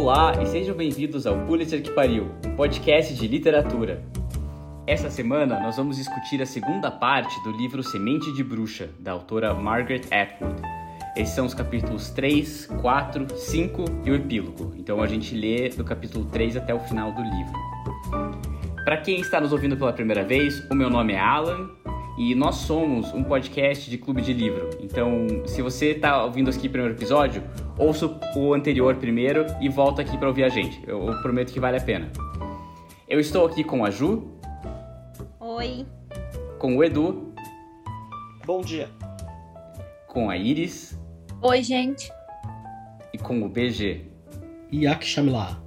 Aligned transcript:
Olá 0.00 0.40
e 0.40 0.46
sejam 0.46 0.76
bem-vindos 0.76 1.26
ao 1.26 1.36
Pulitzer 1.44 1.82
que 1.82 1.90
Pariu, 1.90 2.30
um 2.46 2.54
podcast 2.54 3.12
de 3.12 3.26
literatura. 3.26 4.00
Essa 4.86 5.10
semana 5.10 5.58
nós 5.58 5.76
vamos 5.76 5.96
discutir 5.96 6.40
a 6.40 6.46
segunda 6.46 6.88
parte 6.88 7.34
do 7.42 7.50
livro 7.50 7.82
Semente 7.82 8.32
de 8.32 8.44
Bruxa, 8.44 8.90
da 9.00 9.10
autora 9.10 9.52
Margaret 9.52 10.02
Atwood. 10.12 10.62
Esses 11.16 11.34
são 11.34 11.46
os 11.46 11.52
capítulos 11.52 12.10
3, 12.10 12.66
4, 12.80 13.26
5 13.36 13.84
e 14.04 14.12
o 14.12 14.14
epílogo. 14.14 14.72
Então 14.78 15.02
a 15.02 15.06
gente 15.08 15.34
lê 15.34 15.68
do 15.70 15.82
capítulo 15.82 16.26
3 16.26 16.58
até 16.58 16.72
o 16.72 16.78
final 16.78 17.10
do 17.10 17.20
livro. 17.20 17.52
Para 18.84 18.98
quem 18.98 19.18
está 19.18 19.40
nos 19.40 19.52
ouvindo 19.52 19.76
pela 19.76 19.92
primeira 19.92 20.22
vez, 20.22 20.64
o 20.70 20.76
meu 20.76 20.88
nome 20.88 21.14
é 21.14 21.18
Alan 21.18 21.70
e 22.18 22.34
nós 22.34 22.56
somos 22.56 23.14
um 23.14 23.22
podcast 23.22 23.88
de 23.88 23.96
clube 23.96 24.20
de 24.20 24.32
livro. 24.32 24.70
Então, 24.80 25.46
se 25.46 25.62
você 25.62 25.92
está 25.92 26.24
ouvindo 26.24 26.50
aqui 26.50 26.66
o 26.66 26.70
primeiro 26.70 26.96
episódio, 26.96 27.44
ouça 27.78 28.06
o 28.36 28.52
anterior 28.52 28.96
primeiro 28.96 29.46
e 29.60 29.68
volta 29.68 30.02
aqui 30.02 30.18
para 30.18 30.26
ouvir 30.26 30.42
a 30.42 30.48
gente. 30.48 30.82
Eu, 30.84 31.06
eu 31.06 31.22
prometo 31.22 31.52
que 31.52 31.60
vale 31.60 31.76
a 31.76 31.80
pena. 31.80 32.10
Eu 33.06 33.20
estou 33.20 33.46
aqui 33.46 33.62
com 33.62 33.84
a 33.84 33.90
Ju. 33.90 34.32
Oi. 35.38 35.86
Com 36.58 36.76
o 36.76 36.82
Edu. 36.82 37.32
Bom 38.44 38.62
dia. 38.62 38.88
Com 40.08 40.28
a 40.28 40.36
Iris. 40.36 40.98
Oi, 41.40 41.62
gente. 41.62 42.10
E 43.12 43.18
com 43.18 43.40
o 43.42 43.48
BG. 43.48 44.06
Yak 44.72 45.06
Shamila, 45.06 45.62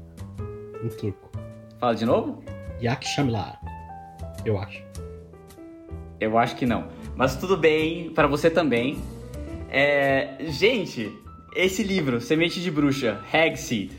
em 0.83 0.89
turco. 0.89 1.31
Fala 1.79 1.95
de 1.95 2.05
novo? 2.05 2.43
Yak 2.81 3.07
Shamila, 3.07 3.57
eu 4.45 4.59
acho. 4.59 4.83
Eu 6.21 6.37
acho 6.37 6.55
que 6.55 6.67
não. 6.67 6.87
Mas 7.15 7.35
tudo 7.35 7.57
bem, 7.57 8.11
para 8.11 8.27
você 8.27 8.49
também. 8.49 8.99
É... 9.71 10.37
Gente, 10.49 11.11
esse 11.55 11.81
livro, 11.81 12.21
Semente 12.21 12.61
de 12.61 12.69
Bruxa, 12.69 13.19
Hagseed, 13.33 13.91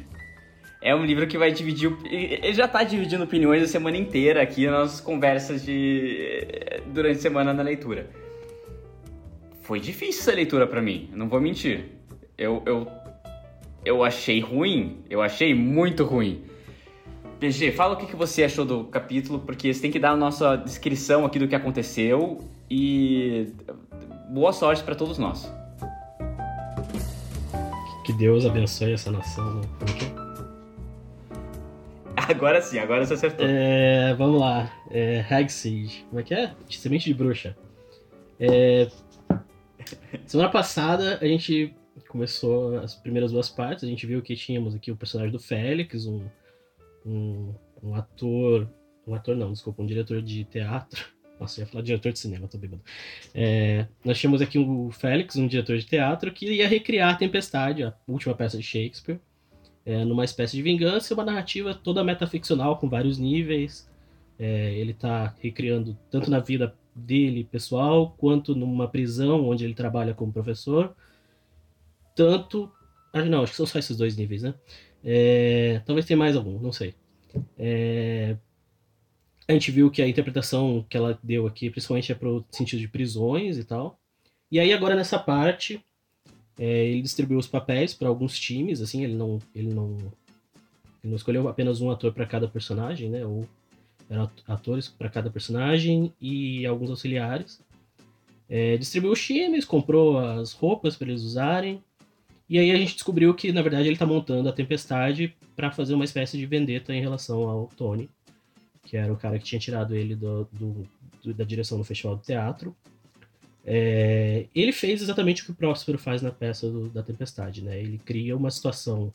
é 0.81 0.95
um 0.95 1.05
livro 1.05 1.27
que 1.27 1.37
vai 1.37 1.51
dividir. 1.51 1.93
Ele 2.05 2.55
já 2.55 2.67
está 2.67 2.85
dividindo 2.85 3.25
opiniões 3.25 3.63
a 3.63 3.67
semana 3.67 3.97
inteira 3.97 4.41
aqui 4.41 4.67
nas 4.67 5.01
conversas 5.01 5.65
de. 5.65 6.47
durante 6.87 7.19
a 7.19 7.23
semana 7.23 7.53
na 7.53 7.63
leitura. 7.63 8.09
Foi 9.63 9.81
difícil 9.81 10.23
essa 10.23 10.33
leitura 10.33 10.67
para 10.67 10.81
mim, 10.81 11.09
não 11.13 11.29
vou 11.29 11.41
mentir. 11.41 11.85
Eu, 12.37 12.63
eu, 12.67 12.89
eu 13.85 14.05
achei 14.05 14.41
ruim, 14.41 14.99
eu 15.09 15.23
achei 15.23 15.55
muito 15.55 16.05
ruim. 16.05 16.43
PG, 17.43 17.73
fala 17.73 17.95
o 17.95 17.97
que, 17.97 18.07
que 18.07 18.15
você 18.15 18.45
achou 18.45 18.65
do 18.65 18.85
capítulo, 18.85 19.41
porque 19.41 19.75
você 19.75 19.83
tem 19.83 19.91
que 19.91 19.99
dar 19.99 20.13
a 20.13 20.17
nossa 20.17 20.55
descrição 20.55 21.25
aqui 21.25 21.41
do 21.41 21.49
que 21.49 21.57
aconteceu 21.57 22.39
e 22.71 23.53
boa 24.31 24.53
sorte 24.53 24.85
para 24.85 24.95
todos 24.95 25.19
nós. 25.19 25.53
Que 28.07 28.13
Deus 28.13 28.47
abençoe 28.47 28.93
essa 28.93 29.11
nação. 29.11 29.57
Né? 29.57 29.63
Agora 32.15 32.63
sim, 32.63 32.79
agora 32.79 33.05
você 33.05 33.15
acertou. 33.15 33.45
É, 33.45 34.15
vamos 34.15 34.41
lá. 34.41 34.71
É, 34.93 35.25
Hagseed. 35.29 36.07
Como 36.09 36.21
é 36.21 36.23
que 36.23 36.33
é? 36.33 36.55
Semente 36.71 37.07
de 37.07 37.15
bruxa. 37.15 37.57
É, 38.39 38.89
semana 40.25 40.49
passada 40.49 41.19
a 41.21 41.27
gente 41.27 41.75
começou 42.07 42.79
as 42.79 42.95
primeiras 42.95 43.33
duas 43.33 43.51
partes. 43.51 43.83
A 43.83 43.89
gente 43.89 44.07
viu 44.07 44.23
que 44.23 44.37
tínhamos 44.37 44.77
aqui 44.77 44.93
o 44.93 44.97
personagem 44.97 45.33
do 45.33 45.41
Félix, 45.41 46.07
um 46.07 46.23
um, 47.05 47.55
um 47.83 47.95
ator. 47.95 48.69
Um 49.07 49.15
ator 49.15 49.37
não, 49.37 49.53
desculpa, 49.53 49.83
um 49.83 49.87
diretor 49.87 50.23
de 50.23 50.45
teatro. 50.45 51.05
Nossa, 51.41 51.61
eu 51.61 51.65
ia 51.65 51.67
falar 51.67 51.83
diretor 51.83 52.13
de 52.13 52.19
cinema, 52.21 52.47
tô 52.47 52.57
bêbado. 52.57 52.83
É, 53.35 53.87
nós 54.05 54.19
tínhamos 54.19 54.41
aqui 54.41 54.59
o 54.59 54.91
Félix, 54.93 55.35
um 55.35 55.49
diretor 55.49 55.77
de 55.77 55.85
teatro, 55.85 56.31
que 56.31 56.47
ia 56.47 56.69
recriar 56.69 57.15
a 57.15 57.17
Tempestade, 57.17 57.83
a 57.83 57.93
última 58.07 58.35
peça 58.35 58.57
de 58.57 58.63
Shakespeare, 58.63 59.19
é, 59.85 60.05
numa 60.05 60.25
espécie 60.25 60.57
de 60.57 60.63
vingança, 60.63 61.15
uma 61.15 61.25
narrativa 61.25 61.75
toda 61.75 62.05
metaficcional, 62.05 62.79
com 62.79 62.89
vários 62.89 63.19
níveis. 63.19 63.91
É, 64.39 64.73
ele 64.75 64.93
está 64.93 65.35
recriando 65.41 65.99
tanto 66.11 66.31
na 66.31 66.39
vida 66.39 66.75
dele 66.95 67.45
pessoal, 67.45 68.15
quanto 68.17 68.55
numa 68.55 68.87
prisão 68.87 69.45
onde 69.49 69.65
ele 69.65 69.75
trabalha 69.75 70.15
como 70.15 70.33
professor. 70.33 70.95
Tanto. 72.15 72.71
Ah, 73.13 73.25
não, 73.25 73.43
acho 73.43 73.53
que 73.53 73.57
são 73.57 73.67
só 73.67 73.79
esses 73.79 73.97
dois 73.97 74.17
níveis, 74.17 74.43
né? 74.43 74.55
É, 75.05 75.81
talvez 75.85 76.07
tenha 76.07 76.17
mais 76.17 76.37
algum, 76.37 76.59
não 76.59 76.73
sei. 76.73 76.95
É, 77.59 78.37
a 79.49 79.53
gente 79.53 79.71
viu 79.71 79.91
que 79.91 80.01
a 80.01 80.09
interpretação 80.09 80.85
que 80.89 80.97
ela 80.97 81.19
deu 81.23 81.47
aqui, 81.47 81.71
principalmente 81.71 82.13
é 82.13 82.15
para 82.15 82.29
o 82.29 82.45
sentido 82.51 82.81
de 82.81 82.89
prisões 82.89 83.59
e 83.59 83.65
tal. 83.65 83.99
E 84.51 84.61
aí 84.61 84.73
agora 84.73 84.95
nessa 84.95 85.19
parte, 85.19 85.85
é, 86.59 86.87
ele 86.87 87.03
distribuiu 87.03 87.39
os 87.39 87.47
papéis 87.47 87.95
para 87.95 88.09
alguns 88.09 88.39
times, 88.39 88.81
assim, 88.81 89.03
ele 89.03 89.15
não, 89.15 89.39
ele 89.55 89.73
não, 89.73 89.97
ele 91.03 91.11
não 91.11 91.17
escolheu 91.17 91.49
apenas 91.49 91.81
um 91.81 91.91
ator 91.91 92.13
para 92.13 92.27
cada 92.27 92.47
personagem, 92.47 93.11
né? 93.11 93.25
Ou 93.25 93.47
eram 94.09 94.31
atores 94.47 94.89
para 94.89 95.09
cada 95.09 95.31
personagem 95.31 96.13
e 96.21 96.67
alguns 96.67 96.91
auxiliares. 96.91 97.61
É, 98.49 98.77
distribuiu 98.77 99.13
os 99.13 99.25
times, 99.25 99.65
comprou 99.65 100.19
as 100.19 100.53
roupas 100.53 100.97
para 100.97 101.09
eles 101.09 101.23
usarem 101.23 101.83
e 102.53 102.59
aí 102.59 102.71
a 102.71 102.77
gente 102.77 102.93
descobriu 102.93 103.33
que, 103.33 103.51
na 103.51 103.63
verdade, 103.63 103.85
ele 103.85 103.95
está 103.95 104.05
montando 104.05 104.47
a 104.47 104.53
Tempestade 104.53 105.35
para 105.57 105.73
fazer 105.73 105.95
uma 105.95 106.05
espécie 106.05 106.37
de 106.37 106.45
vendetta 106.45 106.95
em 106.95 107.01
relação 107.01 107.49
ao 107.49 107.67
Tony, 107.69 108.11
que 108.85 108.95
era 108.95 109.11
o 109.11 109.17
cara 109.17 109.39
que 109.39 109.45
tinha 109.47 109.59
tirado 109.59 109.97
ele 109.97 110.15
do, 110.15 110.47
do, 110.53 110.87
do 111.23 111.33
da 111.33 111.45
direção 111.45 111.79
do 111.79 111.85
Festival 111.85 112.17
do 112.17 112.23
Teatro. 112.23 112.77
É, 113.65 114.49
ele 114.55 114.71
fez 114.71 115.01
exatamente 115.01 115.41
o 115.41 115.45
que 115.47 115.53
o 115.53 115.55
Próspero 115.55 115.97
faz 115.97 116.21
na 116.21 116.31
peça 116.31 116.71
da 116.91 117.03
Tempestade, 117.03 117.65
né? 117.65 117.81
Ele 117.81 117.97
cria 117.97 118.37
uma 118.37 118.51
situação 118.51 119.11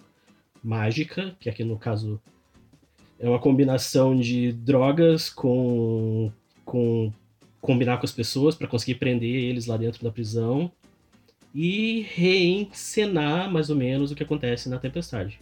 mágica, 0.63 1.35
que 1.39 1.47
aqui 1.47 1.63
no 1.63 1.77
caso 1.77 2.19
é 3.19 3.29
uma 3.29 3.37
combinação 3.37 4.15
de 4.15 4.51
drogas 4.51 5.29
com, 5.29 6.31
com 6.65 7.13
combinar 7.61 7.97
com 7.97 8.05
as 8.07 8.11
pessoas 8.11 8.55
para 8.55 8.67
conseguir 8.67 8.95
prender 8.95 9.43
eles 9.43 9.67
lá 9.67 9.77
dentro 9.77 10.03
da 10.03 10.11
prisão 10.11 10.71
e 11.59 12.05
reencenar 12.13 13.51
mais 13.51 13.71
ou 13.71 13.75
menos 13.75 14.11
o 14.11 14.15
que 14.15 14.21
acontece 14.21 14.69
na 14.69 14.77
Tempestade. 14.77 15.39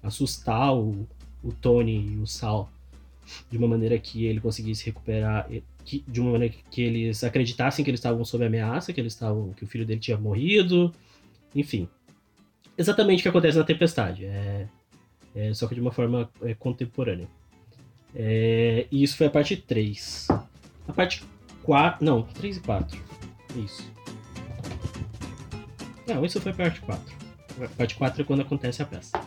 Assustar 0.00 0.72
o, 0.72 1.08
o 1.42 1.50
Tony 1.50 2.12
e 2.12 2.18
o 2.18 2.26
Sal 2.26 2.70
de 3.50 3.58
uma 3.58 3.66
maneira 3.66 3.98
que 3.98 4.26
ele 4.26 4.40
conseguisse 4.40 4.86
recuperar, 4.86 5.50
que, 5.84 6.04
de 6.06 6.20
uma 6.20 6.30
maneira 6.30 6.54
que 6.70 6.80
eles 6.80 7.24
acreditassem 7.24 7.84
que 7.84 7.90
eles 7.90 7.98
estavam 7.98 8.24
sob 8.24 8.46
ameaça, 8.46 8.92
que 8.92 9.00
eles 9.00 9.14
estavam, 9.14 9.52
que 9.54 9.64
o 9.64 9.66
filho 9.66 9.84
dele 9.84 9.98
tinha 9.98 10.16
morrido, 10.16 10.94
enfim. 11.52 11.88
Exatamente 12.78 13.18
o 13.18 13.22
que 13.24 13.28
acontece 13.28 13.58
na 13.58 13.64
Tempestade, 13.64 14.24
é, 14.24 14.68
é 15.34 15.52
só 15.52 15.66
que 15.66 15.74
de 15.74 15.80
uma 15.80 15.90
forma 15.90 16.30
é, 16.42 16.54
contemporânea. 16.54 17.26
É, 18.14 18.86
e 18.88 19.02
isso 19.02 19.16
foi 19.16 19.26
a 19.26 19.30
parte 19.30 19.56
3. 19.56 20.28
A 20.86 20.92
parte 20.92 21.24
4. 21.64 22.04
Não, 22.04 22.22
3 22.22 22.58
e 22.58 22.60
4. 22.60 23.02
Isso. 23.56 23.95
Não, 26.06 26.24
isso 26.24 26.40
foi 26.40 26.52
parte 26.52 26.80
4. 26.80 27.14
Parte 27.76 27.94
4 27.94 28.22
é 28.22 28.24
quando 28.24 28.42
acontece 28.42 28.82
a 28.82 28.86
peça. 28.86 29.20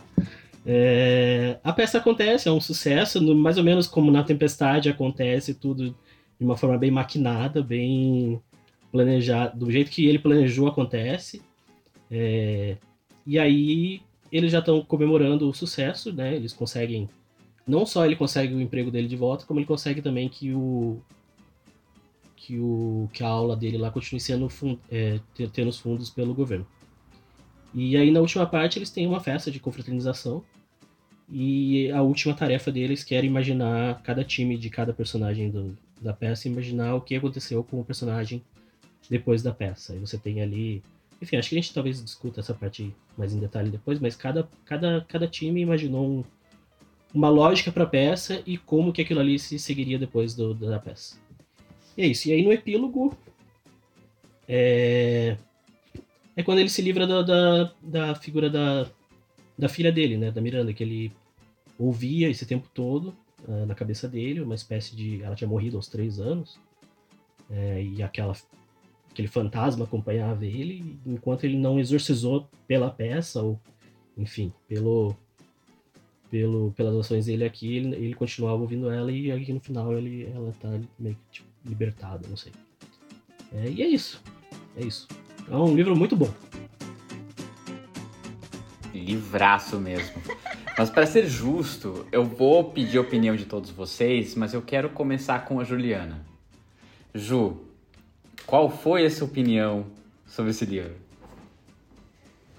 É, 0.64 1.58
a 1.64 1.72
peça 1.72 1.98
acontece, 1.98 2.48
é 2.48 2.52
um 2.52 2.60
sucesso, 2.60 3.20
no, 3.20 3.34
mais 3.34 3.58
ou 3.58 3.64
menos 3.64 3.86
como 3.86 4.10
na 4.10 4.22
Tempestade 4.22 4.88
acontece 4.88 5.54
tudo 5.54 5.94
de 6.38 6.44
uma 6.44 6.56
forma 6.56 6.78
bem 6.78 6.90
maquinada, 6.90 7.62
bem 7.62 8.40
planejada, 8.92 9.56
do 9.56 9.70
jeito 9.70 9.90
que 9.90 10.06
ele 10.06 10.18
planejou 10.18 10.68
acontece. 10.68 11.42
É, 12.10 12.76
e 13.26 13.38
aí 13.38 14.02
eles 14.32 14.52
já 14.52 14.60
estão 14.60 14.82
comemorando 14.82 15.48
o 15.48 15.54
sucesso, 15.54 16.12
né? 16.12 16.34
Eles 16.34 16.52
conseguem, 16.52 17.08
não 17.66 17.84
só 17.84 18.04
ele 18.06 18.16
consegue 18.16 18.54
o 18.54 18.60
emprego 18.60 18.90
dele 18.90 19.08
de 19.08 19.16
volta, 19.16 19.44
como 19.44 19.60
ele 19.60 19.66
consegue 19.66 20.00
também 20.00 20.28
que 20.28 20.52
o 20.52 21.00
que, 22.40 22.58
o, 22.58 23.08
que 23.12 23.22
a 23.22 23.28
aula 23.28 23.54
dele 23.54 23.76
lá 23.76 23.90
continue 23.90 24.18
sendo 24.18 24.48
é, 24.90 25.20
tendo 25.52 25.68
os 25.68 25.78
fundos 25.78 26.08
pelo 26.08 26.34
governo. 26.34 26.66
E 27.74 27.96
aí 27.98 28.10
na 28.10 28.20
última 28.20 28.46
parte 28.46 28.78
eles 28.78 28.90
têm 28.90 29.06
uma 29.06 29.20
festa 29.20 29.50
de 29.50 29.60
confraternização 29.60 30.42
e 31.30 31.90
a 31.92 32.02
última 32.02 32.34
tarefa 32.34 32.72
deles 32.72 33.04
que 33.04 33.14
era 33.14 33.26
imaginar 33.26 34.02
cada 34.02 34.24
time 34.24 34.56
de 34.56 34.70
cada 34.70 34.92
personagem 34.92 35.50
do, 35.50 35.76
da 36.00 36.14
peça, 36.14 36.48
imaginar 36.48 36.94
o 36.94 37.02
que 37.02 37.14
aconteceu 37.14 37.62
com 37.62 37.78
o 37.78 37.84
personagem 37.84 38.42
depois 39.08 39.42
da 39.42 39.52
peça. 39.52 39.94
E 39.94 39.98
você 39.98 40.16
tem 40.16 40.40
ali, 40.40 40.82
enfim, 41.20 41.36
acho 41.36 41.50
que 41.50 41.56
a 41.56 41.60
gente 41.60 41.74
talvez 41.74 42.02
discuta 42.02 42.40
essa 42.40 42.54
parte 42.54 42.92
mais 43.18 43.34
em 43.34 43.38
detalhe 43.38 43.70
depois, 43.70 44.00
mas 44.00 44.16
cada, 44.16 44.48
cada, 44.64 45.04
cada 45.06 45.28
time 45.28 45.60
imaginou 45.60 46.08
um, 46.08 46.24
uma 47.12 47.28
lógica 47.28 47.70
para 47.70 47.84
a 47.84 47.88
peça 47.88 48.42
e 48.46 48.56
como 48.56 48.92
que 48.94 49.02
aquilo 49.02 49.20
ali 49.20 49.38
se 49.38 49.58
seguiria 49.58 49.98
depois 49.98 50.34
do, 50.34 50.54
da 50.54 50.78
peça. 50.78 51.18
E 51.96 52.02
é 52.02 52.06
isso. 52.06 52.28
E 52.28 52.32
aí 52.32 52.42
no 52.42 52.52
epílogo. 52.52 53.16
É, 54.48 55.36
é 56.36 56.42
quando 56.42 56.58
ele 56.58 56.68
se 56.68 56.82
livra 56.82 57.06
da, 57.06 57.22
da, 57.22 57.72
da, 57.82 58.14
figura 58.14 58.50
da, 58.50 58.90
da 59.56 59.68
filha 59.68 59.92
dele, 59.92 60.16
né? 60.16 60.30
Da 60.30 60.40
Miranda, 60.40 60.72
que 60.72 60.82
ele 60.82 61.12
ouvia 61.78 62.28
esse 62.28 62.44
tempo 62.44 62.68
todo 62.74 63.14
uh, 63.46 63.66
na 63.66 63.74
cabeça 63.74 64.08
dele, 64.08 64.40
uma 64.40 64.54
espécie 64.54 64.94
de. 64.96 65.22
Ela 65.22 65.36
tinha 65.36 65.48
morrido 65.48 65.76
aos 65.76 65.88
três 65.88 66.18
anos. 66.18 66.58
É, 67.50 67.82
e 67.82 68.02
aquela, 68.02 68.34
aquele 69.10 69.26
fantasma 69.26 69.84
acompanhava 69.84 70.46
ele, 70.46 70.98
enquanto 71.04 71.44
ele 71.44 71.56
não 71.56 71.80
exorcizou 71.80 72.48
pela 72.66 72.88
peça, 72.90 73.42
ou, 73.42 73.60
enfim, 74.16 74.52
pelo, 74.68 75.16
pelo, 76.30 76.72
pelas 76.72 76.94
ações 76.94 77.26
dele 77.26 77.44
aqui, 77.44 77.76
ele, 77.76 77.96
ele 77.96 78.14
continuava 78.14 78.62
ouvindo 78.62 78.88
ela 78.88 79.10
e 79.10 79.32
aqui 79.32 79.52
no 79.52 79.60
final 79.60 79.92
ele, 79.98 80.26
ela 80.26 80.52
tá 80.60 80.68
meio 80.96 81.16
que 81.16 81.40
tipo, 81.40 81.49
libertada, 81.64 82.26
não 82.28 82.36
sei. 82.36 82.52
É, 83.52 83.68
e 83.68 83.82
é 83.82 83.86
isso. 83.86 84.22
É 84.76 84.84
isso. 84.84 85.08
É 85.50 85.54
um 85.56 85.74
livro 85.74 85.96
muito 85.96 86.16
bom. 86.16 86.32
Livraço 88.94 89.78
mesmo. 89.78 90.22
Mas 90.78 90.88
para 90.88 91.06
ser 91.06 91.26
justo, 91.26 92.06
eu 92.12 92.24
vou 92.24 92.70
pedir 92.70 92.98
a 92.98 93.00
opinião 93.00 93.36
de 93.36 93.44
todos 93.44 93.70
vocês, 93.70 94.34
mas 94.34 94.54
eu 94.54 94.62
quero 94.62 94.90
começar 94.90 95.44
com 95.44 95.60
a 95.60 95.64
Juliana. 95.64 96.24
Ju, 97.14 97.56
qual 98.46 98.70
foi 98.70 99.04
a 99.04 99.10
sua 99.10 99.26
opinião 99.26 99.86
sobre 100.26 100.52
esse 100.52 100.64
livro? 100.64 100.94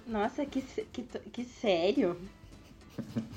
Nossa, 0.06 0.46
que, 0.46 0.62
que, 0.62 1.04
que 1.04 1.44
sério. 1.46 2.18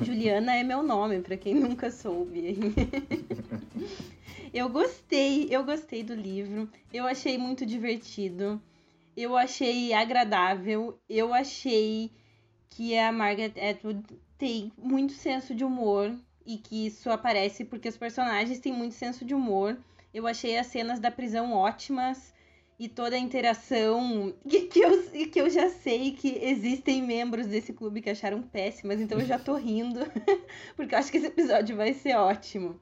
Juliana 0.00 0.56
é 0.56 0.64
meu 0.64 0.82
nome, 0.82 1.20
para 1.20 1.36
quem 1.36 1.54
nunca 1.54 1.90
soube. 1.90 2.58
eu 4.54 4.68
gostei, 4.68 5.48
eu 5.50 5.64
gostei 5.64 6.04
do 6.04 6.14
livro. 6.14 6.70
Eu 6.92 7.08
achei 7.08 7.36
muito 7.36 7.66
divertido. 7.66 8.62
Eu 9.16 9.36
achei 9.36 9.92
agradável. 9.92 10.96
Eu 11.08 11.34
achei 11.34 12.12
que 12.70 12.96
a 12.96 13.10
Margaret 13.10 13.54
Atwood 13.60 14.04
tem 14.38 14.72
muito 14.78 15.12
senso 15.12 15.56
de 15.56 15.64
humor 15.64 16.16
e 16.46 16.56
que 16.56 16.86
isso 16.86 17.10
aparece 17.10 17.64
porque 17.64 17.88
os 17.88 17.96
personagens 17.96 18.60
têm 18.60 18.72
muito 18.72 18.94
senso 18.94 19.24
de 19.24 19.34
humor. 19.34 19.76
Eu 20.12 20.24
achei 20.24 20.56
as 20.56 20.68
cenas 20.68 21.00
da 21.00 21.10
prisão 21.10 21.52
ótimas 21.52 22.32
e 22.78 22.88
toda 22.88 23.16
a 23.16 23.18
interação 23.18 24.32
que, 24.48 24.62
que, 24.70 24.78
eu, 24.78 25.02
que 25.30 25.40
eu 25.40 25.50
já 25.50 25.68
sei 25.68 26.12
que 26.12 26.38
existem 26.40 27.02
membros 27.02 27.48
desse 27.48 27.72
clube 27.72 28.00
que 28.00 28.10
acharam 28.10 28.40
péssimas, 28.40 29.00
então 29.00 29.18
eu 29.18 29.26
já 29.26 29.38
tô 29.38 29.56
rindo, 29.56 30.00
porque 30.76 30.94
eu 30.94 30.98
acho 30.98 31.10
que 31.10 31.16
esse 31.16 31.26
episódio 31.26 31.76
vai 31.76 31.92
ser 31.92 32.16
ótimo. 32.16 32.78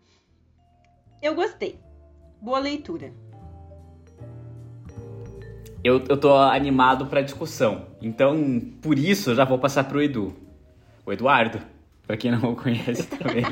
Eu 1.22 1.36
gostei. 1.36 1.78
Boa 2.40 2.58
leitura. 2.58 3.12
Eu, 5.84 6.04
eu 6.08 6.16
tô 6.16 6.36
animado 6.36 7.06
pra 7.06 7.22
discussão, 7.22 7.86
então 8.00 8.60
por 8.80 8.98
isso 8.98 9.30
eu 9.30 9.34
já 9.34 9.44
vou 9.44 9.58
passar 9.58 9.84
pro 9.84 10.02
Edu. 10.02 10.34
O 11.04 11.12
Eduardo, 11.12 11.60
pra 12.06 12.16
quem 12.16 12.30
não 12.30 12.52
o 12.52 12.56
conhece 12.56 13.06
também. 13.18 13.44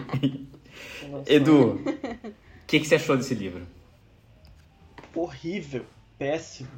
Edu, 1.27 1.75
o 1.75 2.67
que, 2.67 2.79
que 2.81 2.87
você 2.87 2.97
achou 2.97 3.17
desse 3.17 3.35
livro? 3.35 3.67
Horrível 5.15 5.85
péssimo, 6.21 6.69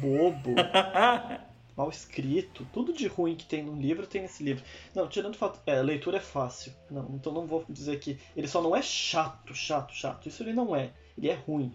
bobo, 0.00 0.56
mal 1.78 1.88
escrito, 1.90 2.66
tudo 2.72 2.92
de 2.92 3.06
ruim 3.06 3.36
que 3.36 3.46
tem 3.46 3.62
no 3.62 3.80
livro 3.80 4.04
tem 4.04 4.22
nesse 4.22 4.42
livro. 4.42 4.64
Não, 4.92 5.08
tirando 5.08 5.34
o 5.34 5.38
fato, 5.38 5.60
é, 5.64 5.80
leitura 5.80 6.16
é 6.16 6.20
fácil. 6.20 6.74
Não, 6.90 7.08
então 7.14 7.32
não 7.32 7.46
vou 7.46 7.64
dizer 7.68 8.00
que 8.00 8.18
ele 8.36 8.48
só 8.48 8.60
não 8.60 8.74
é 8.74 8.82
chato, 8.82 9.54
chato, 9.54 9.94
chato. 9.94 10.28
Isso 10.28 10.42
ele 10.42 10.52
não 10.52 10.74
é. 10.74 10.90
Ele 11.16 11.28
é 11.28 11.34
ruim. 11.34 11.72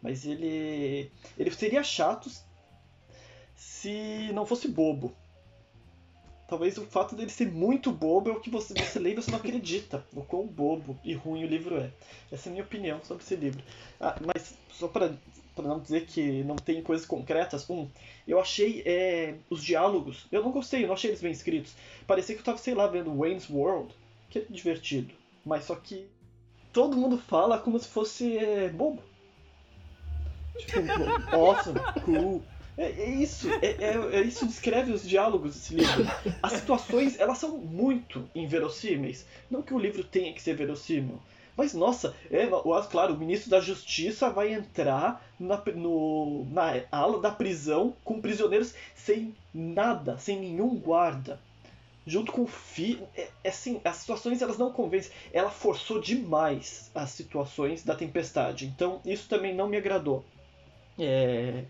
Mas 0.00 0.24
ele 0.24 1.10
ele 1.36 1.50
seria 1.50 1.82
chato 1.82 2.30
se 3.56 4.30
não 4.32 4.46
fosse 4.46 4.68
bobo. 4.68 5.12
Talvez 6.46 6.78
o 6.78 6.86
fato 6.86 7.16
dele 7.16 7.30
ser 7.30 7.50
muito 7.50 7.90
bobo 7.90 8.30
é 8.30 8.32
o 8.32 8.40
que 8.40 8.48
você, 8.48 8.74
você 8.74 9.00
lê 9.00 9.10
e 9.10 9.16
você 9.16 9.32
não 9.32 9.38
acredita 9.38 10.06
o 10.12 10.22
quão 10.22 10.46
bobo 10.46 10.96
e 11.02 11.12
ruim 11.14 11.42
o 11.42 11.48
livro 11.48 11.76
é. 11.76 11.90
Essa 12.30 12.48
é 12.48 12.50
a 12.50 12.52
minha 12.52 12.64
opinião 12.64 13.00
sobre 13.02 13.24
esse 13.24 13.34
livro. 13.34 13.60
Ah, 14.00 14.14
mas 14.24 14.54
só 14.70 14.86
para 14.86 15.12
para 15.56 15.66
não 15.66 15.80
dizer 15.80 16.04
que 16.04 16.44
não 16.44 16.54
tem 16.54 16.82
coisas 16.82 17.06
concretas, 17.06 17.68
um, 17.70 17.88
eu 18.28 18.38
achei 18.38 18.82
é, 18.84 19.34
os 19.48 19.64
diálogos, 19.64 20.26
eu 20.30 20.42
não 20.42 20.52
gostei, 20.52 20.84
eu 20.84 20.86
não 20.86 20.94
achei 20.94 21.10
eles 21.10 21.22
bem 21.22 21.32
escritos. 21.32 21.74
Parecia 22.06 22.34
que 22.34 22.42
eu 22.42 22.44
tava, 22.44 22.58
sei 22.58 22.74
lá, 22.74 22.86
vendo 22.86 23.16
Wayne's 23.16 23.48
World, 23.48 23.92
que 24.28 24.38
é 24.38 24.42
divertido, 24.50 25.14
mas 25.44 25.64
só 25.64 25.74
que 25.74 26.06
todo 26.72 26.96
mundo 26.96 27.16
fala 27.16 27.58
como 27.58 27.78
se 27.78 27.88
fosse 27.88 28.36
é, 28.36 28.68
bobo. 28.68 29.02
Tipo, 30.56 31.36
awesome, 31.36 31.80
cool. 32.04 32.42
É, 32.78 32.90
é 32.90 33.10
isso, 33.10 33.48
é, 33.50 33.66
é, 33.66 34.18
é, 34.18 34.20
isso 34.22 34.46
descreve 34.46 34.92
os 34.92 35.06
diálogos 35.06 35.54
desse 35.54 35.74
livro. 35.74 36.04
As 36.42 36.52
situações, 36.52 37.18
elas 37.18 37.38
são 37.38 37.56
muito 37.56 38.28
inverossímeis. 38.34 39.26
Não 39.50 39.62
que 39.62 39.72
o 39.72 39.78
livro 39.78 40.04
tenha 40.04 40.32
que 40.34 40.42
ser 40.42 40.54
verossímil, 40.54 41.18
mas 41.56 41.72
nossa, 41.72 42.14
é, 42.30 42.46
claro, 42.90 43.14
o 43.14 43.18
ministro 43.18 43.50
da 43.50 43.60
Justiça 43.60 44.28
vai 44.28 44.52
entrar 44.52 45.26
na, 45.40 45.62
no, 45.74 46.44
na 46.50 46.82
ala 46.92 47.18
da 47.20 47.30
prisão 47.30 47.96
com 48.04 48.20
prisioneiros 48.20 48.74
sem 48.94 49.34
nada, 49.54 50.18
sem 50.18 50.38
nenhum 50.38 50.76
guarda. 50.78 51.40
Junto 52.06 52.30
com 52.30 52.42
o 52.42 52.46
filho. 52.46 53.08
É, 53.16 53.28
é, 53.42 53.48
assim, 53.48 53.80
as 53.84 53.96
situações 53.96 54.40
elas 54.40 54.58
não 54.58 54.70
convencem. 54.70 55.10
Ela 55.32 55.50
forçou 55.50 56.00
demais 56.00 56.90
as 56.94 57.10
situações 57.10 57.82
da 57.82 57.96
tempestade. 57.96 58.66
Então 58.66 59.00
isso 59.04 59.28
também 59.28 59.54
não 59.54 59.66
me 59.66 59.76
agradou. 59.76 60.24
É, 60.98 61.64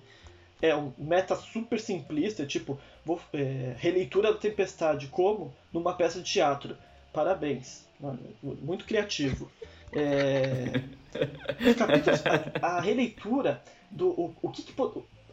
é 0.61 0.75
um 0.75 0.93
meta 0.99 1.37
super 1.37 1.81
simplista, 1.81 2.45
tipo, 2.45 2.79
vou, 3.05 3.21
é, 3.33 3.75
releitura 3.79 4.33
da 4.33 4.39
tempestade 4.39 5.07
como 5.09 5.55
numa 5.73 5.95
peça 5.95 6.21
de 6.21 6.31
teatro. 6.31 6.77
Parabéns. 7.13 7.87
Muito 8.43 8.85
criativo. 8.85 9.51
É, 9.93 10.83
a, 12.61 12.67
a, 12.77 12.81
releitura 12.81 13.63
do 13.91 14.09
o, 14.09 14.35
o 14.43 14.51
que, 14.51 14.63
que, 14.63 14.75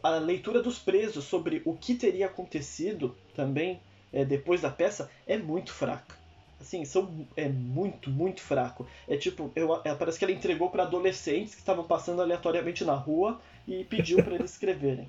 a 0.02 0.10
leitura 0.10 0.62
dos 0.62 0.78
presos 0.78 1.24
sobre 1.24 1.62
o 1.64 1.74
que 1.74 1.94
teria 1.94 2.26
acontecido 2.26 3.16
também 3.34 3.80
é, 4.12 4.24
depois 4.24 4.60
da 4.60 4.70
peça 4.70 5.10
é 5.26 5.36
muito 5.36 5.72
fraca. 5.72 6.16
Assim, 6.60 6.84
são, 6.84 7.26
é 7.36 7.48
muito, 7.48 8.08
muito 8.10 8.40
fraco. 8.40 8.86
É 9.08 9.16
tipo, 9.16 9.50
eu, 9.54 9.80
é, 9.84 9.94
parece 9.94 10.18
que 10.18 10.24
ela 10.24 10.32
entregou 10.32 10.70
para 10.70 10.84
adolescentes 10.84 11.54
que 11.54 11.60
estavam 11.60 11.84
passando 11.84 12.22
aleatoriamente 12.22 12.84
na 12.84 12.94
rua 12.94 13.40
e 13.66 13.84
pediu 13.84 14.22
para 14.22 14.34
eles 14.34 14.52
escreverem. 14.52 15.08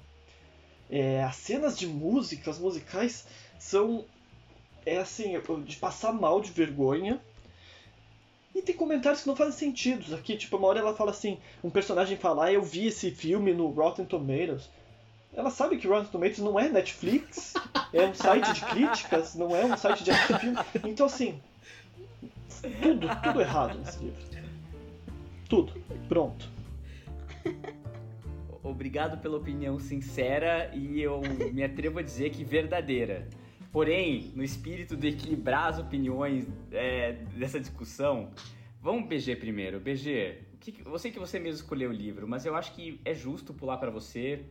É, 0.90 1.24
as 1.24 1.36
cenas 1.38 1.78
de 1.78 1.88
música, 1.88 2.52
as 2.52 2.60
musicais, 2.60 3.26
são 3.58 4.06
é 4.86 4.98
assim, 4.98 5.34
de 5.66 5.78
passar 5.78 6.14
mal 6.14 6.40
de 6.40 6.52
vergonha 6.52 7.20
e 8.56 8.62
tem 8.62 8.74
comentários 8.74 9.22
que 9.22 9.28
não 9.28 9.36
fazem 9.36 9.52
sentido 9.52 10.16
aqui. 10.16 10.38
Tipo, 10.38 10.56
uma 10.56 10.68
hora 10.70 10.80
ela 10.80 10.96
fala 10.96 11.12
assim: 11.12 11.38
um 11.62 11.70
personagem 11.70 12.18
fala, 12.18 12.46
ah, 12.46 12.54
eu 12.54 12.64
vi 12.64 12.88
esse 12.88 13.12
filme 13.12 13.54
no 13.54 13.68
Rotten 13.68 14.06
Tomatoes. 14.06 14.70
Ela 15.34 15.50
sabe 15.50 15.78
que 15.78 15.86
Rotten 15.86 16.10
Tomatoes 16.10 16.40
não 16.40 16.58
é 16.58 16.70
Netflix, 16.70 17.54
é 17.92 18.06
um 18.06 18.14
site 18.14 18.54
de 18.54 18.66
críticas, 18.66 19.36
não 19.36 19.54
é 19.54 19.66
um 19.66 19.76
site 19.76 20.06
de 20.06 20.14
filme. 20.14 20.58
Então, 20.86 21.08
assim, 21.08 21.42
tudo, 22.82 23.08
tudo 23.22 23.42
errado 23.42 23.78
nesse 23.78 24.00
livro. 24.00 24.22
Tudo. 25.50 25.74
Pronto. 26.08 26.50
Obrigado 28.64 29.18
pela 29.20 29.38
opinião 29.38 29.78
sincera 29.78 30.72
e 30.74 31.02
eu 31.02 31.22
me 31.52 31.64
atrevo 31.64 32.00
a 32.00 32.02
dizer 32.02 32.32
que 32.32 32.44
verdadeira. 32.44 33.28
Porém, 33.76 34.32
no 34.34 34.42
espírito 34.42 34.96
de 34.96 35.10
equilibrar 35.10 35.68
as 35.68 35.80
opiniões 35.80 36.48
é, 36.72 37.12
dessa 37.38 37.60
discussão, 37.60 38.32
vamos 38.82 39.10
BG 39.10 39.36
primeiro. 39.36 39.82
BG, 39.82 40.38
que, 40.62 40.74
eu 40.86 40.98
sei 40.98 41.12
que 41.12 41.20
você 41.20 41.38
mesmo 41.40 41.58
escolheu 41.58 41.90
o 41.90 41.94
livro, 41.94 42.26
mas 42.26 42.46
eu 42.46 42.56
acho 42.56 42.74
que 42.74 43.02
é 43.04 43.14
justo 43.14 43.54
pular 43.54 43.76
para 43.76 43.92
você 43.92 44.46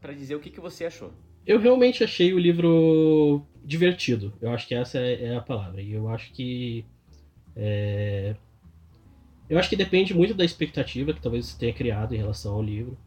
para 0.00 0.12
dizer 0.12 0.34
o 0.34 0.40
que, 0.40 0.50
que 0.50 0.58
você 0.58 0.84
achou. 0.84 1.12
Eu 1.46 1.60
realmente 1.60 2.02
achei 2.02 2.34
o 2.34 2.40
livro 2.40 3.46
divertido. 3.64 4.34
Eu 4.40 4.50
acho 4.50 4.66
que 4.66 4.74
essa 4.74 4.98
é, 4.98 5.26
é 5.26 5.36
a 5.36 5.40
palavra. 5.40 5.80
E 5.80 5.92
eu 5.92 6.08
acho 6.08 6.32
que. 6.32 6.84
É... 7.54 8.34
Eu 9.48 9.60
acho 9.60 9.70
que 9.70 9.76
depende 9.76 10.12
muito 10.12 10.34
da 10.34 10.44
expectativa 10.44 11.12
que 11.12 11.22
talvez 11.22 11.46
você 11.46 11.56
tenha 11.56 11.72
criado 11.72 12.16
em 12.16 12.18
relação 12.18 12.54
ao 12.54 12.62
livro. 12.64 12.98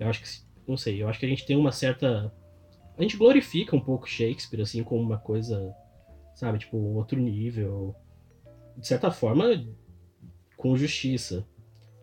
Eu 0.00 0.08
acho 0.08 0.22
que. 0.22 0.40
Não 0.66 0.78
sei, 0.78 1.02
eu 1.02 1.08
acho 1.10 1.20
que 1.20 1.26
a 1.26 1.28
gente 1.28 1.44
tem 1.44 1.54
uma 1.54 1.70
certa 1.70 2.32
a 2.96 3.02
gente 3.02 3.16
glorifica 3.16 3.74
um 3.74 3.80
pouco 3.80 4.08
Shakespeare, 4.08 4.62
assim, 4.62 4.82
como 4.82 5.02
uma 5.02 5.18
coisa, 5.18 5.74
sabe, 6.34 6.58
tipo, 6.58 6.76
outro 6.76 7.18
nível. 7.18 7.94
De 8.76 8.86
certa 8.86 9.10
forma, 9.10 9.64
com 10.56 10.76
justiça. 10.76 11.46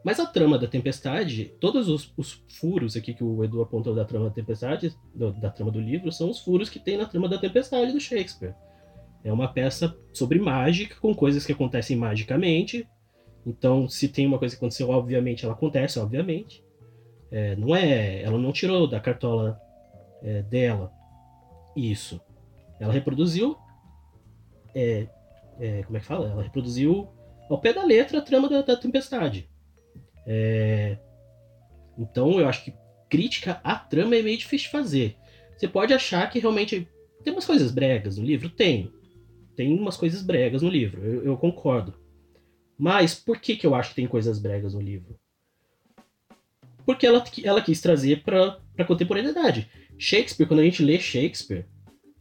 Mas 0.04 0.20
a 0.20 0.26
trama 0.26 0.58
da 0.58 0.68
Tempestade, 0.68 1.54
todos 1.60 1.90
os, 1.90 2.14
os, 2.16 2.44
furos 2.60 2.96
aqui 2.96 3.14
que 3.14 3.24
o 3.24 3.44
Edu 3.44 3.62
apontou 3.62 3.94
da 3.94 4.06
trama 4.06 4.30
da 4.30 4.36
Tempestade, 4.36 4.96
do, 5.14 5.32
da 5.34 5.50
trama 5.50 5.72
do 5.72 5.80
livro, 5.80 6.12
são 6.12 6.30
os 6.30 6.40
furos 6.40 6.70
que 6.70 6.80
tem 6.80 6.98
na 6.98 7.06
trama 7.06 7.28
da 7.28 7.38
Tempestade 7.38 7.92
do 7.92 8.00
Shakespeare. 8.00 8.56
É 9.24 9.32
uma 9.32 9.50
peça 9.50 9.96
sobre 10.14 10.40
mágica, 10.40 10.96
com 11.02 11.14
coisas 11.14 11.46
que 11.46 11.52
acontecem 11.52 11.98
magicamente. 11.98 12.88
Então, 13.46 13.90
se 13.90 14.08
tem 14.08 14.26
uma 14.26 14.40
coisa 14.40 14.56
que 14.56 14.60
aconteceu, 14.60 14.90
obviamente, 14.90 15.44
ela 15.44 15.54
acontece, 15.54 16.00
obviamente. 16.00 16.64
É, 17.30 17.56
não 17.58 17.76
é. 17.76 18.22
Ela 18.22 18.38
não 18.38 18.54
tirou 18.54 18.88
da 18.88 19.00
cartola 19.00 19.60
é, 20.24 20.42
dela. 20.44 20.92
Isso. 21.76 22.22
Ela 22.80 22.94
reproduziu. 22.94 23.58
É, 24.74 25.08
é, 25.60 25.84
como 25.84 25.98
é 25.98 26.00
que 26.00 26.06
fala? 26.06 26.30
Ela 26.30 26.44
reproduziu 26.44 27.10
ao 27.50 27.60
pé 27.60 27.74
da 27.74 27.84
letra 27.84 28.20
a 28.20 28.22
trama 28.22 28.48
da, 28.50 28.62
da 28.62 28.78
Tempestade. 28.78 29.50
É, 30.26 30.98
então 31.98 32.40
eu 32.40 32.48
acho 32.48 32.64
que 32.64 32.74
crítica 33.10 33.60
à 33.64 33.76
trama 33.76 34.16
é 34.16 34.22
meio 34.22 34.38
difícil 34.38 34.68
de 34.68 34.72
fazer. 34.72 35.18
Você 35.58 35.68
pode 35.68 35.94
achar 35.94 36.30
que 36.30 36.40
realmente 36.40 36.88
tem 37.24 37.34
umas 37.34 37.46
coisas 37.46 37.72
bregas 37.72 38.18
no 38.18 38.26
livro? 38.26 38.50
Tem. 38.50 38.94
tem 39.56 39.78
umas 39.78 39.98
coisas 39.98 40.22
bregas 40.22 40.62
no 40.62 40.70
livro, 40.70 41.04
eu, 41.04 41.24
eu 41.24 41.38
concordo. 41.38 41.96
Mas 42.78 43.14
por 43.14 43.40
que, 43.40 43.58
que 43.58 43.68
eu 43.68 43.76
acho 43.76 43.90
que 43.90 43.96
tem 43.98 44.08
coisas 44.08 44.40
bregas 44.40 44.74
no 44.74 44.82
livro? 44.82 45.20
Porque 46.86 47.06
ela, 47.06 47.24
ela 47.44 47.62
quis 47.62 47.82
trazer 47.82 48.24
para 48.24 48.58
a 48.78 48.86
contemporaneidade. 48.86 49.70
Shakespeare, 50.00 50.48
quando 50.48 50.62
a 50.62 50.64
gente 50.64 50.82
lê 50.82 50.98
Shakespeare, 50.98 51.66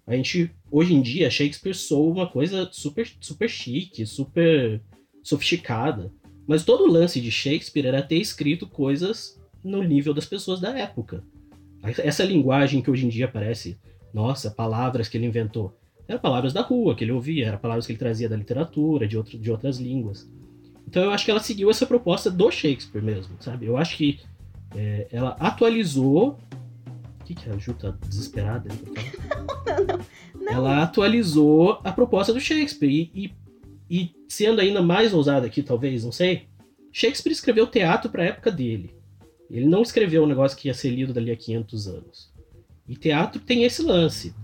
a 0.05 0.15
gente, 0.17 0.51
hoje 0.71 0.95
em 0.95 1.01
dia, 1.01 1.31
Shakespeare 1.31 1.75
soa 1.75 2.13
uma 2.13 2.27
coisa 2.27 2.69
super, 2.73 3.09
super 3.21 3.49
chique, 3.49 4.05
super 4.05 4.83
sofisticada. 5.23 6.13
Mas 6.47 6.65
todo 6.65 6.85
o 6.85 6.91
lance 6.91 7.21
de 7.21 7.31
Shakespeare 7.31 7.87
era 7.87 8.03
ter 8.03 8.17
escrito 8.17 8.67
coisas 8.67 9.41
no 9.63 9.83
nível 9.83 10.13
das 10.13 10.27
pessoas 10.27 10.61
da 10.61 10.77
época. 10.77 11.23
Essa 11.83 12.25
linguagem 12.25 12.83
que 12.83 12.91
hoje 12.91 13.07
em 13.07 13.09
dia 13.09 13.29
parece, 13.29 13.79
nossa, 14.13 14.51
palavras 14.51 15.09
que 15.09 15.17
ele 15.17 15.27
inventou, 15.27 15.79
eram 16.09 16.19
palavras 16.19 16.53
da 16.53 16.63
rua 16.63 16.97
que 16.97 17.05
ele 17.05 17.13
ouvia, 17.13 17.47
eram 17.47 17.59
palavras 17.59 17.87
que 17.87 17.93
ele 17.93 17.99
trazia 17.99 18.29
da 18.29 18.37
literatura, 18.37 19.07
de, 19.07 19.17
outro, 19.17 19.39
de 19.39 19.51
outras 19.51 19.79
línguas. 19.79 20.29
Então 20.87 21.05
eu 21.05 21.11
acho 21.11 21.25
que 21.25 21.31
ela 21.31 21.39
seguiu 21.39 21.71
essa 21.71 21.87
proposta 21.87 22.31
do 22.31 22.51
Shakespeare 22.51 23.03
mesmo, 23.03 23.37
sabe? 23.41 23.67
Eu 23.67 23.77
acho 23.77 23.97
que 23.97 24.19
é, 24.75 25.07
ela 25.13 25.37
atualizou. 25.39 26.39
O 27.29 27.35
que, 27.35 27.35
que 27.35 27.51
a 27.51 27.59
Ju 27.59 27.75
tá 27.75 27.91
desesperada? 28.09 28.71
Não, 29.69 29.85
não, 29.85 29.99
não. 30.47 30.53
Ela 30.53 30.83
atualizou 30.83 31.79
a 31.85 31.93
proposta 31.93 32.33
do 32.33 32.41
Shakespeare. 32.41 33.11
E, 33.15 33.25
e, 33.25 33.35
e 33.91 34.15
sendo 34.27 34.63
ainda 34.63 34.81
mais 34.81 35.13
ousada 35.13 35.47
aqui, 35.47 35.63
talvez, 35.63 36.05
não 36.05 36.11
sei. 36.11 36.49
Shakespeare 36.91 37.33
escreveu 37.33 37.67
teatro 37.67 38.11
para 38.11 38.23
a 38.23 38.27
época 38.27 38.51
dele. 38.51 38.95
Ele 39.51 39.67
não 39.67 39.83
escreveu 39.83 40.25
um 40.25 40.27
negócio 40.27 40.57
que 40.57 40.69
ia 40.69 40.75
ser 40.75 40.89
lido 40.89 41.13
dali 41.13 41.31
a 41.31 41.37
500 41.37 41.87
anos. 41.89 42.33
E 42.89 42.97
teatro 42.97 43.43
tem 43.43 43.65
esse 43.65 43.83
lance. 43.83 44.35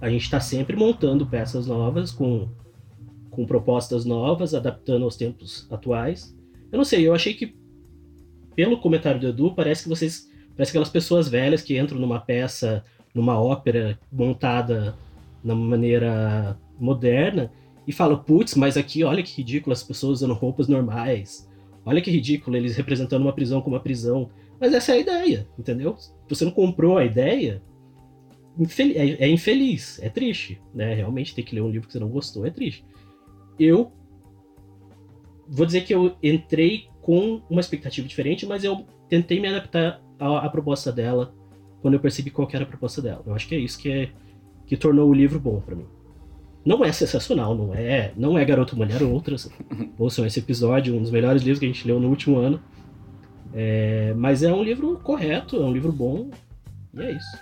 A 0.00 0.10
gente 0.10 0.24
está 0.24 0.40
sempre 0.40 0.74
montando 0.76 1.24
peças 1.26 1.68
novas 1.68 2.10
com 2.10 2.48
com 3.30 3.46
propostas 3.46 4.04
novas, 4.04 4.54
adaptando 4.54 5.04
aos 5.04 5.16
tempos 5.16 5.66
atuais. 5.70 6.36
Eu 6.70 6.76
não 6.76 6.84
sei, 6.84 7.06
eu 7.06 7.14
achei 7.14 7.32
que, 7.32 7.54
pelo 8.54 8.80
comentário 8.80 9.20
do 9.20 9.28
Edu, 9.28 9.54
parece 9.54 9.84
que 9.84 9.88
vocês. 9.88 10.28
Parece 10.60 10.72
aquelas 10.72 10.90
pessoas 10.90 11.26
velhas 11.26 11.62
que 11.62 11.80
entram 11.80 11.98
numa 11.98 12.20
peça, 12.20 12.84
numa 13.14 13.40
ópera 13.40 13.98
montada 14.12 14.94
na 15.42 15.54
maneira 15.54 16.54
moderna 16.78 17.50
e 17.86 17.94
falam, 17.94 18.22
putz, 18.22 18.54
mas 18.54 18.76
aqui 18.76 19.02
olha 19.02 19.22
que 19.22 19.38
ridículo 19.38 19.72
as 19.72 19.82
pessoas 19.82 20.18
usando 20.18 20.34
roupas 20.34 20.68
normais. 20.68 21.48
Olha 21.82 22.02
que 22.02 22.10
ridículo 22.10 22.58
eles 22.58 22.76
representando 22.76 23.22
uma 23.22 23.32
prisão 23.32 23.62
como 23.62 23.74
uma 23.74 23.82
prisão. 23.82 24.28
Mas 24.60 24.74
essa 24.74 24.92
é 24.92 24.96
a 24.96 24.98
ideia, 24.98 25.48
entendeu? 25.58 25.96
Você 26.28 26.44
não 26.44 26.52
comprou 26.52 26.98
a 26.98 27.06
ideia, 27.06 27.62
é, 28.78 29.24
é 29.24 29.28
infeliz, 29.30 29.98
é 30.02 30.10
triste, 30.10 30.60
né? 30.74 30.92
Realmente 30.92 31.34
ter 31.34 31.42
que 31.42 31.54
ler 31.54 31.62
um 31.62 31.70
livro 31.70 31.86
que 31.86 31.94
você 31.94 31.98
não 31.98 32.08
gostou 32.10 32.44
é 32.44 32.50
triste 32.50 32.84
eu 33.58 33.92
vou 35.46 35.66
dizer 35.66 35.82
que 35.82 35.94
eu 35.94 36.16
entrei 36.22 36.88
com 37.02 37.40
uma 37.48 37.60
expectativa 37.60 38.06
diferente, 38.06 38.46
mas 38.46 38.64
eu 38.64 38.84
tentei 39.08 39.40
me 39.40 39.48
adaptar 39.48 40.00
à, 40.18 40.46
à, 40.46 40.48
proposta 40.48 40.92
dela 40.92 41.34
quando 41.80 41.94
eu 41.94 42.00
percebi 42.00 42.30
qual 42.30 42.48
era 42.52 42.64
a 42.64 42.66
proposta 42.66 43.00
dela. 43.00 43.22
Eu 43.26 43.34
acho 43.34 43.48
que 43.48 43.54
é 43.54 43.58
isso 43.58 43.78
que, 43.78 43.90
é, 43.90 44.10
que 44.66 44.76
tornou 44.76 45.08
o 45.08 45.14
livro 45.14 45.40
bom 45.40 45.60
para 45.60 45.74
mim. 45.74 45.86
Não 46.64 46.84
é 46.84 46.92
sensacional, 46.92 47.54
não 47.54 47.74
é, 47.74 48.12
não 48.16 48.38
é 48.38 48.44
Garoto 48.44 48.76
Mulher 48.76 49.02
Outras. 49.02 49.50
Ouçam 49.98 50.26
esse 50.26 50.40
episódio, 50.40 50.94
um 50.94 51.00
dos 51.00 51.10
melhores 51.10 51.42
livros 51.42 51.58
que 51.58 51.64
a 51.64 51.68
gente 51.68 51.86
leu 51.86 51.98
no 51.98 52.08
último 52.08 52.38
ano. 52.38 52.60
É, 53.52 54.14
mas 54.16 54.42
é 54.42 54.52
um 54.52 54.62
livro 54.62 54.98
correto, 54.98 55.56
é 55.56 55.60
um 55.60 55.72
livro 55.72 55.90
bom, 55.90 56.30
e 56.94 57.00
é 57.00 57.12
isso. 57.12 57.38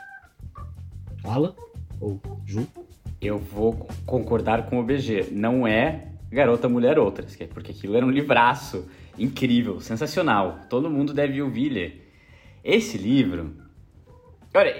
Fala, 1.21 1.55
ou 2.01 2.21
Ju. 2.47 2.67
Eu 3.21 3.39
vou 3.39 3.89
concordar 4.07 4.67
com 4.71 4.79
o 4.79 4.85
BG. 4.85 5.29
Não 5.33 5.67
é 5.67 6.13
Garota 6.31 6.69
Mulher 6.69 6.99
Outras, 6.99 7.39
é 7.41 7.47
porque 7.47 7.73
aquilo 7.73 7.97
era 7.97 8.07
um 8.07 8.11
livraço 8.11 8.87
incrível, 9.19 9.81
sensacional. 9.81 10.67
Todo 10.69 10.91
mundo 10.91 11.13
deve 11.13 11.41
ouvir 11.43 11.69
ler. 11.69 12.13
Esse 12.65 12.99
livro. 12.99 13.55
Olha, 14.55 14.75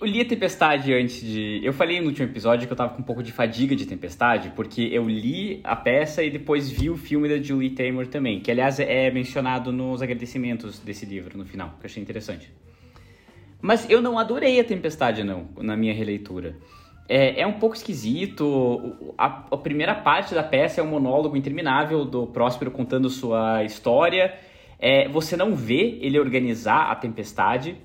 eu 0.00 0.06
li 0.06 0.20
a 0.20 0.24
Tempestade 0.24 0.92
antes 0.94 1.20
de. 1.20 1.60
Eu 1.62 1.72
falei 1.72 2.00
no 2.00 2.06
último 2.06 2.26
episódio 2.28 2.66
que 2.66 2.72
eu 2.72 2.76
tava 2.76 2.94
com 2.94 3.02
um 3.02 3.04
pouco 3.04 3.22
de 3.22 3.32
fadiga 3.32 3.74
de 3.74 3.84
Tempestade, 3.84 4.52
porque 4.54 4.82
eu 4.92 5.08
li 5.08 5.60
a 5.64 5.74
peça 5.74 6.22
e 6.22 6.30
depois 6.30 6.70
vi 6.70 6.88
o 6.88 6.96
filme 6.96 7.28
da 7.28 7.42
Julie 7.42 7.70
Taymor 7.70 8.06
também, 8.06 8.40
que 8.40 8.50
aliás 8.50 8.78
é 8.78 9.10
mencionado 9.10 9.72
nos 9.72 10.02
agradecimentos 10.02 10.78
desse 10.78 11.04
livro 11.04 11.36
no 11.36 11.44
final, 11.44 11.70
que 11.80 11.86
eu 11.86 11.90
achei 11.90 12.02
interessante. 12.02 12.52
Mas 13.60 13.90
eu 13.90 14.00
não 14.00 14.18
adorei 14.18 14.60
a 14.60 14.64
Tempestade, 14.64 15.24
não, 15.24 15.48
na 15.58 15.76
minha 15.76 15.92
releitura. 15.92 16.56
É, 17.08 17.40
é 17.40 17.46
um 17.46 17.54
pouco 17.54 17.74
esquisito. 17.74 19.14
A, 19.16 19.46
a, 19.50 19.56
primeira 19.56 19.94
parte 19.94 20.34
da 20.34 20.42
peça 20.42 20.80
é 20.80 20.84
um 20.84 20.88
monólogo 20.88 21.36
interminável 21.36 22.04
do 22.04 22.26
Próspero 22.26 22.70
contando 22.70 23.08
sua 23.08 23.64
história. 23.64 24.38
É, 24.78 25.08
você 25.08 25.36
não 25.36 25.56
vê 25.56 25.98
ele 26.02 26.18
organizar 26.18 26.90
a 26.90 26.94
tempestade. 26.94 27.76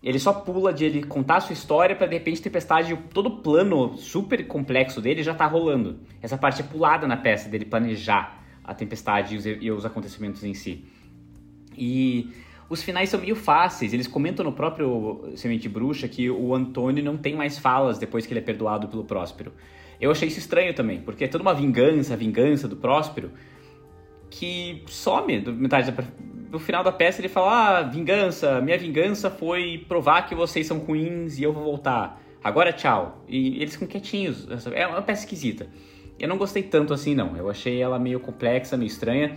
Ele 0.00 0.18
só 0.20 0.32
pula 0.32 0.72
de 0.72 0.84
ele 0.84 1.02
contar 1.02 1.36
a 1.36 1.40
sua 1.40 1.52
história 1.52 1.96
para 1.96 2.06
de 2.06 2.14
repente 2.14 2.40
a 2.40 2.44
tempestade, 2.44 2.96
todo 3.12 3.26
o 3.26 3.36
plano 3.42 3.96
super 3.96 4.46
complexo 4.46 5.00
dele 5.00 5.24
já 5.24 5.34
tá 5.34 5.44
rolando. 5.44 5.98
Essa 6.22 6.38
parte 6.38 6.60
é 6.60 6.64
pulada 6.64 7.06
na 7.08 7.16
peça 7.16 7.48
dele 7.48 7.64
planejar 7.64 8.44
a 8.62 8.72
tempestade 8.74 9.34
e 9.34 9.38
os, 9.38 9.46
e 9.46 9.70
os 9.72 9.84
acontecimentos 9.84 10.44
em 10.44 10.54
si. 10.54 10.84
E 11.76 12.30
os 12.68 12.82
finais 12.82 13.08
são 13.08 13.20
meio 13.20 13.34
fáceis. 13.34 13.92
Eles 13.92 14.06
comentam 14.06 14.44
no 14.44 14.52
próprio 14.52 15.30
Semente 15.36 15.68
Bruxa 15.68 16.06
que 16.06 16.30
o 16.30 16.54
Antônio 16.54 17.02
não 17.02 17.16
tem 17.16 17.34
mais 17.34 17.58
falas 17.58 17.98
depois 17.98 18.26
que 18.26 18.32
ele 18.32 18.40
é 18.40 18.42
perdoado 18.42 18.88
pelo 18.88 19.04
Próspero. 19.04 19.52
Eu 20.00 20.10
achei 20.10 20.28
isso 20.28 20.38
estranho 20.38 20.74
também, 20.74 21.00
porque 21.00 21.24
é 21.24 21.28
toda 21.28 21.42
uma 21.42 21.54
vingança, 21.54 22.16
vingança 22.16 22.68
do 22.68 22.76
Próspero, 22.76 23.32
que 24.30 24.82
some 24.86 25.40
do 25.40 25.52
metade 25.52 25.90
da, 25.90 26.04
do 26.50 26.58
final 26.58 26.84
da 26.84 26.92
peça. 26.92 27.20
Ele 27.20 27.28
fala: 27.28 27.78
Ah, 27.78 27.82
vingança, 27.82 28.60
minha 28.60 28.78
vingança 28.78 29.30
foi 29.30 29.84
provar 29.88 30.22
que 30.28 30.34
vocês 30.34 30.66
são 30.66 30.78
ruins 30.78 31.38
e 31.38 31.42
eu 31.42 31.52
vou 31.52 31.64
voltar. 31.64 32.22
Agora 32.44 32.72
tchau. 32.72 33.24
E 33.26 33.60
eles 33.60 33.72
ficam 33.72 33.88
quietinhos. 33.88 34.46
É 34.72 34.86
uma 34.86 35.02
peça 35.02 35.22
esquisita. 35.22 35.66
Eu 36.18 36.28
não 36.28 36.36
gostei 36.36 36.62
tanto 36.62 36.92
assim, 36.92 37.14
não. 37.14 37.36
Eu 37.36 37.50
achei 37.50 37.80
ela 37.80 37.98
meio 37.98 38.20
complexa, 38.20 38.76
meio 38.76 38.88
estranha. 38.88 39.36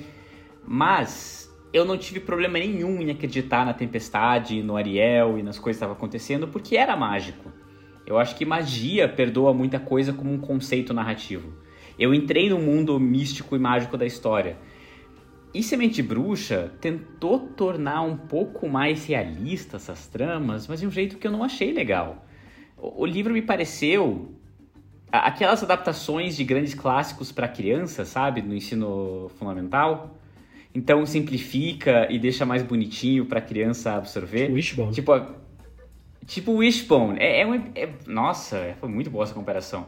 Mas 0.63 1.40
eu 1.73 1.85
não 1.85 1.97
tive 1.97 2.19
problema 2.19 2.59
nenhum 2.59 3.01
em 3.01 3.11
acreditar 3.11 3.65
na 3.65 3.73
tempestade, 3.73 4.61
no 4.61 4.75
Ariel 4.75 5.37
e 5.37 5.43
nas 5.43 5.57
coisas 5.57 5.77
que 5.77 5.83
estavam 5.83 5.95
acontecendo, 5.95 6.47
porque 6.47 6.75
era 6.75 6.97
mágico. 6.97 7.51
Eu 8.05 8.17
acho 8.17 8.35
que 8.35 8.45
magia 8.45 9.07
perdoa 9.07 9.53
muita 9.53 9.79
coisa 9.79 10.11
como 10.11 10.33
um 10.33 10.37
conceito 10.37 10.93
narrativo. 10.93 11.53
Eu 11.97 12.13
entrei 12.13 12.49
no 12.49 12.59
mundo 12.59 12.99
místico 12.99 13.55
e 13.55 13.59
mágico 13.59 13.95
da 13.95 14.05
história. 14.05 14.57
E 15.53 15.63
Semente 15.63 16.01
Bruxa 16.01 16.73
tentou 16.81 17.39
tornar 17.39 18.01
um 18.01 18.17
pouco 18.17 18.67
mais 18.67 19.05
realista 19.05 19.77
essas 19.77 20.07
tramas, 20.07 20.67
mas 20.67 20.81
de 20.81 20.87
um 20.87 20.91
jeito 20.91 21.17
que 21.17 21.27
eu 21.27 21.31
não 21.31 21.43
achei 21.43 21.71
legal. 21.71 22.25
O, 22.77 23.05
livro 23.05 23.33
me 23.33 23.41
pareceu 23.41 24.33
aquelas 25.11 25.61
adaptações 25.61 26.35
de 26.35 26.43
grandes 26.43 26.73
clássicos 26.73 27.31
para 27.31 27.47
criança, 27.47 28.03
sabe, 28.03 28.41
no 28.41 28.55
ensino 28.55 29.29
fundamental 29.37 30.20
então 30.73 31.05
simplifica 31.05 32.07
e 32.09 32.17
deixa 32.17 32.45
mais 32.45 32.63
bonitinho 32.63 33.25
para 33.25 33.39
a 33.39 33.41
criança 33.41 33.93
absorver. 33.93 34.51
Wishbone. 34.51 34.93
Tipo, 34.93 35.25
tipo 36.25 36.53
Wishbone. 36.53 37.19
É, 37.19 37.41
é, 37.41 37.45
um, 37.45 37.55
é, 37.75 37.89
nossa, 38.07 38.75
foi 38.79 38.89
muito 38.89 39.09
boa 39.09 39.23
essa 39.23 39.33
comparação. 39.33 39.87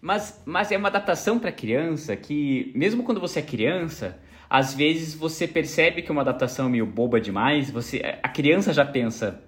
Mas, 0.00 0.42
mas 0.46 0.70
é 0.70 0.76
uma 0.76 0.88
adaptação 0.88 1.38
para 1.38 1.52
criança 1.52 2.16
que, 2.16 2.72
mesmo 2.74 3.02
quando 3.02 3.20
você 3.20 3.40
é 3.40 3.42
criança, 3.42 4.18
às 4.48 4.72
vezes 4.72 5.14
você 5.14 5.46
percebe 5.46 6.02
que 6.02 6.10
é 6.10 6.12
uma 6.12 6.22
adaptação 6.22 6.70
meio 6.70 6.86
boba 6.86 7.20
demais. 7.20 7.70
Você, 7.70 8.00
a 8.22 8.28
criança 8.28 8.72
já 8.72 8.84
pensa, 8.84 9.42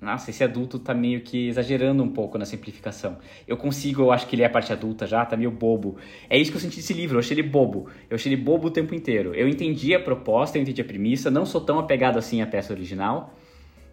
nossa, 0.00 0.30
esse 0.30 0.44
adulto 0.44 0.78
tá 0.78 0.92
meio 0.92 1.22
que 1.22 1.48
exagerando 1.48 2.02
um 2.02 2.08
pouco 2.08 2.36
na 2.36 2.44
simplificação. 2.44 3.16
Eu 3.48 3.56
consigo, 3.56 4.02
eu 4.02 4.12
acho 4.12 4.26
que 4.26 4.36
ele 4.36 4.42
é 4.42 4.46
a 4.46 4.50
parte 4.50 4.72
adulta 4.72 5.06
já, 5.06 5.24
tá 5.24 5.36
meio 5.36 5.50
bobo. 5.50 5.96
É 6.28 6.38
isso 6.38 6.50
que 6.50 6.56
eu 6.56 6.60
senti 6.60 6.76
desse 6.76 6.92
livro, 6.92 7.16
eu 7.16 7.20
achei 7.20 7.34
ele 7.34 7.48
bobo. 7.48 7.88
Eu 8.10 8.16
achei 8.16 8.32
ele 8.32 8.40
bobo 8.40 8.68
o 8.68 8.70
tempo 8.70 8.94
inteiro. 8.94 9.34
Eu 9.34 9.48
entendi 9.48 9.94
a 9.94 10.00
proposta, 10.00 10.58
eu 10.58 10.62
entendi 10.62 10.82
a 10.82 10.84
premissa, 10.84 11.30
não 11.30 11.46
sou 11.46 11.60
tão 11.60 11.78
apegado 11.78 12.18
assim 12.18 12.42
à 12.42 12.46
peça 12.46 12.72
original. 12.72 13.34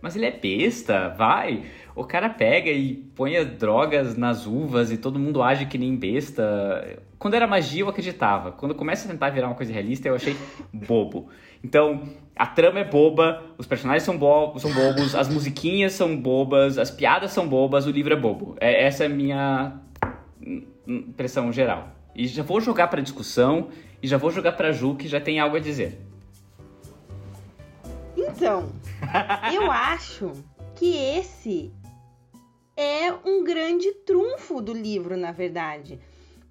Mas 0.03 0.17
ele 0.17 0.25
é 0.25 0.31
besta, 0.31 1.15
vai. 1.17 1.63
O 1.95 2.03
cara 2.03 2.27
pega 2.27 2.69
e 2.69 2.93
põe 3.15 3.37
as 3.37 3.47
drogas 3.47 4.17
nas 4.17 4.45
uvas 4.45 4.91
e 4.91 4.97
todo 4.97 5.17
mundo 5.17 5.41
age 5.41 5.65
que 5.65 5.77
nem 5.77 5.95
besta. 5.95 6.99
Quando 7.17 7.35
era 7.35 7.47
magia, 7.47 7.83
eu 7.83 7.87
acreditava. 7.87 8.51
Quando 8.51 8.75
começa 8.75 9.07
a 9.07 9.11
tentar 9.11 9.29
virar 9.29 9.47
uma 9.47 9.55
coisa 9.55 9.71
realista, 9.71 10.09
eu 10.09 10.15
achei 10.15 10.35
bobo. 10.73 11.29
Então, 11.63 12.03
a 12.35 12.45
trama 12.45 12.81
é 12.81 12.83
boba, 12.83 13.43
os 13.57 13.65
personagens 13.65 14.03
são, 14.03 14.17
bo 14.17 14.59
são 14.59 14.73
bobos, 14.73 15.15
as 15.15 15.29
musiquinhas 15.29 15.93
são 15.93 16.17
bobas, 16.17 16.77
as 16.77 16.91
piadas 16.91 17.31
são 17.31 17.47
bobas, 17.47 17.85
o 17.85 17.89
livro 17.89 18.11
é 18.11 18.17
bobo. 18.17 18.57
É, 18.59 18.83
essa 18.83 19.03
é 19.03 19.05
a 19.05 19.09
minha 19.09 19.79
impressão 20.85 21.49
geral. 21.49 21.95
E 22.13 22.27
já 22.27 22.43
vou 22.43 22.59
jogar 22.59 22.89
para 22.89 23.01
discussão 23.01 23.69
e 24.01 24.07
já 24.09 24.17
vou 24.17 24.31
jogar 24.31 24.51
para 24.51 24.73
Ju 24.73 24.95
que 24.95 25.07
já 25.07 25.21
tem 25.21 25.39
algo 25.39 25.55
a 25.55 25.61
dizer. 25.61 25.97
Então, 28.35 28.73
eu 29.53 29.71
acho 29.71 30.31
que 30.75 30.97
esse 30.97 31.71
é 32.75 33.11
um 33.23 33.43
grande 33.43 33.91
trunfo 33.91 34.59
do 34.59 34.73
livro, 34.73 35.15
na 35.15 35.31
verdade. 35.31 35.99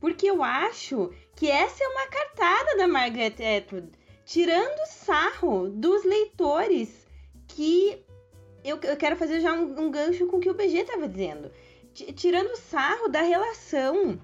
Porque 0.01 0.31
eu 0.31 0.43
acho 0.43 1.13
que 1.35 1.51
essa 1.51 1.83
é 1.83 1.89
uma 1.89 2.07
cartada 2.07 2.77
da 2.77 2.87
Margaret 2.87 3.35
Atwood, 3.59 3.91
tirando 4.25 4.87
sarro 4.87 5.69
dos 5.69 6.05
leitores 6.05 7.07
que. 7.49 8.05
Eu, 8.65 8.79
eu 8.85 8.97
quero 8.97 9.17
fazer 9.17 9.41
já 9.41 9.53
um, 9.53 9.87
um 9.87 9.91
gancho 9.91 10.27
com 10.29 10.37
o 10.37 10.41
que 10.41 10.51
o 10.51 10.55
BG 10.55 10.79
estava 10.79 11.09
dizendo. 11.09 11.51
Tirando 11.93 12.57
sarro 12.57 13.09
da 13.09 13.23
relação 13.23 14.21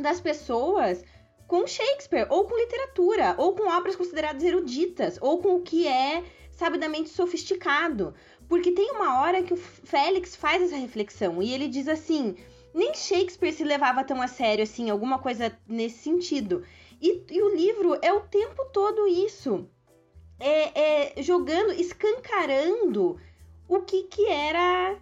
das 0.00 0.20
pessoas 0.22 1.04
com 1.46 1.66
Shakespeare, 1.66 2.26
ou 2.30 2.44
com 2.44 2.58
literatura, 2.58 3.34
ou 3.36 3.54
com 3.54 3.68
obras 3.68 3.94
consideradas 3.94 4.42
eruditas, 4.42 5.18
ou 5.20 5.38
com 5.38 5.56
o 5.56 5.62
que 5.62 5.86
é 5.86 6.24
sabidamente 6.58 7.08
sofisticado. 7.08 8.14
Porque 8.48 8.72
tem 8.72 8.90
uma 8.90 9.20
hora 9.20 9.42
que 9.42 9.54
o 9.54 9.56
Félix 9.56 10.34
faz 10.34 10.62
essa 10.62 10.76
reflexão 10.76 11.42
e 11.42 11.52
ele 11.52 11.68
diz 11.68 11.86
assim: 11.86 12.36
nem 12.74 12.92
Shakespeare 12.92 13.52
se 13.52 13.64
levava 13.64 14.04
tão 14.04 14.20
a 14.20 14.26
sério 14.26 14.64
assim, 14.64 14.90
alguma 14.90 15.18
coisa 15.18 15.56
nesse 15.66 15.98
sentido. 15.98 16.64
E, 17.00 17.24
e 17.30 17.42
o 17.42 17.54
livro 17.54 17.96
é 18.02 18.12
o 18.12 18.20
tempo 18.20 18.64
todo 18.72 19.06
isso. 19.06 19.68
É, 20.40 21.16
é, 21.18 21.22
jogando, 21.22 21.72
escancarando 21.72 23.20
o 23.68 23.80
que, 23.80 24.04
que 24.04 24.26
era 24.26 24.96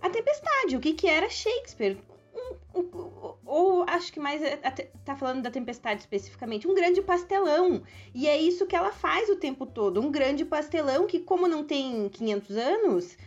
a 0.00 0.10
tempestade, 0.10 0.76
o 0.76 0.80
que, 0.80 0.92
que 0.94 1.06
era 1.06 1.28
Shakespeare. 1.28 1.98
Um, 2.34 2.80
um, 2.80 3.34
ou 3.44 3.84
acho 3.86 4.12
que 4.12 4.18
mais 4.18 4.42
é, 4.42 4.56
tá 5.04 5.14
falando 5.14 5.42
da 5.42 5.50
tempestade 5.50 6.00
especificamente, 6.00 6.66
um 6.66 6.74
grande 6.74 7.02
pastelão. 7.02 7.82
E 8.14 8.26
é 8.26 8.40
isso 8.40 8.66
que 8.66 8.74
ela 8.74 8.92
faz 8.92 9.28
o 9.28 9.36
tempo 9.36 9.66
todo, 9.66 10.00
um 10.00 10.10
grande 10.10 10.44
pastelão 10.44 11.06
que 11.06 11.20
como 11.20 11.46
não 11.46 11.64
tem 11.64 12.08
500 12.08 12.56
anos, 12.56 13.18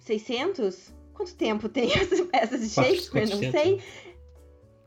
600, 0.00 0.92
quanto 1.14 1.34
tempo 1.34 1.68
tem 1.68 1.90
essas 1.94 2.20
peças 2.22 2.60
de 2.60 2.68
Shakespeare, 2.68 3.28
não 3.28 3.38
sei. 3.38 3.82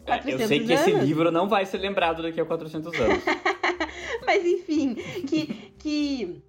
400 0.05 0.41
é, 0.41 0.43
eu 0.43 0.47
sei 0.47 0.59
que 0.59 0.73
anos? 0.73 0.87
esse 0.87 1.05
livro 1.05 1.31
não 1.31 1.47
vai 1.47 1.65
ser 1.65 1.77
lembrado 1.77 2.21
daqui 2.21 2.41
a 2.41 2.45
400 2.45 2.93
anos. 2.99 3.23
Mas 4.25 4.45
enfim, 4.45 4.95
que 4.95 5.45
que 5.77 6.43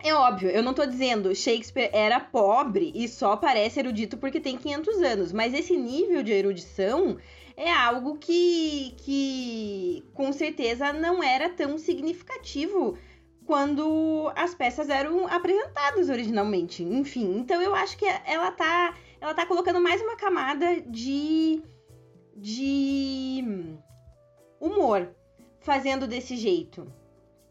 é 0.00 0.14
óbvio, 0.14 0.50
eu 0.50 0.62
não 0.62 0.72
tô 0.72 0.86
dizendo 0.86 1.34
Shakespeare 1.34 1.90
era 1.92 2.20
pobre 2.20 2.92
e 2.94 3.08
só 3.08 3.36
parece 3.36 3.80
erudito 3.80 4.16
porque 4.16 4.40
tem 4.40 4.56
500 4.56 5.02
anos, 5.02 5.32
mas 5.32 5.52
esse 5.52 5.76
nível 5.76 6.22
de 6.22 6.32
erudição 6.32 7.18
é 7.56 7.72
algo 7.72 8.16
que, 8.18 8.94
que 8.98 10.04
com 10.14 10.32
certeza 10.32 10.92
não 10.92 11.20
era 11.20 11.48
tão 11.48 11.76
significativo 11.76 12.96
quando 13.44 14.30
as 14.36 14.54
peças 14.54 14.88
eram 14.88 15.26
apresentadas 15.26 16.08
originalmente. 16.08 16.84
Enfim, 16.84 17.38
então 17.38 17.60
eu 17.60 17.74
acho 17.74 17.96
que 17.96 18.04
ela 18.24 18.52
tá, 18.52 18.94
ela 19.20 19.34
tá 19.34 19.44
colocando 19.46 19.80
mais 19.80 20.00
uma 20.00 20.16
camada 20.16 20.80
de, 20.82 21.60
de 22.36 23.42
humor 24.60 25.08
fazendo 25.60 26.06
desse 26.06 26.36
jeito. 26.36 26.86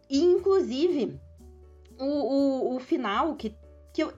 E, 0.09 0.19
inclusive, 0.19 1.19
o, 1.99 2.05
o, 2.05 2.75
o 2.75 2.79
final, 2.79 3.35
que, 3.35 3.55
que 3.93 4.03
eu, 4.03 4.13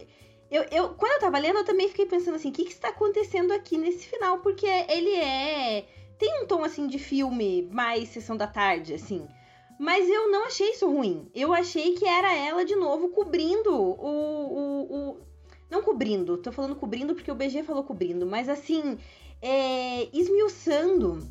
eu, 0.51 0.63
eu, 0.71 0.89
quando 0.95 1.13
eu 1.13 1.19
tava 1.19 1.37
lendo, 1.37 1.59
eu 1.59 1.65
também 1.65 1.87
fiquei 1.87 2.05
pensando 2.05 2.35
assim, 2.35 2.49
o 2.49 2.51
que, 2.51 2.65
que 2.65 2.71
está 2.71 2.89
acontecendo 2.89 3.51
aqui 3.53 3.77
nesse 3.77 4.07
final? 4.07 4.39
Porque 4.39 4.65
ele 4.65 5.15
é. 5.15 5.85
Tem 6.17 6.41
um 6.41 6.47
tom 6.47 6.63
assim 6.63 6.87
de 6.87 6.97
filme 6.97 7.69
mais 7.71 8.09
sessão 8.09 8.35
da 8.35 8.47
tarde, 8.47 8.93
assim. 8.93 9.27
Mas 9.79 10.09
eu 10.09 10.29
não 10.29 10.45
achei 10.45 10.71
isso 10.71 10.89
ruim. 10.89 11.29
Eu 11.33 11.53
achei 11.53 11.93
que 11.93 12.05
era 12.05 12.35
ela 12.35 12.65
de 12.65 12.75
novo 12.75 13.09
cobrindo 13.09 13.73
o. 13.73 13.91
o, 13.91 15.11
o... 15.11 15.17
Não 15.69 15.83
cobrindo, 15.83 16.37
tô 16.37 16.51
falando 16.51 16.75
cobrindo 16.75 17.13
porque 17.13 17.31
o 17.31 17.35
BG 17.35 17.61
falou 17.61 17.83
cobrindo, 17.83 18.25
mas 18.25 18.49
assim, 18.49 18.97
é... 19.41 20.09
esmiuçando. 20.11 21.21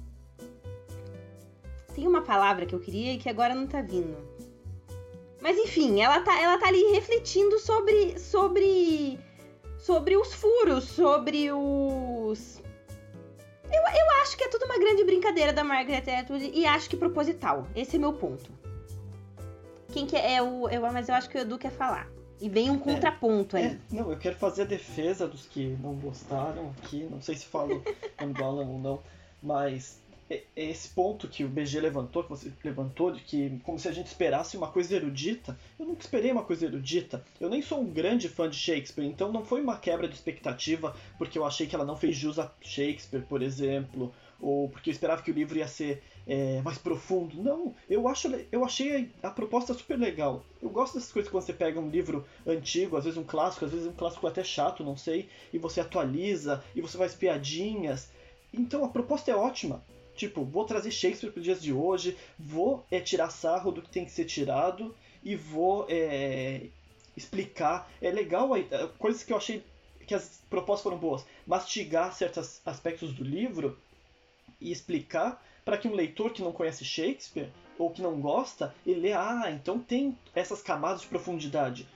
Tem 1.92 2.06
uma 2.06 2.22
palavra 2.22 2.64
que 2.64 2.74
eu 2.74 2.78
queria 2.78 3.14
e 3.14 3.18
que 3.18 3.28
agora 3.28 3.52
não 3.52 3.66
tá 3.66 3.82
vindo. 3.82 4.27
Mas 5.40 5.56
enfim, 5.56 6.00
ela 6.00 6.20
tá, 6.20 6.40
ela 6.40 6.58
tá 6.58 6.68
ali 6.68 6.82
refletindo 6.92 7.58
sobre, 7.58 8.18
sobre, 8.18 9.18
sobre 9.78 10.16
os 10.16 10.34
furos, 10.34 10.84
sobre 10.84 11.52
os. 11.52 12.60
Eu, 13.70 13.82
eu 13.82 14.10
acho 14.22 14.36
que 14.36 14.44
é 14.44 14.48
tudo 14.48 14.64
uma 14.64 14.78
grande 14.78 15.04
brincadeira 15.04 15.52
da 15.52 15.62
Margaret 15.62 16.10
Atwood 16.10 16.50
e 16.52 16.66
acho 16.66 16.88
que 16.88 16.96
proposital. 16.96 17.66
Esse 17.76 17.96
é 17.96 17.98
meu 17.98 18.12
ponto. 18.12 18.50
Quem 19.92 20.06
que 20.06 20.16
é, 20.16 20.34
é 20.34 20.42
o. 20.42 20.68
Eu, 20.68 20.82
mas 20.92 21.08
eu 21.08 21.14
acho 21.14 21.28
que 21.28 21.38
o 21.38 21.40
Edu 21.40 21.58
quer 21.58 21.70
falar. 21.70 22.08
E 22.40 22.48
vem 22.48 22.70
um 22.70 22.76
é, 22.76 22.78
contraponto 22.78 23.56
é, 23.56 23.60
aí. 23.60 23.66
É, 23.66 23.78
não, 23.90 24.10
eu 24.10 24.18
quero 24.18 24.36
fazer 24.36 24.62
a 24.62 24.64
defesa 24.64 25.26
dos 25.26 25.46
que 25.46 25.76
não 25.80 25.94
gostaram 25.94 26.72
aqui. 26.78 27.06
Não 27.10 27.20
sei 27.20 27.36
se 27.36 27.46
falo 27.46 27.82
do 28.36 28.44
Alan 28.44 28.66
ou 28.66 28.78
não. 28.78 29.02
Mas 29.42 30.00
é, 30.07 30.07
é 30.07 30.07
esse 30.54 30.88
ponto 30.90 31.26
que 31.26 31.44
o 31.44 31.48
BG 31.48 31.80
levantou, 31.80 32.22
que 32.22 32.30
você 32.30 32.52
levantou, 32.62 33.10
de 33.10 33.20
que 33.20 33.58
como 33.64 33.78
se 33.78 33.88
a 33.88 33.92
gente 33.92 34.08
esperasse 34.08 34.56
uma 34.56 34.68
coisa 34.68 34.94
erudita, 34.94 35.58
eu 35.78 35.86
nunca 35.86 36.02
esperei 36.02 36.30
uma 36.30 36.44
coisa 36.44 36.66
erudita. 36.66 37.24
Eu 37.40 37.48
nem 37.48 37.62
sou 37.62 37.80
um 37.80 37.90
grande 37.90 38.28
fã 38.28 38.48
de 38.48 38.56
Shakespeare, 38.56 39.06
então 39.06 39.32
não 39.32 39.44
foi 39.44 39.62
uma 39.62 39.78
quebra 39.78 40.06
de 40.06 40.14
expectativa 40.14 40.94
porque 41.16 41.38
eu 41.38 41.44
achei 41.44 41.66
que 41.66 41.74
ela 41.74 41.84
não 41.84 41.96
fez 41.96 42.16
jus 42.16 42.38
a 42.38 42.52
Shakespeare, 42.60 43.22
por 43.22 43.42
exemplo, 43.42 44.12
ou 44.40 44.68
porque 44.68 44.90
eu 44.90 44.92
esperava 44.92 45.22
que 45.22 45.30
o 45.30 45.34
livro 45.34 45.58
ia 45.58 45.66
ser 45.66 46.02
é, 46.26 46.60
mais 46.62 46.76
profundo. 46.76 47.42
Não, 47.42 47.74
eu, 47.88 48.06
acho, 48.06 48.28
eu 48.52 48.64
achei 48.64 49.10
a, 49.22 49.28
a 49.28 49.30
proposta 49.30 49.72
super 49.72 49.98
legal. 49.98 50.44
Eu 50.62 50.68
gosto 50.68 50.94
dessas 50.94 51.10
coisas 51.10 51.30
quando 51.30 51.44
você 51.44 51.54
pega 51.54 51.80
um 51.80 51.88
livro 51.88 52.26
antigo, 52.46 52.96
às 52.96 53.04
vezes 53.04 53.18
um 53.18 53.24
clássico, 53.24 53.64
às 53.64 53.70
vezes 53.70 53.86
um 53.86 53.92
clássico 53.92 54.26
até 54.26 54.44
chato, 54.44 54.84
não 54.84 54.96
sei, 54.96 55.28
e 55.52 55.58
você 55.58 55.80
atualiza, 55.80 56.62
e 56.74 56.82
você 56.82 56.98
faz 56.98 57.14
piadinhas. 57.14 58.10
Então 58.52 58.84
a 58.84 58.88
proposta 58.88 59.30
é 59.30 59.34
ótima. 59.34 59.82
Tipo, 60.18 60.44
vou 60.44 60.64
trazer 60.64 60.90
Shakespeare 60.90 61.30
para 61.30 61.38
os 61.38 61.44
dias 61.44 61.62
de 61.62 61.72
hoje, 61.72 62.16
vou 62.36 62.84
é, 62.90 62.98
tirar 62.98 63.30
sarro 63.30 63.70
do 63.70 63.80
que 63.80 63.88
tem 63.88 64.04
que 64.04 64.10
ser 64.10 64.24
tirado 64.24 64.92
e 65.22 65.36
vou 65.36 65.86
é, 65.88 66.66
explicar. 67.16 67.88
É 68.02 68.10
legal, 68.10 68.56
é, 68.56 68.64
coisas 68.98 69.22
que 69.22 69.32
eu 69.32 69.36
achei 69.36 69.64
que 70.08 70.16
as 70.16 70.42
propostas 70.50 70.82
foram 70.82 70.98
boas. 70.98 71.24
Mastigar 71.46 72.12
certos 72.12 72.60
aspectos 72.66 73.12
do 73.12 73.22
livro 73.22 73.78
e 74.60 74.72
explicar 74.72 75.40
para 75.64 75.78
que 75.78 75.86
um 75.86 75.94
leitor 75.94 76.32
que 76.32 76.42
não 76.42 76.50
conhece 76.50 76.84
Shakespeare 76.84 77.52
ou 77.78 77.90
que 77.90 78.02
não 78.02 78.20
gosta, 78.20 78.74
ele 78.84 78.98
lê, 78.98 79.12
ah, 79.12 79.44
então 79.52 79.78
tem 79.78 80.18
essas 80.34 80.60
camadas 80.60 81.02
de 81.02 81.06
profundidade. 81.06 81.86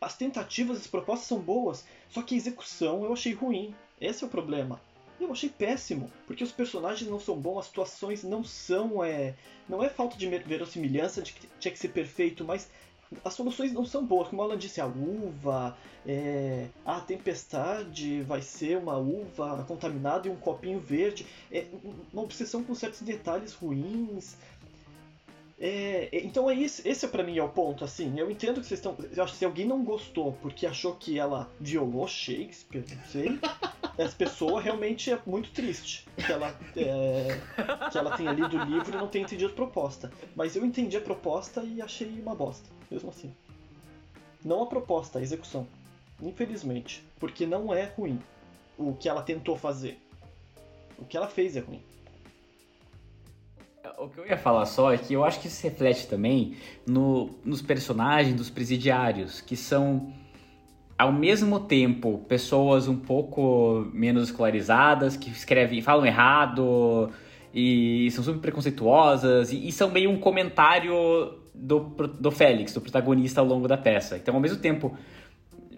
As 0.00 0.16
tentativas, 0.16 0.78
as 0.78 0.86
propostas 0.86 1.26
são 1.26 1.40
boas, 1.40 1.84
só 2.08 2.22
que 2.22 2.36
a 2.36 2.38
execução 2.38 3.04
eu 3.04 3.12
achei 3.12 3.32
ruim. 3.32 3.74
Esse 4.00 4.22
é 4.22 4.26
o 4.28 4.30
problema. 4.30 4.80
Eu 5.22 5.32
achei 5.32 5.48
péssimo, 5.48 6.10
porque 6.26 6.42
os 6.42 6.50
personagens 6.50 7.08
não 7.08 7.20
são 7.20 7.36
bons, 7.38 7.60
as 7.60 7.66
situações 7.66 8.24
não 8.24 8.42
são. 8.42 9.04
É, 9.04 9.34
não 9.68 9.82
é 9.82 9.88
falta 9.88 10.16
de 10.16 10.28
verossimilhança 10.28 11.22
de 11.22 11.32
que 11.32 11.46
tinha 11.60 11.72
que 11.72 11.78
ser 11.78 11.88
perfeito, 11.88 12.44
mas 12.44 12.68
as 13.24 13.34
soluções 13.34 13.72
não 13.72 13.84
são 13.84 14.04
boas. 14.04 14.28
Como 14.28 14.42
o 14.42 14.44
Alan 14.44 14.58
disse, 14.58 14.80
a 14.80 14.86
uva, 14.86 15.76
é, 16.06 16.66
a 16.84 17.00
tempestade 17.00 18.22
vai 18.22 18.42
ser 18.42 18.78
uma 18.78 18.96
uva 18.96 19.64
contaminada 19.68 20.28
e 20.28 20.30
um 20.30 20.36
copinho 20.36 20.80
verde. 20.80 21.26
É 21.50 21.66
uma 22.12 22.22
obsessão 22.22 22.64
com 22.64 22.74
certos 22.74 23.02
detalhes 23.02 23.52
ruins. 23.52 24.36
É, 25.64 26.08
é, 26.10 26.24
então 26.24 26.50
é 26.50 26.54
isso, 26.54 26.82
esse 26.84 27.04
é 27.04 27.08
para 27.08 27.22
mim 27.22 27.38
é 27.38 27.42
o 27.42 27.48
ponto, 27.48 27.84
assim, 27.84 28.18
eu 28.18 28.28
entendo 28.28 28.60
que 28.60 28.66
vocês 28.66 28.80
estão, 28.80 28.96
eu 29.14 29.22
acho 29.22 29.34
que 29.34 29.38
se 29.38 29.44
alguém 29.44 29.64
não 29.64 29.84
gostou 29.84 30.32
porque 30.42 30.66
achou 30.66 30.96
que 30.96 31.20
ela 31.20 31.48
violou 31.60 32.08
Shakespeare, 32.08 32.84
não 32.90 33.04
sei, 33.04 33.38
essa 33.96 34.16
pessoa 34.16 34.60
realmente 34.60 35.12
é 35.12 35.20
muito 35.24 35.52
triste 35.52 36.04
que 36.16 36.32
ela, 36.32 36.58
é, 36.76 37.38
que 37.92 37.96
ela 37.96 38.16
tenha 38.16 38.32
lido 38.32 38.56
o 38.56 38.64
livro 38.64 38.92
e 38.92 38.96
não 38.98 39.06
tenha 39.06 39.24
entendido 39.24 39.52
a 39.52 39.54
proposta, 39.54 40.10
mas 40.34 40.56
eu 40.56 40.64
entendi 40.66 40.96
a 40.96 41.00
proposta 41.00 41.62
e 41.62 41.80
achei 41.80 42.08
uma 42.20 42.34
bosta, 42.34 42.68
mesmo 42.90 43.10
assim. 43.10 43.32
Não 44.44 44.64
a 44.64 44.66
proposta, 44.66 45.20
a 45.20 45.22
execução, 45.22 45.68
infelizmente, 46.20 47.04
porque 47.20 47.46
não 47.46 47.72
é 47.72 47.84
ruim 47.84 48.20
o 48.76 48.94
que 48.94 49.08
ela 49.08 49.22
tentou 49.22 49.56
fazer, 49.56 49.96
o 50.98 51.04
que 51.04 51.16
ela 51.16 51.28
fez 51.28 51.56
é 51.56 51.60
ruim. 51.60 51.84
O 53.98 54.08
que 54.08 54.18
eu 54.18 54.26
ia 54.26 54.36
falar 54.36 54.64
só 54.66 54.92
é 54.92 54.98
que 54.98 55.12
eu 55.12 55.24
acho 55.24 55.40
que 55.40 55.48
isso 55.48 55.62
reflete 55.62 56.06
também 56.06 56.54
no, 56.86 57.30
nos 57.44 57.60
personagens 57.60 58.34
dos 58.34 58.48
presidiários, 58.48 59.40
que 59.40 59.56
são 59.56 60.12
ao 60.96 61.12
mesmo 61.12 61.58
tempo 61.58 62.18
pessoas 62.28 62.86
um 62.86 62.96
pouco 62.96 63.88
menos 63.92 64.28
escolarizadas, 64.28 65.16
que 65.16 65.30
escrevem, 65.30 65.82
falam 65.82 66.06
errado 66.06 67.10
e 67.52 68.08
são 68.12 68.22
super 68.22 68.40
preconceituosas 68.40 69.52
e, 69.52 69.66
e 69.66 69.72
são 69.72 69.90
meio 69.90 70.10
um 70.10 70.18
comentário 70.18 71.40
do, 71.52 71.80
do 71.80 72.30
Félix, 72.30 72.72
do 72.72 72.80
protagonista 72.80 73.40
ao 73.40 73.46
longo 73.46 73.66
da 73.66 73.76
peça. 73.76 74.16
Então, 74.16 74.34
ao 74.34 74.40
mesmo 74.40 74.58
tempo, 74.58 74.96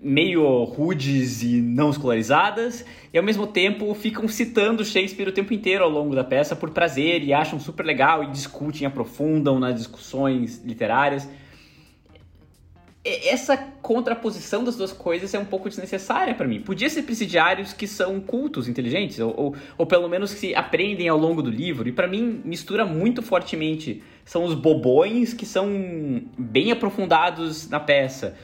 meio 0.04 0.64
rudes 0.64 1.42
e 1.42 1.62
não 1.62 1.88
escolarizadas, 1.88 2.84
e 3.10 3.16
ao 3.16 3.24
mesmo 3.24 3.46
tempo 3.46 3.92
ficam 3.94 4.28
citando 4.28 4.84
Shakespeare 4.84 5.28
o 5.28 5.32
tempo 5.32 5.54
inteiro 5.54 5.82
ao 5.82 5.88
longo 5.88 6.14
da 6.14 6.22
peça 6.22 6.54
por 6.54 6.70
prazer 6.70 7.24
e 7.24 7.32
acham 7.32 7.58
super 7.58 7.86
legal 7.86 8.22
e 8.22 8.26
discutem, 8.30 8.86
aprofundam 8.86 9.58
nas 9.58 9.74
discussões 9.76 10.62
literárias. 10.62 11.26
essa 13.04 13.56
contraposição 13.82 14.64
das 14.64 14.76
duas 14.76 14.92
coisas 14.92 15.34
é 15.34 15.38
um 15.38 15.44
pouco 15.44 15.68
desnecessária 15.68 16.34
para 16.34 16.46
mim. 16.46 16.60
Podia 16.60 16.88
ser 16.88 17.02
presidiários 17.02 17.72
que 17.72 17.86
são 17.86 18.20
cultos, 18.20 18.68
inteligentes, 18.68 19.18
ou, 19.18 19.34
ou, 19.36 19.56
ou 19.76 19.86
pelo 19.86 20.08
menos 20.08 20.34
que 20.34 20.54
aprendem 20.54 21.08
ao 21.08 21.18
longo 21.18 21.42
do 21.42 21.50
livro. 21.50 21.88
E 21.88 21.92
para 21.92 22.06
mim 22.06 22.42
mistura 22.44 22.84
muito 22.84 23.22
fortemente. 23.22 24.02
São 24.24 24.44
os 24.44 24.54
bobões 24.54 25.34
que 25.34 25.44
são 25.44 26.22
bem 26.38 26.72
aprofundados 26.72 27.68
na 27.68 27.78
peça. 27.78 28.36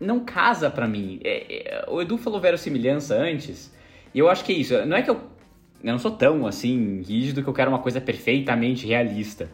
Não 0.00 0.20
casa 0.20 0.70
para 0.70 0.88
mim. 0.88 1.20
É, 1.22 1.82
é, 1.82 1.84
o 1.88 2.00
Edu 2.00 2.16
falou 2.16 2.40
verossimilhança 2.40 3.14
antes, 3.14 3.72
e 4.14 4.18
eu 4.18 4.30
acho 4.30 4.44
que 4.44 4.52
é 4.52 4.56
isso. 4.56 4.86
Não 4.86 4.96
é 4.96 5.02
que 5.02 5.10
eu, 5.10 5.16
eu 5.84 5.92
não 5.92 5.98
sou 5.98 6.10
tão 6.10 6.46
assim 6.46 7.02
rígido 7.02 7.42
que 7.42 7.48
eu 7.48 7.52
quero 7.52 7.70
uma 7.70 7.80
coisa 7.80 8.00
perfeitamente 8.00 8.86
realista. 8.86 9.50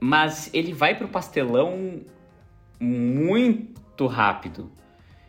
Mas 0.00 0.48
ele 0.54 0.72
vai 0.72 0.94
pro 0.94 1.08
pastelão 1.08 2.00
muito 2.80 4.06
rápido. 4.06 4.70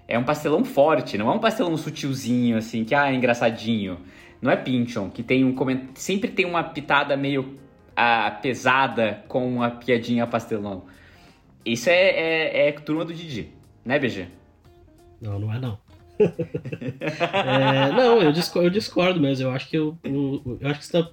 É 0.07 0.17
um 0.17 0.23
pastelão 0.23 0.63
forte, 0.63 1.17
não 1.17 1.29
é 1.29 1.33
um 1.33 1.39
pastelão 1.39 1.75
sutilzinho, 1.75 2.57
assim, 2.57 2.83
que 2.83 2.93
ah, 2.93 3.11
é 3.11 3.15
engraçadinho. 3.15 3.99
Não 4.41 4.51
é 4.51 4.55
Pinchon, 4.55 5.09
que 5.09 5.21
tem 5.21 5.43
um 5.43 5.53
coment... 5.53 5.81
sempre 5.95 6.29
tem 6.29 6.45
uma 6.45 6.63
pitada 6.63 7.17
meio 7.17 7.57
ah, 7.95 8.31
pesada 8.41 9.23
com 9.27 9.47
uma 9.47 9.71
piadinha 9.71 10.25
pastelão. 10.25 10.85
Isso 11.65 11.89
é, 11.89 12.09
é, 12.09 12.69
é 12.69 12.71
turma 12.71 13.03
do 13.03 13.13
Didi, 13.13 13.51
né, 13.89 13.97
BG? 13.97 14.28
Não, 15.19 15.39
não 15.39 15.52
é 15.52 15.60
não. 15.60 15.80
é, 16.19 17.91
não, 17.91 18.21
eu 18.21 18.32
discordo, 18.32 18.67
eu 18.67 18.71
discordo, 18.71 19.19
mas 19.19 19.39
eu 19.39 19.49
acho 19.49 19.67
que 19.67 19.78
eu, 19.78 19.97
eu, 20.04 20.60
eu 20.62 20.69
acho 20.69 20.80
que 20.80 20.86
você 20.86 21.02
tá 21.02 21.10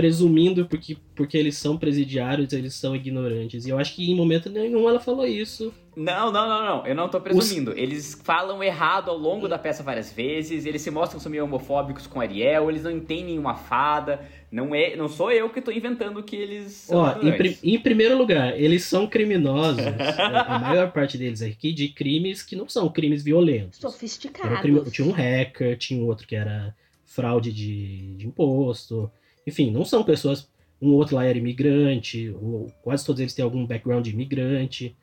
presumindo 0.00 0.64
porque, 0.64 0.96
porque 1.14 1.36
eles 1.36 1.58
são 1.58 1.76
presidiários, 1.76 2.54
eles 2.54 2.72
são 2.72 2.96
ignorantes. 2.96 3.66
E 3.66 3.68
eu 3.68 3.78
acho 3.78 3.94
que 3.94 4.10
em 4.10 4.16
momento 4.16 4.48
nenhum 4.48 4.88
ela 4.88 4.98
falou 4.98 5.26
isso. 5.26 5.74
Não, 5.94 6.32
não, 6.32 6.48
não, 6.48 6.64
não. 6.64 6.86
Eu 6.86 6.94
não 6.94 7.06
tô 7.06 7.20
presumindo. 7.20 7.72
Os... 7.72 7.76
Eles 7.76 8.18
falam 8.24 8.62
errado 8.62 9.10
ao 9.10 9.18
longo 9.18 9.46
da 9.46 9.58
peça 9.58 9.82
várias 9.82 10.10
vezes, 10.10 10.64
eles 10.64 10.80
se 10.80 10.90
mostram 10.90 11.20
meio 11.30 11.44
homofóbicos 11.44 12.06
com 12.06 12.18
Ariel, 12.18 12.70
eles 12.70 12.82
não 12.82 12.90
entendem 12.90 13.38
uma 13.38 13.54
fada. 13.54 14.26
Não 14.50 14.74
é, 14.74 14.96
não 14.96 15.06
sou 15.06 15.30
eu 15.30 15.50
que 15.50 15.60
tô 15.60 15.70
inventando 15.70 16.22
que 16.22 16.34
eles 16.34 16.72
são 16.72 16.98
Ó, 16.98 17.16
em, 17.20 17.74
em, 17.74 17.78
primeiro 17.78 18.16
lugar, 18.16 18.58
eles 18.58 18.84
são 18.84 19.06
criminosos, 19.06 19.84
a 20.16 20.58
maior 20.58 20.90
parte 20.92 21.18
deles 21.18 21.42
aqui, 21.42 21.72
de 21.72 21.88
crimes 21.88 22.42
que 22.42 22.56
não 22.56 22.68
são 22.68 22.88
crimes 22.88 23.22
violentos. 23.22 23.78
Sofisticados. 23.78 24.60
Crime, 24.60 24.90
tinha 24.90 25.06
um 25.06 25.12
hacker, 25.12 25.76
tinha 25.76 26.02
um 26.02 26.06
outro 26.06 26.26
que 26.26 26.34
era 26.34 26.74
fraude 27.04 27.52
de, 27.52 28.14
de 28.16 28.26
imposto. 28.26 29.10
Enfim, 29.46 29.70
não 29.70 29.84
são 29.84 30.02
pessoas. 30.02 30.48
Um 30.80 30.92
outro 30.94 31.16
lá 31.16 31.24
era 31.24 31.36
imigrante, 31.36 32.30
ou 32.40 32.72
quase 32.82 33.04
todos 33.04 33.20
eles 33.20 33.34
têm 33.34 33.44
algum 33.44 33.66
background 33.66 34.04
de 34.04 34.12
imigrante. 34.12 34.96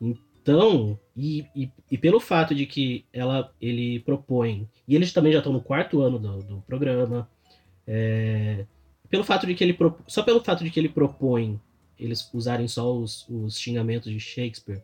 Então, 0.00 0.98
e, 1.16 1.46
e, 1.56 1.70
e, 1.90 1.98
pelo 1.98 2.20
fato 2.20 2.54
de 2.54 2.66
que 2.66 3.04
ela, 3.12 3.52
ele 3.60 3.98
propõe, 4.00 4.68
e 4.86 4.94
eles 4.94 5.12
também 5.12 5.32
já 5.32 5.38
estão 5.38 5.52
no 5.52 5.60
quarto 5.60 6.00
ano 6.02 6.18
do, 6.18 6.42
do 6.42 6.60
programa, 6.66 7.28
é, 7.86 8.64
pelo 9.08 9.24
fato 9.24 9.46
de 9.46 9.54
que 9.54 9.64
ele 9.64 9.76
só 10.06 10.22
pelo 10.22 10.42
fato 10.42 10.62
de 10.62 10.70
que 10.70 10.78
ele 10.78 10.88
propõe 10.88 11.60
eles 11.98 12.28
usarem 12.32 12.66
só 12.68 12.94
os, 12.96 13.26
os 13.28 13.58
xingamentos 13.58 14.10
de 14.10 14.18
Shakespeare 14.20 14.82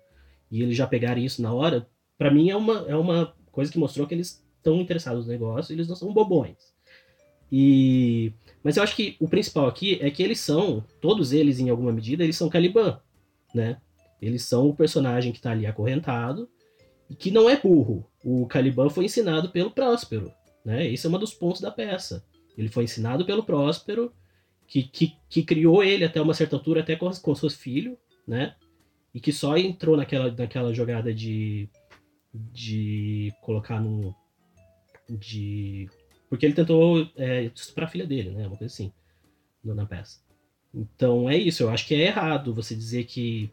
e 0.51 0.62
eles 0.62 0.77
já 0.77 0.87
pegarem 0.87 1.25
isso 1.25 1.42
na 1.42 1.53
hora, 1.53 1.87
para 2.18 2.31
mim 2.31 2.51
é 2.51 2.57
uma, 2.57 2.85
é 2.88 2.96
uma 2.96 3.35
coisa 3.53 3.70
que 3.70 3.79
mostrou 3.79 4.07
que 4.07 4.14
eles 4.14 4.44
estão 4.57 4.81
interessados 4.81 5.27
no 5.27 5.33
negócio, 5.33 5.73
eles 5.73 5.88
não 5.88 5.96
são 5.96 6.12
bobões. 6.12 6.57
E 7.50 8.32
mas 8.62 8.76
eu 8.76 8.82
acho 8.82 8.94
que 8.94 9.16
o 9.18 9.28
principal 9.28 9.66
aqui 9.66 9.98
é 10.02 10.10
que 10.10 10.22
eles 10.22 10.40
são, 10.40 10.84
todos 11.00 11.32
eles 11.32 11.58
em 11.58 11.70
alguma 11.70 11.92
medida, 11.92 12.22
eles 12.22 12.36
são 12.36 12.50
Caliban, 12.50 13.00
né? 13.54 13.80
Eles 14.20 14.42
são 14.42 14.68
o 14.68 14.76
personagem 14.76 15.32
que 15.32 15.38
está 15.38 15.50
ali 15.50 15.66
acorrentado 15.66 16.48
e 17.08 17.14
que 17.14 17.30
não 17.30 17.48
é 17.48 17.58
burro. 17.58 18.06
O 18.22 18.46
Caliban 18.46 18.90
foi 18.90 19.06
ensinado 19.06 19.48
pelo 19.48 19.70
Próspero, 19.70 20.30
né? 20.64 20.86
Esse 20.86 21.06
é 21.06 21.10
um 21.10 21.18
dos 21.18 21.32
pontos 21.32 21.60
da 21.60 21.70
peça. 21.70 22.24
Ele 22.56 22.68
foi 22.68 22.84
ensinado 22.84 23.24
pelo 23.24 23.42
Próspero, 23.42 24.12
que, 24.66 24.82
que, 24.82 25.16
que 25.28 25.42
criou 25.42 25.82
ele 25.82 26.04
até 26.04 26.20
uma 26.20 26.34
certa 26.34 26.56
altura, 26.56 26.80
até 26.80 26.96
com, 26.96 27.10
com 27.10 27.34
seus 27.34 27.54
filhos, 27.56 27.96
né? 28.26 28.54
E 29.14 29.20
que 29.20 29.32
só 29.32 29.56
entrou 29.56 29.96
naquela, 29.96 30.30
naquela 30.30 30.72
jogada 30.74 31.14
de, 31.14 31.68
de 32.32 33.32
colocar 33.40 33.80
no. 33.80 34.14
de 35.08 35.88
porque 36.31 36.47
ele 36.47 36.55
tentou 36.55 37.11
é, 37.16 37.51
estuprar 37.55 37.88
a 37.88 37.90
filha 37.90 38.07
dele, 38.07 38.31
né? 38.31 38.47
Uma 38.47 38.57
coisa 38.57 38.73
assim, 38.73 38.93
na 39.64 39.85
peça. 39.85 40.21
Então 40.73 41.29
é 41.29 41.37
isso, 41.37 41.64
eu 41.64 41.71
acho 41.71 41.85
que 41.87 41.95
é 41.97 42.07
errado 42.07 42.55
você 42.55 42.75
dizer 42.75 43.05
que. 43.05 43.51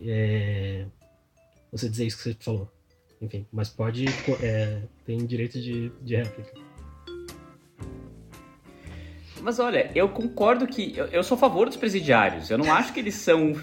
É, 0.00 0.86
você 1.72 1.88
dizer 1.88 2.06
isso 2.06 2.16
que 2.18 2.22
você 2.22 2.36
falou. 2.38 2.70
Enfim, 3.20 3.44
mas 3.52 3.68
pode. 3.68 4.04
É, 4.40 4.82
tem 5.04 5.26
direito 5.26 5.60
de, 5.60 5.90
de 6.00 6.16
réplica. 6.16 6.52
Mas 9.40 9.58
olha, 9.58 9.90
eu 9.92 10.08
concordo 10.08 10.68
que. 10.68 10.96
Eu, 10.96 11.06
eu 11.06 11.24
sou 11.24 11.34
a 11.34 11.38
favor 11.38 11.66
dos 11.66 11.76
presidiários. 11.76 12.48
Eu 12.48 12.58
não 12.58 12.72
acho 12.72 12.92
que 12.92 13.00
eles 13.00 13.16
são 13.16 13.54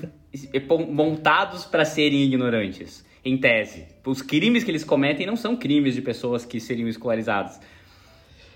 montados 0.90 1.64
para 1.64 1.86
serem 1.86 2.24
ignorantes, 2.24 3.06
em 3.24 3.38
tese. 3.38 3.88
Os 4.06 4.22
crimes 4.22 4.66
que 4.66 4.72
eles 4.72 4.84
cometem 4.84 5.26
não 5.26 5.38
são 5.38 5.56
crimes 5.56 5.96
de 5.96 6.02
pessoas 6.02 6.44
que 6.44 6.60
seriam 6.60 6.90
escolarizadas. 6.90 7.62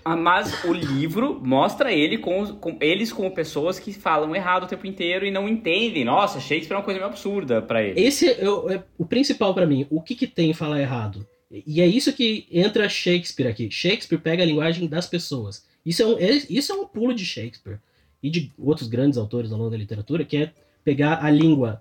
Ah, 0.04 0.16
mas 0.16 0.62
o 0.64 0.72
livro 0.72 1.40
mostra 1.42 1.90
ele 1.90 2.18
com, 2.18 2.46
com, 2.56 2.76
eles 2.78 3.10
como 3.10 3.30
pessoas 3.30 3.78
que 3.78 3.92
falam 3.92 4.36
errado 4.36 4.64
o 4.64 4.66
tempo 4.66 4.86
inteiro 4.86 5.24
e 5.24 5.30
não 5.30 5.48
entendem. 5.48 6.04
Nossa, 6.04 6.38
Shakespeare 6.40 6.74
é 6.74 6.78
uma 6.78 6.84
coisa 6.84 7.00
meio 7.00 7.10
absurda 7.10 7.62
para 7.62 7.82
eles. 7.82 7.96
Esse 7.96 8.30
é 8.30 8.48
o, 8.48 8.70
é 8.70 8.84
o 8.98 9.06
principal 9.06 9.54
para 9.54 9.66
mim. 9.66 9.86
O 9.88 10.02
que, 10.02 10.14
que 10.14 10.26
tem 10.26 10.52
falar 10.52 10.80
errado? 10.80 11.26
E 11.50 11.80
é 11.80 11.86
isso 11.86 12.12
que 12.12 12.46
entra 12.50 12.88
Shakespeare 12.88 13.46
aqui. 13.46 13.70
Shakespeare 13.70 14.18
pega 14.18 14.42
a 14.42 14.46
linguagem 14.46 14.86
das 14.86 15.06
pessoas. 15.06 15.64
Isso 15.86 16.02
é 16.02 16.06
um, 16.06 16.18
é, 16.18 16.30
isso 16.50 16.72
é 16.72 16.74
um 16.74 16.86
pulo 16.86 17.14
de 17.14 17.24
Shakespeare 17.24 17.78
e 18.22 18.28
de 18.28 18.52
outros 18.58 18.88
grandes 18.88 19.16
autores 19.16 19.52
ao 19.52 19.58
longo 19.58 19.70
da 19.70 19.76
literatura, 19.76 20.24
que 20.24 20.36
é 20.36 20.52
pegar 20.84 21.24
a 21.24 21.30
língua 21.30 21.78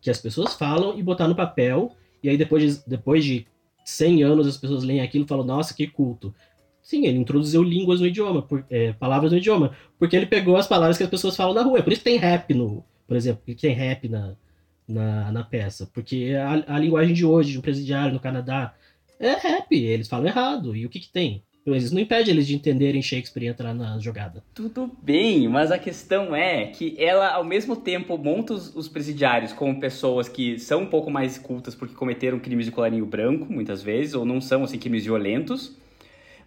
que 0.00 0.10
as 0.10 0.20
pessoas 0.20 0.54
falam 0.54 0.98
e 0.98 1.02
botar 1.02 1.28
no 1.28 1.36
papel. 1.36 1.94
E 2.22 2.28
aí 2.28 2.36
depois 2.36 2.62
de, 2.62 2.82
depois 2.86 3.24
de 3.24 3.46
100 3.84 4.22
anos 4.22 4.46
as 4.46 4.56
pessoas 4.56 4.82
leem 4.82 5.00
aquilo 5.00 5.24
e 5.24 5.28
falam, 5.28 5.44
nossa, 5.44 5.74
que 5.74 5.86
culto. 5.86 6.34
Sim, 6.90 7.06
ele 7.06 7.18
introduziu 7.18 7.62
línguas 7.62 8.00
no 8.00 8.06
idioma, 8.08 8.42
por, 8.42 8.64
é, 8.68 8.92
palavras 8.94 9.30
no 9.30 9.38
idioma, 9.38 9.76
porque 9.96 10.16
ele 10.16 10.26
pegou 10.26 10.56
as 10.56 10.66
palavras 10.66 10.98
que 10.98 11.04
as 11.04 11.08
pessoas 11.08 11.36
falam 11.36 11.54
na 11.54 11.62
rua. 11.62 11.78
É 11.78 11.82
por 11.82 11.92
isso 11.92 12.02
que 12.02 12.10
tem 12.10 12.18
rap 12.18 12.52
no, 12.52 12.84
por 13.06 13.16
exemplo, 13.16 13.42
que 13.46 13.54
tem 13.54 13.72
rap 13.72 14.08
na, 14.08 14.34
na, 14.88 15.30
na 15.30 15.44
peça, 15.44 15.88
porque 15.94 16.34
a, 16.36 16.74
a, 16.74 16.78
linguagem 16.80 17.14
de 17.14 17.24
hoje, 17.24 17.52
de 17.52 17.58
um 17.58 17.60
presidiário 17.60 18.12
no 18.12 18.18
Canadá, 18.18 18.74
é 19.20 19.34
rap, 19.34 19.72
eles 19.72 20.08
falam 20.08 20.26
errado. 20.26 20.74
E 20.74 20.84
o 20.84 20.88
que 20.88 20.98
que 20.98 21.08
tem? 21.08 21.44
Mas 21.64 21.92
não 21.92 22.00
impede 22.00 22.28
eles 22.28 22.44
de 22.44 22.56
entenderem 22.56 23.00
Shakespeare 23.00 23.44
e 23.44 23.48
entrar 23.50 23.72
na 23.72 23.96
jogada. 24.00 24.42
Tudo 24.52 24.90
bem, 25.00 25.46
mas 25.46 25.70
a 25.70 25.78
questão 25.78 26.34
é 26.34 26.66
que 26.66 26.96
ela, 26.98 27.34
ao 27.34 27.44
mesmo 27.44 27.76
tempo, 27.76 28.18
monta 28.18 28.52
os, 28.52 28.74
os 28.74 28.88
presidiários 28.88 29.52
como 29.52 29.78
pessoas 29.78 30.28
que 30.28 30.58
são 30.58 30.82
um 30.82 30.86
pouco 30.86 31.08
mais 31.08 31.38
cultas 31.38 31.72
porque 31.72 31.94
cometeram 31.94 32.40
crimes 32.40 32.66
de 32.66 32.72
colarinho 32.72 33.06
branco, 33.06 33.46
muitas 33.48 33.80
vezes, 33.80 34.12
ou 34.12 34.24
não 34.24 34.40
são 34.40 34.64
assim, 34.64 34.76
crimes 34.76 35.04
violentos 35.04 35.78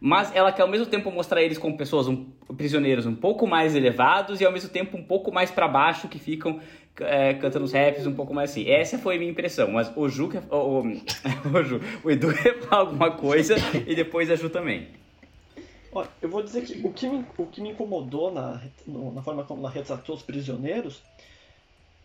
mas 0.05 0.35
ela 0.35 0.51
quer 0.51 0.63
ao 0.63 0.67
mesmo 0.67 0.85
tempo 0.85 1.09
mostrar 1.09 1.41
eles 1.41 1.57
como 1.57 1.77
pessoas, 1.77 2.09
um, 2.09 2.25
prisioneiros 2.57 3.05
um 3.05 3.15
pouco 3.15 3.47
mais 3.47 3.73
elevados 3.73 4.41
e 4.41 4.45
ao 4.45 4.51
mesmo 4.51 4.67
tempo 4.67 4.97
um 4.97 5.03
pouco 5.03 5.31
mais 5.31 5.49
para 5.49 5.65
baixo 5.65 6.09
que 6.09 6.19
ficam 6.19 6.59
é, 6.99 7.33
cantando 7.35 7.63
os 7.63 7.71
raps 7.71 8.05
um 8.05 8.13
pouco 8.13 8.33
mais 8.33 8.51
assim. 8.51 8.69
Essa 8.69 8.97
foi 8.97 9.15
a 9.15 9.17
minha 9.17 9.31
impressão, 9.31 9.71
mas 9.71 9.89
o 9.95 10.09
Ju, 10.09 10.27
quer, 10.27 10.43
o, 10.51 10.81
o, 10.81 10.81
o, 11.57 11.63
Ju, 11.63 11.79
o 12.03 12.11
Edu 12.11 12.33
quer 12.35 12.59
falar 12.63 12.81
alguma 12.81 13.11
coisa 13.11 13.55
e 13.87 13.95
depois 13.95 14.29
a 14.29 14.35
Ju 14.35 14.49
também. 14.49 14.89
Olha, 15.93 16.09
eu 16.21 16.27
vou 16.27 16.43
dizer 16.43 16.65
que 16.65 16.85
o 16.85 16.91
que 16.91 17.07
me, 17.07 17.25
o 17.37 17.45
que 17.45 17.61
me 17.61 17.69
incomodou 17.69 18.29
na, 18.29 18.61
na 18.85 19.21
forma 19.21 19.45
como 19.45 19.61
ela 19.61 19.69
retratou 19.69 20.15
os 20.15 20.21
prisioneiros 20.21 21.01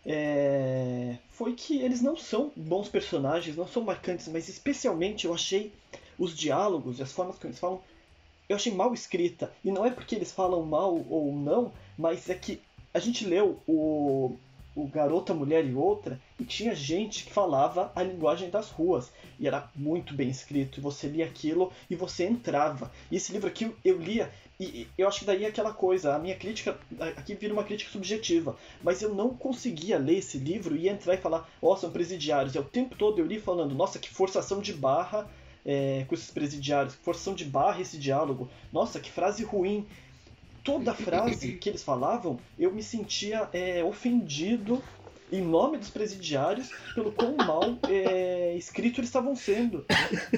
é, 0.05 1.17
foi 1.31 1.51
que 1.51 1.81
eles 1.81 2.01
não 2.01 2.15
são 2.15 2.49
bons 2.55 2.87
personagens, 2.87 3.57
não 3.57 3.67
são 3.67 3.83
marcantes, 3.83 4.29
mas 4.29 4.47
especialmente 4.47 5.25
eu 5.25 5.33
achei 5.33 5.73
os 6.17 6.33
diálogos 6.33 6.99
e 6.99 7.03
as 7.03 7.11
formas 7.11 7.37
que 7.37 7.47
eles 7.47 7.59
falam, 7.59 7.81
eu 8.49 8.55
achei 8.55 8.73
mal 8.73 8.93
escrita. 8.93 9.53
E 9.63 9.71
não 9.71 9.85
é 9.85 9.91
porque 9.91 10.15
eles 10.15 10.31
falam 10.31 10.63
mal 10.63 11.05
ou 11.07 11.31
não, 11.31 11.71
mas 11.95 12.29
é 12.29 12.33
que 12.33 12.59
a 12.91 12.97
gente 12.99 13.23
leu 13.23 13.61
o, 13.67 14.35
o 14.75 14.87
Garota, 14.87 15.33
Mulher 15.33 15.63
e 15.63 15.75
Outra 15.75 16.19
e 16.39 16.43
tinha 16.43 16.73
gente 16.73 17.25
que 17.25 17.31
falava 17.31 17.91
a 17.95 18.01
linguagem 18.01 18.49
das 18.49 18.69
ruas. 18.69 19.11
E 19.39 19.47
era 19.47 19.69
muito 19.75 20.15
bem 20.15 20.29
escrito. 20.29 20.81
Você 20.81 21.07
lia 21.07 21.25
aquilo 21.25 21.71
e 21.89 21.95
você 21.95 22.25
entrava. 22.25 22.91
E 23.11 23.17
esse 23.17 23.31
livro 23.31 23.47
aqui 23.47 23.71
eu 23.85 23.99
lia 23.99 24.31
e 24.59 24.87
eu 24.97 25.07
acho 25.07 25.19
que 25.19 25.25
daí 25.25 25.45
é 25.45 25.47
aquela 25.47 25.71
coisa, 25.71 26.13
a 26.13 26.19
minha 26.19 26.35
crítica, 26.35 26.77
aqui 27.15 27.33
vira 27.33 27.53
uma 27.53 27.63
crítica 27.63 27.89
subjetiva, 27.89 28.57
mas 28.83 29.01
eu 29.01 29.15
não 29.15 29.33
conseguia 29.33 29.97
ler 29.97 30.17
esse 30.17 30.37
livro 30.37 30.75
e 30.75 30.89
entrar 30.89 31.13
e 31.13 31.17
falar, 31.17 31.49
ó, 31.61 31.71
oh, 31.71 31.77
são 31.77 31.89
presidiários. 31.89 32.55
E 32.55 32.59
o 32.59 32.63
tempo 32.65 32.93
todo 32.97 33.19
eu 33.19 33.25
li 33.25 33.39
falando, 33.39 33.73
nossa, 33.73 33.99
que 33.99 34.09
forçação 34.09 34.59
de 34.59 34.73
barra 34.73 35.29
é, 35.65 36.05
com 36.07 36.15
esses 36.15 36.31
presidiários, 36.31 36.95
forçação 36.95 37.33
de 37.33 37.45
barra 37.45 37.81
esse 37.81 37.97
diálogo. 37.97 38.49
Nossa, 38.71 38.99
que 38.99 39.11
frase 39.11 39.43
ruim. 39.43 39.85
Toda 40.63 40.93
frase 40.93 41.53
que 41.59 41.69
eles 41.69 41.83
falavam, 41.83 42.39
eu 42.57 42.71
me 42.71 42.83
sentia 42.83 43.49
é, 43.53 43.83
ofendido 43.83 44.83
em 45.31 45.41
nome 45.41 45.77
dos 45.77 45.89
presidiários 45.89 46.71
pelo 46.95 47.11
quão 47.11 47.35
mal 47.35 47.77
é, 47.87 48.55
escrito 48.57 48.99
eles 48.99 49.09
estavam 49.09 49.35
sendo. 49.35 49.85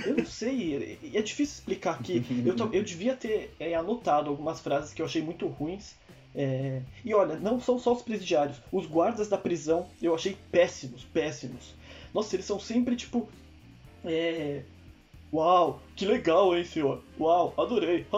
Eu 0.06 0.18
não 0.18 0.26
sei, 0.26 1.00
é 1.14 1.22
difícil 1.22 1.60
explicar 1.60 1.96
aqui. 1.96 2.26
Eu, 2.46 2.56
eu 2.74 2.84
devia 2.84 3.16
ter 3.16 3.54
é, 3.60 3.74
anotado 3.74 4.30
algumas 4.30 4.60
frases 4.60 4.94
que 4.94 5.02
eu 5.02 5.06
achei 5.06 5.22
muito 5.22 5.48
ruins. 5.48 5.96
É, 6.34 6.82
e 7.04 7.14
olha, 7.14 7.36
não 7.38 7.60
são 7.60 7.78
só 7.78 7.94
os 7.94 8.02
presidiários, 8.02 8.58
os 8.72 8.86
guardas 8.86 9.28
da 9.28 9.38
prisão 9.38 9.88
eu 10.02 10.16
achei 10.16 10.38
péssimos, 10.50 11.04
péssimos. 11.04 11.74
Nossa, 12.14 12.36
eles 12.36 12.46
são 12.46 12.60
sempre 12.60 12.96
tipo. 12.96 13.30
É, 14.04 14.64
Uau, 15.34 15.82
que 15.96 16.06
legal, 16.06 16.56
hein, 16.56 16.65
senhor? 16.65 17.02
Uau, 17.20 17.54
adorei. 17.58 18.06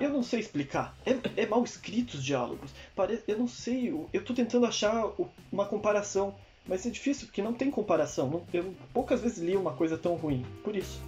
eu 0.00 0.10
não 0.10 0.22
sei 0.22 0.38
explicar. 0.40 0.96
É, 1.04 1.42
é, 1.42 1.46
mal 1.46 1.64
escrito 1.64 2.14
os 2.14 2.24
diálogos. 2.24 2.70
Pare... 2.94 3.20
Eu 3.26 3.38
não 3.38 3.48
sei. 3.48 3.92
Eu 4.12 4.24
tô 4.24 4.32
tentando 4.32 4.66
achar 4.66 5.10
uma 5.50 5.66
comparação. 5.66 6.34
Mas 6.68 6.86
é 6.86 6.90
difícil 6.90 7.26
porque 7.26 7.42
não 7.42 7.52
tem 7.52 7.68
comparação. 7.70 8.44
Eu 8.52 8.72
poucas 8.92 9.20
vezes 9.20 9.38
li 9.38 9.56
uma 9.56 9.72
coisa 9.72 9.98
tão 9.98 10.14
ruim. 10.14 10.46
Por 10.62 10.76
isso. 10.76 11.02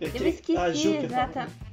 É 0.00 0.06
eu 0.06 0.28
esqueci, 0.28 0.88
exatamente. 0.96 1.71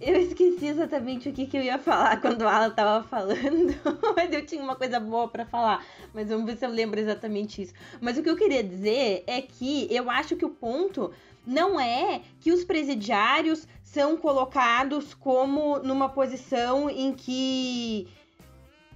Eu 0.00 0.16
esqueci 0.16 0.66
exatamente 0.66 1.28
o 1.28 1.32
que, 1.32 1.46
que 1.46 1.56
eu 1.56 1.62
ia 1.62 1.78
falar 1.78 2.18
quando 2.22 2.42
a 2.42 2.54
Ala 2.54 2.70
tava 2.70 3.06
falando, 3.06 3.74
mas 4.14 4.32
eu 4.32 4.46
tinha 4.46 4.62
uma 4.62 4.76
coisa 4.76 5.00
boa 5.00 5.28
para 5.28 5.44
falar. 5.44 5.84
Mas 6.14 6.28
vamos 6.28 6.46
ver 6.46 6.56
se 6.56 6.64
eu 6.64 6.70
lembro 6.70 7.00
exatamente 7.00 7.62
isso. 7.62 7.72
Mas 8.00 8.16
o 8.16 8.22
que 8.22 8.30
eu 8.30 8.36
queria 8.36 8.62
dizer 8.62 9.24
é 9.26 9.42
que 9.42 9.88
eu 9.90 10.08
acho 10.08 10.36
que 10.36 10.44
o 10.44 10.50
ponto 10.50 11.10
não 11.44 11.80
é 11.80 12.20
que 12.40 12.52
os 12.52 12.64
presidiários 12.64 13.66
são 13.82 14.16
colocados 14.16 15.14
como 15.14 15.78
numa 15.78 16.08
posição 16.08 16.88
em 16.90 17.12
que 17.12 18.06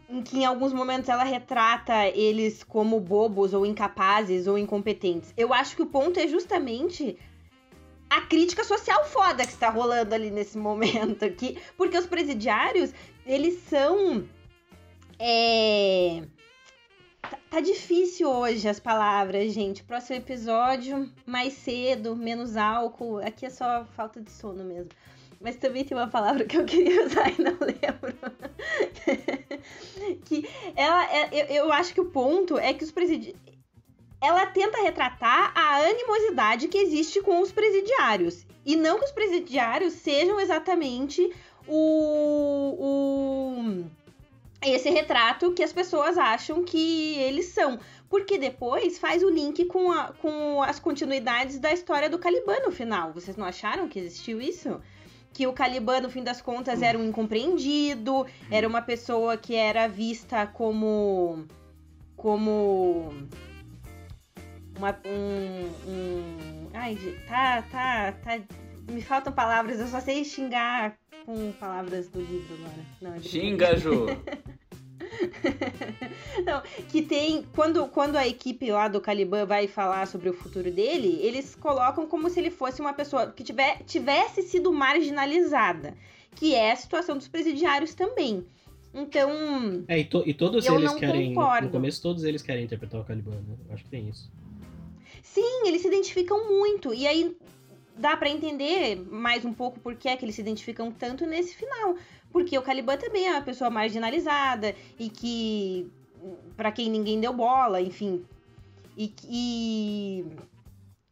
em 0.09 0.21
que 0.23 0.41
em 0.41 0.45
alguns 0.45 0.75
momentos 0.75 1.09
ela 1.09 1.25
retrata 1.25 2.07
eles 2.09 2.63
como 2.63 3.01
bobos 3.01 3.55
ou 3.55 3.65
incapazes 3.65 4.47
ou 4.47 4.59
incompetentes. 4.59 5.33
Eu 5.39 5.55
acho 5.55 5.75
que 5.75 5.81
o 5.83 5.87
ponto 5.87 6.21
é 6.21 6.29
justamente 6.29 7.17
a 8.13 8.21
crítica 8.21 8.63
social 8.63 9.05
foda 9.07 9.47
que 9.47 9.53
está 9.53 9.71
rolando 9.71 10.15
ali 10.15 10.31
nesse 10.31 10.59
momento 10.59 11.25
aqui, 11.25 11.59
porque 11.79 11.97
os 11.97 12.07
presidiários, 12.07 12.93
eles 13.25 13.63
são 13.69 14.29
é 15.19 16.23
tá, 17.23 17.39
tá 17.49 17.61
difícil 17.61 18.29
hoje 18.29 18.69
as 18.69 18.79
palavras, 18.79 19.53
gente. 19.53 19.83
Próximo 19.83 20.19
episódio, 20.19 21.11
mais 21.25 21.55
cedo, 21.55 22.15
menos 22.15 22.57
álcool. 22.57 23.19
Aqui 23.19 23.47
é 23.47 23.51
só 23.51 23.87
falta 23.97 24.21
de 24.21 24.31
sono 24.31 24.63
mesmo. 24.63 24.91
Mas 25.41 25.57
também 25.57 25.85
tem 25.85 25.97
uma 25.97 26.09
palavra 26.09 26.45
que 26.45 26.57
eu 26.57 26.65
queria 26.67 27.07
usar 27.07 27.31
e 27.31 27.41
não 27.41 27.57
lembro. 27.65 28.15
que 30.27 30.47
ela, 30.77 31.05
é, 31.11 31.29
eu, 31.33 31.65
eu 31.65 31.73
acho 31.73 31.95
que 31.95 32.01
o 32.01 32.11
ponto 32.11 32.59
é 32.59 32.75
que 32.75 32.85
os 32.85 32.93
presidiários 32.93 33.52
ela 34.23 34.47
tenta 34.47 34.81
retratar 34.81 35.53
a 35.53 35.79
animosidade 35.79 36.69
que 36.69 36.79
existe 36.79 37.21
com 37.21 37.41
os 37.41 37.51
presidiários. 37.51 38.47
E 38.65 38.77
não 38.77 38.97
que 39.01 39.05
os 39.05 39.11
presidiários 39.11 39.95
sejam 39.95 40.39
exatamente 40.39 41.29
o, 41.67 42.77
o 42.79 43.85
esse 44.65 44.89
retrato 44.91 45.51
que 45.53 45.63
as 45.65 45.73
pessoas 45.73 46.17
acham 46.17 46.63
que 46.63 47.19
eles 47.19 47.47
são. 47.47 47.81
Porque 48.09 48.39
depois 48.39 48.97
faz 48.97 49.25
o 49.25 49.29
link 49.29 49.65
com, 49.65 49.91
a, 49.91 50.13
com 50.13 50.63
as 50.63 50.79
continuidades 50.79 51.59
da 51.59 51.73
história 51.73 52.09
do 52.09 52.19
Caliban 52.19 52.61
no 52.61 52.71
final. 52.71 53.13
Vocês 53.13 53.37
não 53.37 53.45
acharam 53.45 53.89
que 53.89 53.99
existiu 53.99 54.41
isso? 54.41 54.81
Que 55.33 55.49
o 55.49 55.53
Caliban, 55.53 56.03
no 56.03 56.11
fim 56.11 56.23
das 56.23 56.41
contas, 56.41 56.81
era 56.81 56.97
um 56.97 57.09
incompreendido, 57.09 58.25
era 58.49 58.69
uma 58.69 58.83
pessoa 58.83 59.37
que 59.37 59.57
era 59.57 59.89
vista 59.89 60.47
como. 60.47 61.45
como 62.17 63.27
uma, 64.77 64.99
um, 65.07 65.91
um. 65.91 66.69
Ai, 66.75 66.99
tá, 67.29 67.63
tá, 67.71 68.13
tá. 68.13 68.41
Me 68.91 69.01
faltam 69.01 69.33
palavras, 69.33 69.81
eu 69.81 69.87
só 69.87 70.01
sei 70.01 70.25
xingar 70.25 70.99
com 71.25 71.53
palavras 71.53 72.09
do 72.09 72.21
livro 72.21 72.55
agora. 72.55 72.85
Não, 73.01 73.15
é 73.15 73.21
Xinga, 73.21 73.77
Ju! 73.77 74.07
Não, 76.45 76.63
que 76.89 77.03
tem. 77.03 77.45
Quando, 77.55 77.87
quando 77.89 78.17
a 78.17 78.27
equipe 78.27 78.71
lá 78.71 78.89
do 78.89 79.01
Caliban 79.01 79.47
vai 79.47 79.69
falar 79.69 80.07
sobre 80.07 80.29
o 80.29 80.33
futuro 80.33 80.71
dele, 80.71 81.19
eles 81.21 81.55
colocam 81.55 82.07
como 82.07 82.29
se 82.31 82.41
ele 82.41 82.51
fosse 82.51 82.81
uma 82.81 82.93
pessoa 82.93 83.31
que 83.31 83.45
tiver, 83.45 83.83
tivesse 83.85 84.43
sido 84.43 84.73
marginalizada. 84.73 85.95
Que 86.35 86.55
é 86.55 86.73
a 86.73 86.77
situação 86.77 87.17
dos 87.17 87.29
presidiários 87.29 87.95
também. 87.95 88.45
Então. 88.95 89.85
É, 89.89 89.99
e, 89.99 90.05
to, 90.05 90.23
e 90.27 90.35
todos 90.35 90.67
eles 90.67 90.95
querem. 90.95 91.35
Concordo. 91.35 91.67
No 91.67 91.73
começo, 91.73 92.03
todos 92.03 92.25
eles 92.25 92.43
querem 92.43 92.65
interpretar 92.65 93.01
o 93.01 93.05
Caliban, 93.05 93.33
né? 93.33 93.57
Acho 93.71 93.85
que 93.85 93.91
tem 93.91 94.09
isso. 94.09 94.31
Sim, 95.23 95.67
eles 95.67 95.83
se 95.83 95.89
identificam 95.89 96.49
muito. 96.49 96.93
E 96.93 97.07
aí 97.07 97.37
dá 97.97 98.17
para 98.17 98.29
entender 98.29 98.97
mais 99.11 99.45
um 99.45 99.53
pouco 99.53 99.79
por 99.81 99.95
que 99.95 100.09
é 100.09 100.17
que 100.17 100.25
eles 100.25 100.35
se 100.35 100.41
identificam 100.41 100.91
tanto 100.91 101.25
nesse 101.25 101.55
final. 101.55 101.97
Porque 102.31 102.59
o 102.59 102.63
Caliban 102.63 102.97
também 102.97 103.27
é 103.27 103.31
uma 103.31 103.43
pessoa 103.43 103.71
marginalizada 103.71 104.75
e 104.99 105.09
que. 105.09 105.91
para 106.57 106.73
quem 106.73 106.91
ninguém 106.91 107.21
deu 107.21 107.33
bola, 107.33 107.81
enfim. 107.81 108.25
E, 108.97 109.15
e, 109.25 110.25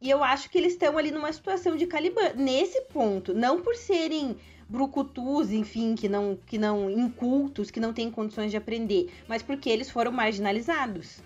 e 0.01 0.11
eu 0.11 0.23
acho 0.25 0.51
que 0.51 0.59
eles 0.59 0.73
estão 0.73 0.99
ali 0.99 1.11
numa 1.11 1.33
situação 1.33 1.77
de 1.77 1.87
Caliban. 1.87 2.35
Nesse 2.35 2.81
ponto. 2.93 3.33
Não 3.33 3.63
por 3.63 3.77
serem 3.77 4.37
brucutus, 4.69 5.51
enfim, 5.51 5.95
que 5.95 6.09
não, 6.09 6.39
que 6.47 6.57
não 6.57 6.89
incultos, 6.89 7.71
que 7.71 7.81
não 7.81 7.93
têm 7.93 8.11
condições 8.11 8.53
de 8.53 8.57
aprender, 8.57 9.13
mas 9.27 9.43
porque 9.43 9.69
eles 9.69 9.91
foram 9.91 10.13
marginalizados. 10.13 11.21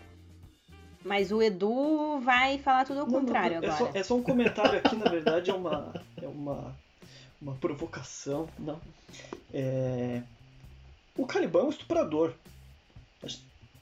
Mas 1.04 1.30
o 1.30 1.42
Edu 1.42 2.18
vai 2.20 2.58
falar 2.58 2.84
tudo 2.86 3.00
ao 3.00 3.06
não, 3.06 3.20
contrário 3.20 3.60
não, 3.60 3.68
é 3.68 3.70
agora. 3.70 3.92
Só, 3.92 3.98
é 3.98 4.02
só 4.02 4.16
um 4.16 4.22
comentário 4.22 4.78
aqui, 4.78 4.96
na 4.96 5.10
verdade, 5.10 5.50
é 5.50 5.54
uma, 5.54 5.92
é 6.20 6.26
uma, 6.26 6.74
uma 7.40 7.54
provocação. 7.56 8.48
Não. 8.58 8.80
É... 9.52 10.22
O 11.16 11.26
Caliban 11.26 11.60
é 11.60 11.64
um 11.64 11.70
estuprador. 11.70 12.32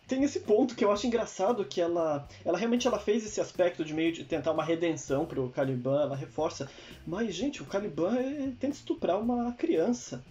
Tem 0.09 0.25
esse 0.25 0.41
ponto 0.41 0.75
que 0.75 0.85
eu 0.85 0.91
acho 0.91 1.07
engraçado 1.07 1.65
que 1.65 1.81
ela, 1.81 2.29
ela 2.45 2.59
realmente 2.59 2.87
ela 2.87 2.99
fez 2.99 3.25
esse 3.25 3.41
aspecto 3.41 3.85
de 3.85 3.95
meio 3.95 4.13
de 4.13 4.25
tentar 4.25 4.51
uma 4.51 4.65
redenção 4.65 5.25
pro 5.25 5.49
Caliban, 5.51 6.03
ela 6.03 6.17
reforça. 6.17 6.69
Mas, 7.07 7.35
gente, 7.35 7.63
o 7.63 7.67
Caliban 7.67 8.19
é, 8.19 8.53
tenta 8.59 8.75
estuprar 8.75 9.19
uma 9.19 9.53
criança 9.53 10.23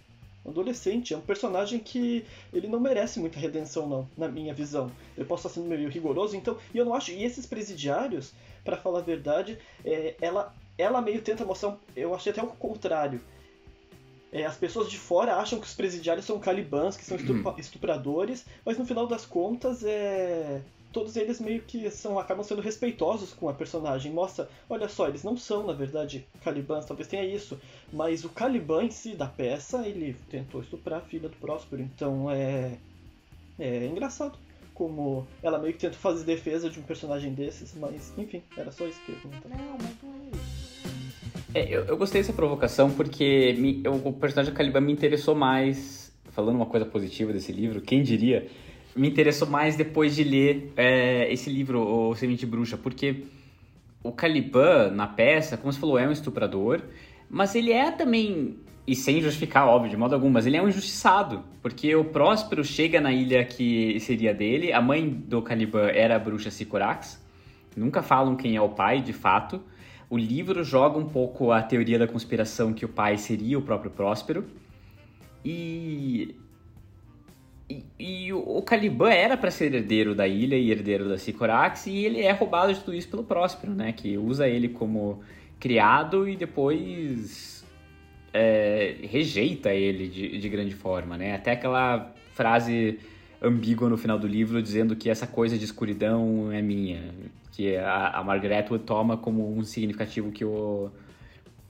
adolescente. 0.46 1.14
É 1.14 1.16
um 1.16 1.20
personagem 1.20 1.78
que 1.78 2.24
ele 2.52 2.68
não 2.68 2.80
merece 2.80 3.20
muita 3.20 3.38
redenção, 3.38 3.88
não, 3.88 4.08
na 4.16 4.28
minha 4.28 4.54
visão. 4.54 4.90
Ele 5.16 5.26
pode 5.26 5.40
estar 5.40 5.48
sendo 5.48 5.66
meio 5.66 5.88
rigoroso, 5.88 6.36
então. 6.36 6.56
E 6.74 6.78
eu 6.78 6.84
não 6.84 6.94
acho. 6.94 7.10
E 7.12 7.24
esses 7.24 7.46
presidiários, 7.46 8.32
para 8.64 8.76
falar 8.76 9.00
a 9.00 9.02
verdade, 9.02 9.58
é, 9.84 10.14
ela, 10.20 10.54
ela 10.76 11.00
meio 11.00 11.22
tenta 11.22 11.44
mostrar. 11.44 11.78
Eu 11.96 12.14
achei 12.14 12.32
até 12.32 12.42
o 12.42 12.48
contrário. 12.48 13.20
É, 14.32 14.46
as 14.46 14.56
pessoas 14.56 14.90
de 14.90 14.98
fora 14.98 15.36
acham 15.36 15.60
que 15.60 15.66
os 15.66 15.74
presidiários 15.74 16.24
são 16.24 16.38
calibãs, 16.38 16.96
que 16.96 17.04
são 17.04 17.18
uhum. 17.18 17.54
estupradores, 17.58 18.46
mas 18.64 18.78
no 18.78 18.86
final 18.86 19.06
das 19.06 19.26
contas 19.26 19.84
é 19.84 20.62
todos 20.92 21.16
eles 21.16 21.40
meio 21.40 21.62
que 21.62 21.90
são 21.90 22.18
acabam 22.18 22.44
sendo 22.44 22.60
respeitosos 22.60 23.32
com 23.32 23.48
a 23.48 23.54
personagem. 23.54 24.12
Mostra, 24.12 24.48
olha 24.68 24.88
só, 24.88 25.08
eles 25.08 25.24
não 25.24 25.36
são, 25.36 25.66
na 25.66 25.72
verdade, 25.72 26.26
calibãs, 26.44 26.84
talvez 26.84 27.08
tenha 27.08 27.24
isso, 27.24 27.58
mas 27.92 28.24
o 28.24 28.28
Caliban 28.28 28.84
em 28.84 28.90
si 28.90 29.14
da 29.14 29.26
peça, 29.26 29.86
ele 29.86 30.16
tentou 30.30 30.60
estuprar 30.60 31.00
a 31.00 31.02
filha 31.02 31.28
do 31.28 31.36
Próspero, 31.36 31.82
então 31.82 32.30
é 32.30 32.72
é 33.58 33.86
engraçado 33.86 34.38
como 34.74 35.26
ela 35.42 35.58
meio 35.58 35.74
que 35.74 35.80
tenta 35.80 35.96
fazer 35.96 36.24
defesa 36.24 36.70
de 36.70 36.78
um 36.80 36.82
personagem 36.82 37.32
desses, 37.32 37.74
mas 37.78 38.12
enfim, 38.16 38.42
era 38.56 38.72
só 38.72 38.86
isso 38.86 38.98
que 39.04 39.12
eu 39.12 39.16
ia 39.16 39.20
comentar. 39.20 39.50
Não, 39.50 39.76
mas 39.78 39.96
não 40.02 40.10
é 40.10 40.36
isso. 40.36 40.72
É, 41.54 41.68
eu, 41.68 41.84
eu, 41.84 41.96
gostei 41.98 42.22
dessa 42.22 42.32
provocação 42.32 42.90
porque 42.90 43.54
me, 43.58 43.82
eu, 43.84 43.94
o 43.94 44.12
personagem 44.12 44.54
Caliban 44.54 44.80
me 44.80 44.92
interessou 44.92 45.34
mais, 45.34 46.10
falando 46.30 46.56
uma 46.56 46.66
coisa 46.66 46.86
positiva 46.86 47.32
desse 47.32 47.52
livro, 47.52 47.82
quem 47.82 48.02
diria, 48.02 48.48
me 48.96 49.08
interessou 49.08 49.46
mais 49.46 49.76
depois 49.76 50.16
de 50.16 50.24
ler 50.24 50.72
é, 50.76 51.30
esse 51.30 51.50
livro, 51.50 51.80
O 51.80 52.14
Semente 52.16 52.46
Bruxa, 52.46 52.78
porque 52.78 53.24
o 54.02 54.12
Caliban, 54.12 54.90
na 54.90 55.06
peça, 55.06 55.56
como 55.56 55.72
você 55.72 55.78
falou, 55.78 55.98
é 55.98 56.08
um 56.08 56.12
estuprador, 56.12 56.80
mas 57.32 57.54
ele 57.54 57.72
é 57.72 57.90
também, 57.90 58.58
e 58.86 58.94
sem 58.94 59.18
justificar, 59.22 59.66
óbvio, 59.66 59.90
de 59.90 59.96
modo 59.96 60.14
algum, 60.14 60.28
mas 60.28 60.46
ele 60.46 60.58
é 60.58 60.62
um 60.62 60.68
injustiçado, 60.68 61.42
porque 61.62 61.96
o 61.96 62.04
Próspero 62.04 62.62
chega 62.62 63.00
na 63.00 63.10
ilha 63.10 63.42
que 63.42 63.98
seria 64.00 64.34
dele, 64.34 64.70
a 64.70 64.82
mãe 64.82 65.08
do 65.08 65.40
Caliban 65.40 65.86
era 65.86 66.16
a 66.16 66.18
bruxa 66.18 66.50
Sycorax, 66.50 67.18
nunca 67.74 68.02
falam 68.02 68.36
quem 68.36 68.54
é 68.54 68.60
o 68.60 68.68
pai, 68.68 69.00
de 69.00 69.14
fato, 69.14 69.62
o 70.10 70.18
livro 70.18 70.62
joga 70.62 70.98
um 70.98 71.08
pouco 71.08 71.50
a 71.52 71.62
teoria 71.62 71.98
da 71.98 72.06
conspiração 72.06 72.74
que 72.74 72.84
o 72.84 72.88
pai 72.88 73.16
seria 73.16 73.58
o 73.58 73.62
próprio 73.62 73.90
Próspero, 73.90 74.44
e 75.42 76.36
e, 77.70 77.84
e 77.98 78.32
o 78.34 78.60
Caliban 78.60 79.10
era 79.10 79.34
para 79.38 79.50
ser 79.50 79.72
herdeiro 79.72 80.14
da 80.14 80.28
ilha 80.28 80.56
e 80.56 80.70
herdeiro 80.70 81.08
da 81.08 81.16
Sycorax, 81.16 81.86
e 81.86 82.04
ele 82.04 82.20
é 82.20 82.30
roubado 82.30 82.74
de 82.74 82.80
tudo 82.80 82.94
isso 82.94 83.08
pelo 83.08 83.24
Próspero, 83.24 83.72
né? 83.72 83.92
Que 83.92 84.18
usa 84.18 84.46
ele 84.46 84.68
como 84.68 85.22
criado 85.62 86.28
e 86.28 86.34
depois 86.34 87.64
é, 88.34 88.96
rejeita 89.02 89.72
ele 89.72 90.08
de, 90.08 90.36
de 90.36 90.48
grande 90.48 90.74
forma, 90.74 91.16
né? 91.16 91.36
Até 91.36 91.52
aquela 91.52 92.12
frase 92.32 92.98
ambígua 93.40 93.88
no 93.88 93.96
final 93.96 94.18
do 94.18 94.26
livro 94.26 94.60
dizendo 94.60 94.96
que 94.96 95.08
essa 95.08 95.24
coisa 95.24 95.56
de 95.56 95.64
escuridão 95.64 96.50
é 96.50 96.60
minha, 96.60 97.14
que 97.52 97.76
a, 97.76 98.08
a 98.08 98.24
Margaret 98.24 98.64
toma 98.84 99.16
como 99.16 99.56
um 99.56 99.62
significativo 99.62 100.32
que 100.32 100.44
o 100.44 100.90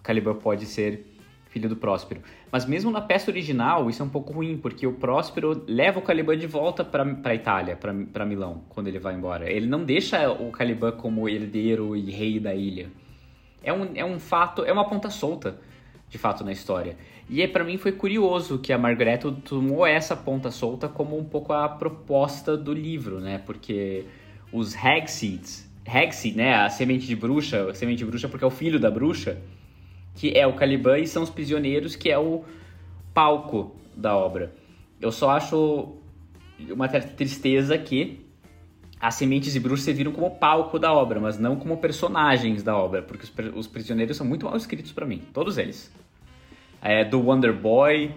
Caliban 0.03 0.37
pode 0.37 0.65
ser 0.65 1.05
filho 1.51 1.69
do 1.69 1.77
Próspero. 1.77 2.23
Mas 2.51 2.65
mesmo 2.65 2.91
na 2.91 3.03
peça 3.03 3.31
original, 3.31 3.91
isso 3.91 4.03
é 4.03 4.07
um 4.07 4.09
pouco 4.09 4.33
ruim, 4.33 4.57
porque 4.57 4.87
o 4.87 4.95
Próspero 4.95 5.63
leva 5.67 5.99
o 5.99 6.03
Caliban 6.03 6.39
de 6.39 6.47
volta 6.47 6.83
para 6.83 7.35
Itália, 7.35 7.77
para 7.77 8.25
Milão, 8.25 8.63
quando 8.71 8.89
ele 8.89 8.99
vai 8.99 9.15
embora. 9.15 9.51
Ele 9.51 9.67
não 9.67 9.85
deixa 9.85 10.33
o 10.33 10.51
Caliban 10.51 10.93
como 10.93 11.29
herdeiro 11.29 11.95
e 11.95 12.11
rei 12.11 12.41
da 12.41 12.55
ilha. 12.55 12.89
É 13.63 13.73
um, 13.73 13.91
é 13.95 14.05
um 14.05 14.19
fato, 14.19 14.65
é 14.65 14.73
uma 14.73 14.89
ponta 14.89 15.11
solta, 15.11 15.59
de 16.09 16.19
fato, 16.19 16.45
na 16.45 16.53
história. 16.53 16.97
E 17.29 17.41
é, 17.43 17.47
para 17.47 17.65
mim 17.65 17.79
foi 17.79 17.93
curioso 17.93 18.59
que 18.59 18.73
a 18.73 18.79
Margaret 18.79 19.21
tomou 19.45 19.87
essa 19.87 20.17
ponta 20.17 20.51
solta 20.51 20.89
como 20.89 21.19
um 21.19 21.25
pouco 21.25 21.53
a 21.53 21.69
proposta 21.69 22.57
do 22.57 22.73
livro, 22.73 23.21
né? 23.21 23.39
Porque 23.45 24.05
os 24.53 24.75
Hagseeds, 24.77 25.71
Hagseed, 25.87 26.37
né? 26.37 26.55
A 26.55 26.69
semente 26.69 27.07
de 27.07 27.17
bruxa, 27.17 27.71
a 27.71 27.75
semente 27.75 27.99
de 27.99 28.05
bruxa 28.05 28.29
porque 28.29 28.45
é 28.45 28.47
o 28.47 28.51
filho 28.51 28.79
da 28.79 28.91
bruxa, 28.91 29.39
que 30.15 30.37
é 30.37 30.47
o 30.47 30.55
Caliban 30.55 30.99
e 30.99 31.07
são 31.07 31.23
os 31.23 31.31
prisioneiros, 31.31 31.97
que 31.97 32.11
é 32.11 32.19
o 32.19 32.45
palco 33.15 33.75
da 33.97 34.17
obra. 34.17 34.53
Eu 35.01 35.11
só 35.11 35.31
acho 35.31 35.97
uma 36.71 36.89
tristeza 36.89 37.77
que 37.79 38.22
as 39.03 39.17
sementes 39.17 39.53
de 39.53 39.61
bruxa 39.61 39.83
serviram 39.83 40.13
como 40.13 40.31
palco 40.31 40.79
da 40.79 40.93
obra, 40.93 41.21
mas 41.21 41.39
não 41.39 41.57
como 41.57 41.77
personagens 41.77 42.63
da 42.63 42.75
obra, 42.75 43.03
porque 43.03 43.25
os, 43.25 43.57
os 43.57 43.67
prisioneiros 43.67 44.17
são 44.17 44.27
muito 44.27 44.47
mal 44.47 44.57
escritos 44.57 44.93
para 44.93 45.05
mim, 45.05 45.21
todos 45.35 45.59
eles 45.59 45.93
é, 46.83 47.05
do 47.05 47.21
Wonder 47.21 47.53
Boy 47.53 48.13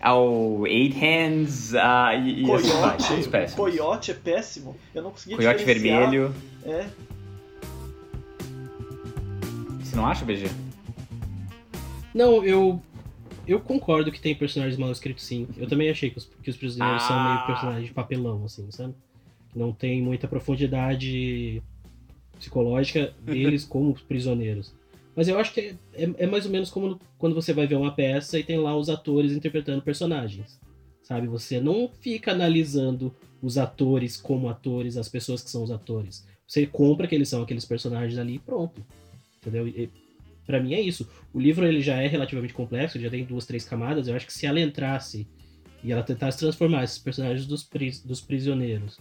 ao 0.00 0.66
Eight 0.66 0.98
Hands 0.98 1.72
uh, 1.74 2.18
e, 2.24 2.42
e 2.42 2.46
Coyote, 2.46 3.12
assim 3.12 3.22
vai, 3.22 3.50
Coyote 3.50 4.10
é 4.10 4.14
péssimo. 4.14 4.74
Eu 4.94 5.02
não 5.02 5.10
consegui 5.10 5.36
Coyote 5.36 5.64
vermelho. 5.64 6.34
É. 6.64 6.86
Você 9.80 9.94
não 9.94 10.06
acha, 10.06 10.24
BG? 10.24 10.50
Não, 12.14 12.42
eu 12.42 12.80
eu 13.46 13.60
concordo 13.60 14.10
que 14.10 14.20
tem 14.20 14.34
personagens 14.34 14.78
mal 14.78 14.90
escritos 14.90 15.24
sim. 15.24 15.46
Eu 15.56 15.68
também 15.68 15.90
achei 15.90 16.10
que 16.10 16.18
os, 16.18 16.28
que 16.42 16.48
os 16.48 16.56
prisioneiros 16.56 17.02
ah. 17.04 17.06
são 17.06 17.22
meio 17.22 17.36
ah. 17.36 17.46
personagens 17.46 17.86
de 17.86 17.92
papelão, 17.92 18.44
assim, 18.46 18.70
sabe? 18.70 18.94
Não 19.56 19.72
tem 19.72 20.02
muita 20.02 20.28
profundidade 20.28 21.62
psicológica 22.38 23.14
deles 23.22 23.64
como 23.64 23.94
prisioneiros. 24.06 24.74
Mas 25.14 25.28
eu 25.28 25.38
acho 25.38 25.54
que 25.54 25.60
é, 25.60 25.74
é, 25.94 26.14
é, 26.18 26.26
mais 26.26 26.44
ou 26.44 26.52
menos 26.52 26.68
como 26.68 27.00
quando 27.16 27.34
você 27.34 27.54
vai 27.54 27.66
ver 27.66 27.76
uma 27.76 27.94
peça 27.94 28.38
e 28.38 28.44
tem 28.44 28.58
lá 28.58 28.76
os 28.76 28.90
atores 28.90 29.32
interpretando 29.32 29.80
personagens. 29.80 30.60
Sabe? 31.02 31.26
Você 31.28 31.58
não 31.58 31.88
fica 31.88 32.32
analisando 32.32 33.14
os 33.40 33.56
atores 33.56 34.18
como 34.18 34.50
atores, 34.50 34.98
as 34.98 35.08
pessoas 35.08 35.42
que 35.42 35.50
são 35.50 35.62
os 35.62 35.70
atores. 35.70 36.26
Você 36.46 36.66
compra 36.66 37.06
que 37.06 37.14
eles 37.14 37.30
são 37.30 37.42
aqueles 37.42 37.64
personagens 37.64 38.18
ali 38.18 38.34
e 38.34 38.38
pronto. 38.38 38.84
Entendeu? 39.40 39.66
E, 39.66 39.88
pra 40.44 40.60
mim 40.60 40.74
é 40.74 40.80
isso. 40.82 41.08
O 41.32 41.40
livro 41.40 41.66
ele 41.66 41.80
já 41.80 42.02
é 42.02 42.06
relativamente 42.06 42.52
complexo, 42.52 43.00
já 43.00 43.08
tem 43.08 43.24
duas, 43.24 43.46
três 43.46 43.64
camadas. 43.64 44.06
Eu 44.06 44.14
acho 44.14 44.26
que 44.26 44.34
se 44.34 44.44
ela 44.44 44.60
entrasse 44.60 45.26
e 45.82 45.92
ela 45.92 46.02
tentasse 46.02 46.38
transformar 46.38 46.84
esses 46.84 46.98
personagens 46.98 47.46
dos, 47.46 47.62
pris, 47.62 48.02
dos 48.02 48.20
prisioneiros 48.20 48.98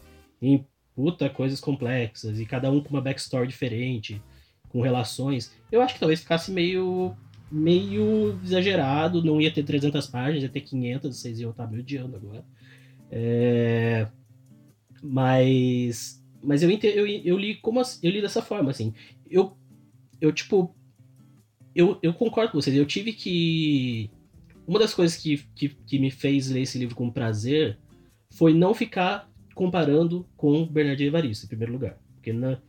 em 0.48 0.66
puta 0.96 1.30
coisas 1.30 1.60
complexas 1.60 2.40
e 2.40 2.46
cada 2.46 2.72
um 2.72 2.82
com 2.82 2.90
uma 2.90 3.02
backstory 3.02 3.48
diferente 3.48 4.22
com 4.70 4.82
relações, 4.82 5.54
eu 5.72 5.82
acho 5.82 5.94
que 5.94 6.00
talvez 6.00 6.22
ficasse 6.22 6.52
meio 6.52 7.16
meio 7.52 8.40
exagerado, 8.44 9.24
não 9.24 9.40
ia 9.40 9.52
ter 9.52 9.64
300 9.64 10.08
páginas, 10.08 10.44
ia 10.44 10.50
ter 10.50 10.62
500, 10.62 11.16
vocês 11.16 11.40
iam 11.40 11.52
estar 11.52 11.68
me 11.68 11.80
odiando 11.80 12.16
agora. 12.16 12.44
É... 13.12 14.08
Mas 15.02 16.24
mas 16.42 16.62
eu, 16.62 16.70
eu, 16.70 17.08
eu 17.08 17.38
li 17.38 17.56
como 17.56 17.82
eu 18.04 18.12
li 18.12 18.22
dessa 18.22 18.42
forma 18.42 18.72
assim. 18.72 18.94
Eu 19.30 19.56
eu 20.20 20.32
tipo 20.32 20.76
eu, 21.76 22.00
eu 22.02 22.14
concordo 22.14 22.52
com 22.52 22.62
vocês. 22.62 22.76
Eu 22.76 22.86
tive 22.86 23.12
que 23.14 24.10
uma 24.66 24.80
das 24.80 24.94
coisas 24.94 25.18
que, 25.18 25.38
que, 25.56 25.70
que 25.70 26.00
me 26.00 26.10
fez 26.10 26.50
ler 26.50 26.62
esse 26.62 26.78
livro 26.80 26.96
com 26.96 27.12
prazer 27.12 27.78
foi 28.32 28.54
não 28.54 28.74
ficar 28.74 29.30
comparando 29.56 30.28
com 30.38 30.68
Bernardino 30.68 31.10
Evaristo, 31.10 31.46
em 31.46 31.50
primeiro 31.50 31.74
lugar. 31.74 31.98
Porque 32.16 32.32
na, 32.32 32.60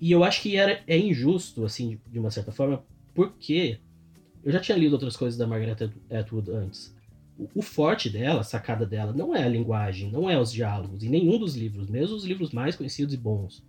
e 0.00 0.12
eu 0.12 0.22
acho 0.22 0.42
que 0.42 0.56
era, 0.56 0.82
é 0.86 0.96
injusto, 0.96 1.64
assim, 1.64 1.98
de 2.06 2.18
uma 2.18 2.30
certa 2.30 2.52
forma, 2.52 2.84
porque 3.14 3.78
eu 4.44 4.52
já 4.52 4.60
tinha 4.60 4.78
lido 4.78 4.92
outras 4.92 5.16
coisas 5.16 5.38
da 5.38 5.46
Margaret 5.46 5.90
Atwood 6.10 6.50
antes. 6.50 6.94
O, 7.38 7.48
o 7.56 7.62
forte 7.62 8.10
dela, 8.10 8.40
a 8.40 8.44
sacada 8.44 8.86
dela, 8.86 9.12
não 9.12 9.34
é 9.34 9.42
a 9.42 9.48
linguagem, 9.48 10.10
não 10.10 10.30
é 10.30 10.38
os 10.38 10.52
diálogos, 10.52 11.02
em 11.02 11.08
nenhum 11.08 11.38
dos 11.38 11.56
livros, 11.56 11.88
mesmo 11.88 12.14
os 12.14 12.24
livros 12.24 12.52
mais 12.52 12.76
conhecidos 12.76 13.14
e 13.14 13.16
bons. 13.16 13.64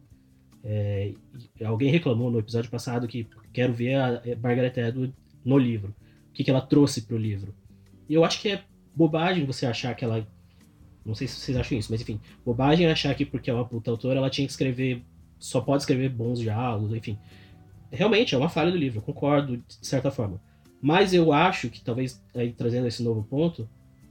É, 0.63 1.13
alguém 1.63 1.89
reclamou 1.89 2.29
no 2.29 2.39
episódio 2.39 2.69
passado 2.69 3.07
que 3.07 3.25
quero 3.53 3.73
ver 3.73 3.95
a 3.95 4.21
Margaret 4.41 4.79
Atwood 4.81 5.13
no 5.43 5.57
livro. 5.57 5.95
O 6.29 6.33
que, 6.33 6.43
que 6.43 6.51
ela 6.51 6.61
trouxe 6.61 7.03
para 7.03 7.15
o 7.15 7.19
livro. 7.19 7.55
E 8.09 8.13
eu 8.13 8.23
acho 8.23 8.41
que 8.41 8.49
é 8.49 8.63
bobagem 8.93 9.45
você 9.45 9.65
achar 9.65 9.95
que 9.95 10.03
ela. 10.03 10.27
Não 11.07 11.15
sei 11.15 11.27
se 11.27 11.39
vocês 11.39 11.57
acham 11.57 11.77
isso, 11.77 11.91
mas 11.91 12.01
enfim, 12.01 12.19
bobagem 12.45 12.85
achar 12.87 13.15
que 13.15 13.25
porque 13.25 13.49
é 13.49 13.53
uma 13.53 13.65
puta 13.65 13.89
autora 13.89 14.19
ela 14.19 14.29
tinha 14.29 14.45
que 14.45 14.51
escrever 14.51 15.03
só 15.39 15.61
pode 15.61 15.83
escrever 15.83 16.09
bons 16.09 16.39
diálogos, 16.39 16.93
enfim. 16.93 17.17
Realmente 17.91 18.35
é 18.35 18.37
uma 18.37 18.49
falha 18.49 18.71
do 18.71 18.77
livro, 18.77 19.01
concordo 19.01 19.57
de 19.57 19.87
certa 19.87 20.11
forma. 20.11 20.41
Mas 20.81 21.13
eu 21.13 21.31
acho 21.31 21.69
que 21.69 21.81
talvez 21.81 22.21
aí 22.35 22.51
trazendo 22.51 22.87
esse 22.87 23.01
novo 23.01 23.23
ponto, 23.23 23.67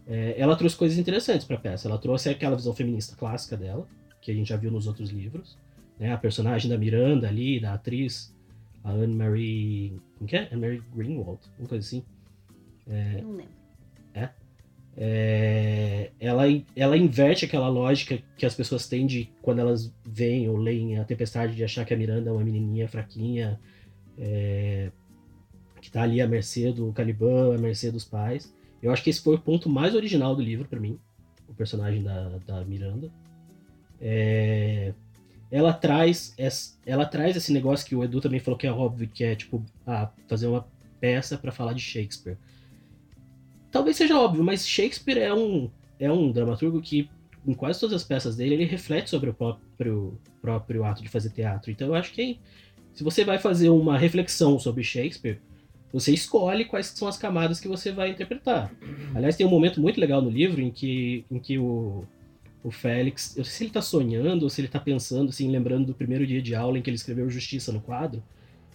é, 0.06 0.34
ela 0.38 0.56
trouxe 0.56 0.76
coisas 0.76 0.98
interessantes 0.98 1.46
para 1.46 1.56
a 1.56 1.60
peça. 1.60 1.88
Ela 1.88 1.98
trouxe 1.98 2.28
aquela 2.28 2.56
visão 2.56 2.74
feminista 2.74 3.16
clássica 3.16 3.56
dela, 3.56 3.86
que 4.20 4.30
a 4.30 4.34
gente 4.34 4.48
já 4.48 4.56
viu 4.56 4.70
nos 4.70 4.86
outros 4.86 5.10
livros, 5.10 5.58
né? 5.98 6.12
A 6.12 6.16
personagem 6.16 6.70
da 6.70 6.78
Miranda 6.78 7.28
ali, 7.28 7.60
da 7.60 7.74
atriz, 7.74 8.34
a 8.82 8.90
Anne-Marie, 8.90 10.00
como 10.16 10.28
que 10.28 10.36
é? 10.36 10.48
Anne-Marie 10.50 10.82
Greenwald, 10.94 11.40
uma 11.58 11.68
coisa 11.68 11.86
assim. 11.86 12.02
É, 12.88 13.20
Não 13.20 13.32
lembro. 13.32 13.55
É? 14.98 16.10
ela, 16.18 16.44
ela 16.74 16.96
inverte 16.96 17.44
aquela 17.44 17.68
lógica 17.68 18.18
que 18.36 18.46
as 18.46 18.54
pessoas 18.54 18.88
têm 18.88 19.06
de 19.06 19.28
quando 19.42 19.58
elas 19.58 19.92
veem 20.04 20.48
ou 20.48 20.56
leem 20.56 20.98
a 20.98 21.04
Tempestade 21.04 21.54
de 21.54 21.62
achar 21.62 21.84
que 21.84 21.92
a 21.92 21.96
Miranda 21.96 22.30
é 22.30 22.32
uma 22.32 22.42
menininha 22.42 22.88
fraquinha, 22.88 23.60
é, 24.18 24.90
que 25.82 25.90
tá 25.90 26.02
ali 26.02 26.20
à 26.20 26.26
mercê 26.26 26.72
do 26.72 26.92
Caliban, 26.92 27.54
à 27.54 27.58
mercê 27.58 27.90
dos 27.90 28.04
pais. 28.04 28.54
Eu 28.82 28.90
acho 28.90 29.02
que 29.02 29.10
esse 29.10 29.22
foi 29.22 29.34
o 29.34 29.38
ponto 29.40 29.68
mais 29.68 29.94
original 29.94 30.34
do 30.34 30.42
livro 30.42 30.66
para 30.66 30.80
mim, 30.80 30.98
o 31.46 31.54
personagem 31.54 32.02
da, 32.02 32.38
da 32.46 32.64
Miranda. 32.64 33.10
É, 34.00 34.94
ela 35.50 35.72
traz 35.72 36.34
ela 36.84 37.06
traz 37.06 37.36
esse 37.36 37.52
negócio 37.52 37.86
que 37.86 37.94
o 37.94 38.02
Edu 38.02 38.20
também 38.20 38.40
falou 38.40 38.58
que 38.58 38.66
é 38.66 38.72
óbvio, 38.72 39.08
que 39.08 39.24
é 39.24 39.34
tipo 39.34 39.64
ah, 39.86 40.10
fazer 40.26 40.46
uma 40.46 40.66
peça 41.00 41.36
para 41.36 41.52
falar 41.52 41.72
de 41.72 41.80
Shakespeare 41.80 42.36
talvez 43.76 43.94
seja 43.94 44.18
óbvio, 44.18 44.42
mas 44.42 44.66
Shakespeare 44.66 45.18
é 45.18 45.34
um, 45.34 45.70
é 46.00 46.10
um 46.10 46.32
dramaturgo 46.32 46.80
que, 46.80 47.10
em 47.46 47.52
quase 47.52 47.78
todas 47.78 47.94
as 47.94 48.04
peças 48.04 48.34
dele, 48.34 48.54
ele 48.54 48.64
reflete 48.64 49.10
sobre 49.10 49.28
o 49.28 49.34
próprio, 49.34 50.18
próprio 50.40 50.82
ato 50.82 51.02
de 51.02 51.10
fazer 51.10 51.28
teatro. 51.28 51.70
Então 51.70 51.88
eu 51.88 51.94
acho 51.94 52.10
que 52.12 52.38
se 52.94 53.04
você 53.04 53.22
vai 53.22 53.38
fazer 53.38 53.68
uma 53.68 53.98
reflexão 53.98 54.58
sobre 54.58 54.82
Shakespeare, 54.82 55.40
você 55.92 56.10
escolhe 56.10 56.64
quais 56.64 56.86
são 56.86 57.06
as 57.06 57.18
camadas 57.18 57.60
que 57.60 57.68
você 57.68 57.92
vai 57.92 58.08
interpretar. 58.08 58.72
Aliás, 59.14 59.36
tem 59.36 59.46
um 59.46 59.50
momento 59.50 59.78
muito 59.78 60.00
legal 60.00 60.22
no 60.22 60.30
livro 60.30 60.62
em 60.62 60.70
que, 60.70 61.26
em 61.30 61.38
que 61.38 61.58
o, 61.58 62.04
o 62.64 62.70
Félix, 62.70 63.36
eu 63.36 63.44
sei 63.44 63.52
se 63.52 63.62
ele 63.64 63.70
está 63.70 63.82
sonhando 63.82 64.44
ou 64.44 64.48
se 64.48 64.58
ele 64.58 64.68
está 64.68 64.80
pensando, 64.80 65.28
assim, 65.28 65.50
lembrando 65.50 65.88
do 65.88 65.94
primeiro 65.94 66.26
dia 66.26 66.40
de 66.40 66.54
aula 66.54 66.78
em 66.78 66.82
que 66.82 66.88
ele 66.88 66.96
escreveu 66.96 67.28
Justiça 67.28 67.72
no 67.72 67.82
quadro, 67.82 68.22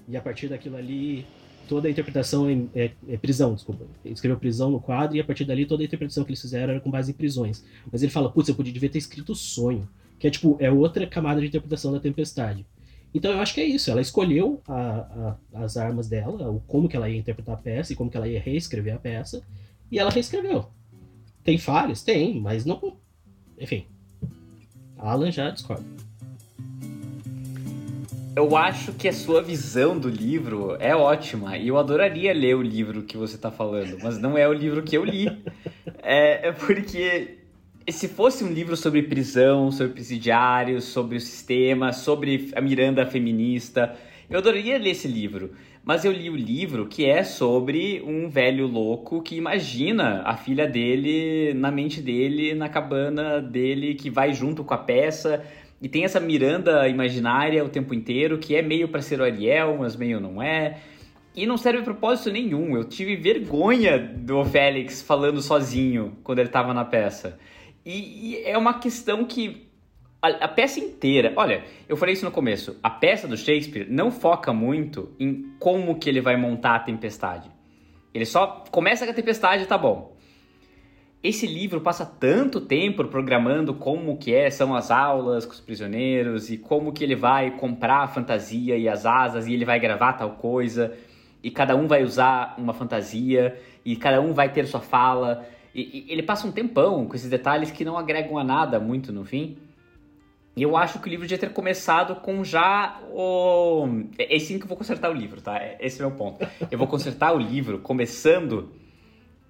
e 0.08 0.16
a 0.16 0.22
partir 0.22 0.48
daquilo 0.48 0.78
ali 0.78 1.26
toda 1.68 1.88
a 1.88 1.92
interpretação 1.92 2.50
em 2.50 2.70
é, 2.76 2.92
é 3.08 3.18
prisão, 3.18 3.54
desculpa. 3.54 3.86
Ele 4.04 4.14
escreveu 4.14 4.38
prisão 4.38 4.70
no 4.70 4.80
quadro 4.80 5.16
e 5.16 5.20
a 5.20 5.24
partir 5.24 5.46
dali 5.46 5.66
toda 5.66 5.84
a 5.84 5.86
interpretação 5.86 6.24
que 6.24 6.32
eles 6.32 6.42
fizeram 6.42 6.74
era 6.74 6.82
com 6.82 6.92
base 6.92 7.12
em 7.12 7.14
prisões. 7.14 7.64
Mas 7.92 8.02
ele 8.02 8.12
fala, 8.12 8.32
putz, 8.32 8.50
eu 8.50 8.56
podia 8.56 8.90
ter 8.90 8.98
escrito 8.98 9.34
sonho, 9.36 9.88
que 10.20 10.28
é 10.28 10.30
tipo, 10.30 10.58
é 10.60 10.72
outra 10.72 11.08
camada 11.08 11.40
de 11.42 11.48
interpretação 11.48 11.92
da 11.92 12.00
tempestade. 12.00 12.66
Então 13.14 13.32
eu 13.32 13.40
acho 13.40 13.54
que 13.54 13.62
é 13.62 13.66
isso, 13.66 13.92
ela 13.92 14.02
escolheu 14.02 14.62
a, 14.68 15.38
a, 15.54 15.64
as 15.64 15.76
armas 15.76 16.08
dela, 16.08 16.50
o 16.50 16.62
como 16.62 16.88
que 16.88 16.96
ela 16.96 17.10
ia 17.10 17.18
interpretar 17.18 17.56
a 17.56 17.58
peça 17.58 17.92
e 17.92 17.96
como 17.96 18.10
que 18.10 18.16
ela 18.16 18.28
ia 18.28 18.40
reescrever 18.40 18.96
a 18.96 19.00
peça, 19.00 19.44
e 19.92 20.00
ela 20.00 20.10
reescreveu. 20.10 20.68
Tem 21.44 21.58
falhas? 21.58 22.04
Tem, 22.04 22.40
mas 22.40 22.66
não... 22.66 22.98
Enfim, 23.60 23.86
Alan 24.98 25.32
já 25.32 25.50
discorda 25.50 25.84
eu 28.36 28.56
acho 28.56 28.94
que 28.94 29.08
a 29.08 29.14
sua 29.14 29.42
visão 29.42 29.98
do 29.98 30.08
livro 30.08 30.78
é 30.80 30.96
ótima 30.96 31.58
e 31.58 31.68
eu 31.68 31.78
adoraria 31.78 32.34
ler 32.34 32.56
o 32.56 32.62
livro 32.62 33.04
que 33.04 33.18
você 33.18 33.36
está 33.36 33.52
falando, 33.52 33.98
mas 34.02 34.18
não 34.18 34.38
é 34.38 34.48
o 34.48 34.54
livro 34.54 34.84
que 34.84 34.98
eu 34.98 35.04
li. 35.04 35.28
É, 36.04 36.48
é, 36.48 36.52
porque 36.52 37.38
se 37.90 38.08
fosse 38.08 38.44
um 38.44 38.52
livro 38.52 38.76
sobre 38.76 39.04
prisão, 39.04 39.72
sobre 39.72 39.94
presidiários, 39.94 40.86
sobre 40.86 41.18
o 41.18 41.20
sistema, 41.20 41.92
sobre 41.92 42.52
a 42.56 42.62
Miranda 42.62 43.06
feminista, 43.06 43.96
Eu 44.30 44.40
adoraria 44.40 44.78
ler 44.78 44.92
esse 44.92 45.10
livro, 45.10 45.52
mas 45.84 46.06
eu 46.06 46.12
li 46.12 46.30
o 46.30 46.36
livro 46.36 46.88
que 46.88 47.06
é 47.06 47.22
sobre 47.22 48.02
um 48.06 48.30
velho 48.30 48.66
louco 48.66 49.22
que 49.22 49.36
imagina 49.36 50.22
a 50.24 50.38
filha 50.38 50.66
dele 50.66 51.54
na 51.54 51.70
mente 51.70 52.02
dele, 52.02 52.54
na 52.54 52.70
cabana 52.70 53.42
dele, 53.42 53.94
que 53.94 54.10
vai 54.10 54.34
junto 54.34 54.64
com 54.64 54.74
a 54.74 54.78
peça. 54.78 55.44
E 55.82 55.90
tem 55.90 56.06
essa 56.06 56.20
Miranda 56.20 56.88
imaginária 56.88 57.66
o 57.66 57.70
tempo 57.70 57.94
inteiro, 57.94 58.38
que 58.38 58.56
é 58.56 58.62
meio 58.62 58.88
para 58.88 59.02
ser 59.02 59.20
o 59.20 59.24
Ariel, 59.24 59.78
mas 59.80 59.96
meio 59.96 60.20
não 60.20 60.42
é. 60.42 60.78
E 61.36 61.46
não 61.48 61.58
serve 61.58 61.82
propósito 61.82 62.30
nenhum. 62.32 62.76
Eu 62.76 62.84
tive 62.84 63.16
vergonha 63.16 63.98
do 63.98 64.44
Félix 64.46 65.02
falando 65.02 65.42
sozinho 65.42 66.18
quando 66.24 66.40
ele 66.40 66.50
estava 66.50 66.74
na 66.74 66.86
peça. 66.86 67.40
E, 67.84 68.36
e, 68.36 68.44
é 68.44 68.56
uma 68.58 68.76
questão 68.76 69.26
que 69.26 69.68
a, 70.22 70.28
a, 70.28 70.48
peça 70.48 70.80
inteira. 70.80 71.34
Olha, 71.36 71.64
eu 71.90 71.98
falei 71.98 72.14
isso 72.14 72.26
no 72.26 72.32
começo. 72.32 72.78
A 72.84 72.90
peça 72.90 73.28
do 73.28 73.36
Shakespeare 73.36 73.88
não 73.90 74.12
foca 74.12 74.54
muito 74.54 75.16
em 75.20 75.52
como 75.58 75.98
que 75.98 76.08
ele 76.08 76.22
vai 76.22 76.38
montar 76.38 76.76
a 76.76 76.80
tempestade. 76.80 77.50
Ele 78.14 78.26
só 78.26 78.66
começa 78.70 79.06
com 79.06 79.12
a 79.12 79.16
tempestade 79.16 79.66
tá 79.66 79.78
bom. 79.78 80.11
Esse 81.24 81.46
livro 81.46 81.82
passa 81.82 82.04
tanto 82.04 82.60
tempo 82.60 83.06
programando 83.06 83.76
como 83.76 84.18
que 84.18 84.34
é, 84.34 84.50
são 84.50 84.74
as 84.74 84.90
aulas 84.90 85.46
com 85.46 85.52
os 85.52 85.60
prisioneiros 85.60 86.50
e 86.50 86.58
como 86.58 86.92
que 86.92 87.04
ele 87.04 87.16
vai 87.16 87.52
comprar 87.52 88.00
a 88.00 88.08
fantasia 88.08 88.76
e 88.76 88.90
as 88.90 89.06
asas 89.06 89.46
e 89.46 89.54
ele 89.54 89.64
vai 89.64 89.80
gravar 89.80 90.14
tal 90.14 90.32
coisa 90.32 90.98
e 91.44 91.52
cada 91.52 91.76
um 91.76 91.88
vai 91.88 92.04
usar 92.04 92.56
uma 92.58 92.74
fantasia 92.74 93.60
e 93.86 93.96
cada 93.96 94.20
um 94.20 94.34
vai 94.34 94.52
ter 94.52 94.66
sua 94.66 94.80
fala. 94.80 95.46
E, 95.76 96.06
e, 96.08 96.12
ele 96.12 96.24
passa 96.24 96.48
um 96.48 96.52
tempão 96.52 97.06
com 97.06 97.16
esses 97.16 97.30
detalhes 97.30 97.70
que 97.70 97.86
não 97.86 97.98
agregam 97.98 98.40
a 98.40 98.44
nada 98.44 98.80
muito 98.80 99.14
no 99.14 99.24
fim. 99.24 99.58
E 100.56 100.64
eu 100.64 100.76
acho 100.76 101.00
que 101.00 101.08
o 101.08 101.10
livro 101.10 101.28
devia 101.28 101.38
ter 101.38 101.54
começado 101.54 102.16
com 102.16 102.44
já 102.44 103.00
o. 103.12 103.88
É, 104.18 104.34
é 104.34 104.38
assim 104.38 104.58
que 104.58 104.64
eu 104.64 104.68
vou 104.68 104.78
consertar 104.78 105.12
o 105.12 105.14
livro, 105.14 105.40
tá? 105.40 105.58
É, 105.58 105.78
esse 105.80 106.02
é 106.02 106.06
o 106.06 106.10
meu 106.10 106.18
ponto. 106.18 106.46
Eu 106.70 106.80
vou 106.80 106.88
consertar 106.88 107.32
o 107.32 107.38
livro 107.38 107.78
começando 107.78 108.70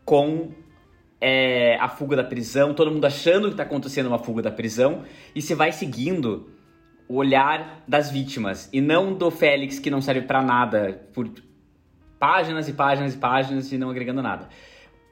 com 0.06 0.52
é, 1.22 1.78
a 1.80 1.88
fuga 1.88 2.16
da 2.16 2.24
prisão, 2.24 2.74
todo 2.74 2.90
mundo 2.90 3.06
achando 3.06 3.48
que 3.48 3.54
está 3.54 3.64
acontecendo 3.64 4.08
uma 4.08 4.18
fuga 4.18 4.42
da 4.42 4.52
prisão, 4.52 5.04
e 5.36 5.42
você 5.42 5.54
vai 5.54 5.72
seguindo 5.72 6.50
o 7.08 7.16
olhar 7.18 7.84
das 7.88 8.10
vítimas, 8.10 8.68
e 8.74 8.82
não 8.82 9.14
do 9.14 9.30
Félix 9.30 9.78
que 9.78 9.92
não 9.92 10.02
serve 10.02 10.24
para 10.24 10.42
nada 10.42 11.08
por 11.14 11.30
páginas 12.20 12.68
e 12.68 12.74
páginas 12.74 13.14
e 13.14 13.18
páginas 13.18 13.72
e 13.72 13.78
não 13.78 13.90
agregando 13.90 14.22
nada. 14.22 14.50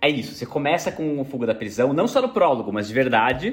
É 0.01 0.09
isso, 0.09 0.33
você 0.33 0.45
começa 0.45 0.91
com 0.91 1.19
o 1.19 1.25
Fuga 1.25 1.45
da 1.45 1.53
Prisão, 1.53 1.93
não 1.93 2.07
só 2.07 2.21
no 2.21 2.29
prólogo, 2.29 2.71
mas 2.71 2.87
de 2.87 2.93
verdade, 2.93 3.51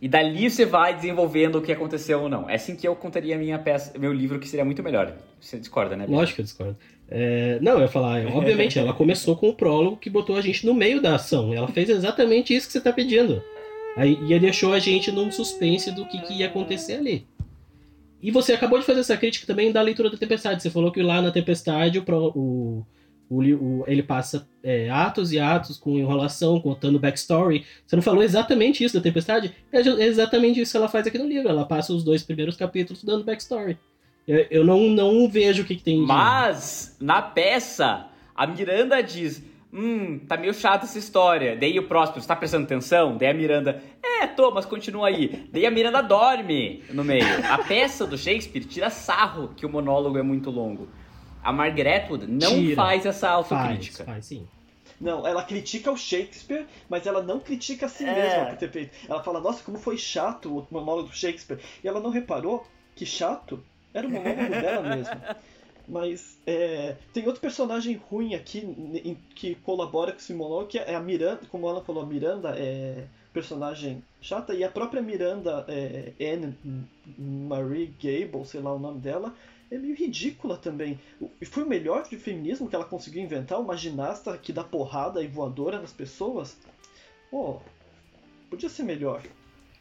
e 0.00 0.08
dali 0.08 0.48
você 0.48 0.64
vai 0.64 0.94
desenvolvendo 0.94 1.56
o 1.56 1.62
que 1.62 1.72
aconteceu 1.72 2.22
ou 2.22 2.28
não. 2.28 2.48
É 2.48 2.54
assim 2.54 2.76
que 2.76 2.86
eu 2.86 2.94
contaria 2.94 3.36
minha 3.36 3.58
peça, 3.58 3.98
meu 3.98 4.12
livro, 4.12 4.38
que 4.38 4.48
seria 4.48 4.64
muito 4.64 4.82
melhor. 4.82 5.14
Você 5.40 5.58
discorda, 5.58 5.96
né? 5.96 6.06
Lógico 6.08 6.36
que 6.36 6.40
eu 6.42 6.44
discordo. 6.44 6.76
É... 7.08 7.58
Não, 7.60 7.74
eu 7.74 7.82
ia 7.82 7.88
falar, 7.88 8.26
obviamente, 8.26 8.78
ela 8.78 8.92
começou 8.92 9.36
com 9.36 9.48
o 9.48 9.54
prólogo 9.54 9.96
que 9.96 10.10
botou 10.10 10.36
a 10.36 10.40
gente 10.40 10.66
no 10.66 10.74
meio 10.74 11.00
da 11.00 11.14
ação. 11.14 11.54
Ela 11.54 11.68
fez 11.68 11.88
exatamente 11.88 12.54
isso 12.54 12.66
que 12.66 12.72
você 12.72 12.78
está 12.78 12.92
pedindo. 12.92 13.42
Aí, 13.96 14.18
e 14.28 14.38
deixou 14.38 14.74
a 14.74 14.78
gente 14.78 15.10
num 15.10 15.32
suspense 15.32 15.90
do 15.90 16.04
que, 16.04 16.20
que 16.20 16.34
ia 16.34 16.46
acontecer 16.46 16.94
ali. 16.94 17.26
E 18.22 18.30
você 18.30 18.52
acabou 18.52 18.78
de 18.78 18.84
fazer 18.84 19.00
essa 19.00 19.16
crítica 19.16 19.46
também 19.46 19.72
da 19.72 19.80
leitura 19.80 20.10
da 20.10 20.16
Tempestade. 20.16 20.62
Você 20.62 20.70
falou 20.70 20.90
que 20.90 21.02
lá 21.02 21.22
na 21.22 21.30
Tempestade 21.30 21.98
o, 21.98 22.04
o, 22.34 22.86
o, 23.30 23.84
ele 23.86 24.02
passa 24.02 24.48
é, 24.62 24.90
atos 24.90 25.32
e 25.32 25.38
atos 25.38 25.78
com 25.78 25.98
enrolação, 25.98 26.60
contando 26.60 26.98
backstory. 26.98 27.64
Você 27.86 27.96
não 27.96 28.02
falou 28.02 28.22
exatamente 28.22 28.82
isso 28.82 28.94
da 28.96 29.00
Tempestade? 29.00 29.54
É 29.72 29.80
exatamente 29.80 30.60
isso 30.60 30.72
que 30.72 30.76
ela 30.76 30.88
faz 30.88 31.06
aqui 31.06 31.18
no 31.18 31.28
livro. 31.28 31.48
Ela 31.48 31.64
passa 31.64 31.92
os 31.92 32.04
dois 32.04 32.22
primeiros 32.22 32.56
capítulos 32.56 33.04
dando 33.04 33.24
backstory. 33.24 33.78
Eu, 34.26 34.46
eu 34.50 34.64
não, 34.64 34.80
não 34.88 35.28
vejo 35.28 35.62
o 35.62 35.64
que, 35.64 35.76
que 35.76 35.82
tem. 35.82 36.00
Mas, 36.00 36.96
na 37.00 37.22
peça, 37.22 38.06
a 38.34 38.46
Miranda 38.46 39.02
diz 39.02 39.42
hum, 39.72 40.18
tá 40.26 40.36
meio 40.36 40.54
chata 40.54 40.86
essa 40.86 40.98
história. 40.98 41.56
Daí 41.56 41.78
o 41.78 41.86
Próspero, 41.86 42.20
você 42.20 42.28
tá 42.28 42.34
prestando 42.34 42.64
atenção? 42.64 43.16
Daí 43.16 43.28
a 43.28 43.34
Miranda, 43.34 43.82
é, 44.02 44.26
tô, 44.26 44.50
mas 44.50 44.64
continua 44.64 45.08
aí. 45.08 45.48
Daí 45.52 45.66
a 45.66 45.70
Miranda 45.70 46.02
dorme 46.02 46.82
no 46.90 47.04
meio. 47.04 47.24
A 47.50 47.58
peça 47.58 48.06
do 48.06 48.16
Shakespeare 48.16 48.64
tira 48.64 48.88
sarro 48.90 49.52
que 49.54 49.66
o 49.66 49.68
monólogo 49.68 50.18
é 50.18 50.22
muito 50.22 50.50
longo. 50.50 50.88
A 51.42 51.52
Margaret 51.52 52.04
Atwood 52.04 52.26
não 52.26 52.54
tira. 52.54 52.76
faz 52.76 53.06
essa 53.06 53.28
autocrítica. 53.28 53.98
Faz, 53.98 54.08
faz 54.08 54.26
sim. 54.26 54.48
Não, 54.98 55.26
ela 55.26 55.44
critica 55.44 55.92
o 55.92 55.96
Shakespeare, 55.96 56.66
mas 56.88 57.06
ela 57.06 57.22
não 57.22 57.38
critica 57.38 57.84
a 57.84 57.88
si 57.88 58.04
é. 58.04 58.14
mesma 58.14 58.46
por 58.46 58.56
ter 58.56 58.70
feito. 58.70 58.96
Ela 59.06 59.22
fala, 59.22 59.40
nossa, 59.40 59.62
como 59.62 59.78
foi 59.78 59.98
chato 59.98 60.58
o 60.58 60.66
monólogo 60.70 61.10
do 61.10 61.14
Shakespeare. 61.14 61.60
E 61.84 61.86
ela 61.86 62.00
não 62.00 62.10
reparou 62.10 62.66
que 62.94 63.04
chato 63.04 63.62
era 63.98 64.06
o 64.06 64.10
monólogo 64.10 64.50
dela 64.50 64.96
mesma. 64.96 65.36
Mas 65.88 66.38
é, 66.46 66.96
tem 67.12 67.26
outro 67.26 67.40
personagem 67.40 68.00
ruim 68.10 68.34
aqui 68.34 68.58
em, 68.58 69.16
que 69.34 69.54
colabora 69.56 70.12
com 70.12 70.18
esse 70.18 70.34
monólogo, 70.34 70.68
que 70.68 70.78
é 70.78 70.94
a 70.94 71.00
Miranda, 71.00 71.40
como 71.48 71.68
ela 71.68 71.82
falou, 71.82 72.02
a 72.02 72.06
Miranda 72.06 72.54
é 72.56 73.06
personagem 73.32 74.02
chata, 74.20 74.54
e 74.54 74.64
a 74.64 74.70
própria 74.70 75.02
Miranda, 75.02 75.64
é, 75.68 76.12
Anne 76.20 76.56
Marie 77.18 77.94
Gable, 78.02 78.46
sei 78.46 78.60
lá 78.60 78.74
o 78.74 78.78
nome 78.78 78.98
dela, 78.98 79.34
é 79.70 79.78
meio 79.78 79.94
ridícula 79.94 80.56
também. 80.56 80.98
E 81.40 81.44
foi 81.44 81.62
o 81.62 81.68
melhor 81.68 82.08
de 82.08 82.16
feminismo 82.16 82.68
que 82.68 82.74
ela 82.74 82.84
conseguiu 82.84 83.22
inventar, 83.22 83.60
uma 83.60 83.76
ginasta 83.76 84.36
que 84.38 84.52
dá 84.52 84.64
porrada 84.64 85.22
e 85.22 85.26
voadora 85.26 85.80
nas 85.80 85.92
pessoas. 85.92 86.56
Pô, 87.30 87.60
podia 88.48 88.68
ser 88.68 88.84
melhor. 88.84 89.22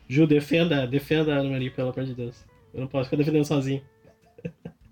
Ju, 0.08 0.28
defenda, 0.28 0.86
defenda 0.86 1.34
a 1.34 1.40
Anne 1.40 1.50
Marie, 1.50 1.70
pelo 1.72 1.90
amor 1.90 2.04
de 2.04 2.14
Deus. 2.14 2.44
Eu 2.74 2.82
não 2.82 2.88
posso 2.88 3.06
ficar 3.06 3.18
defendendo 3.18 3.46
sozinho. 3.46 3.82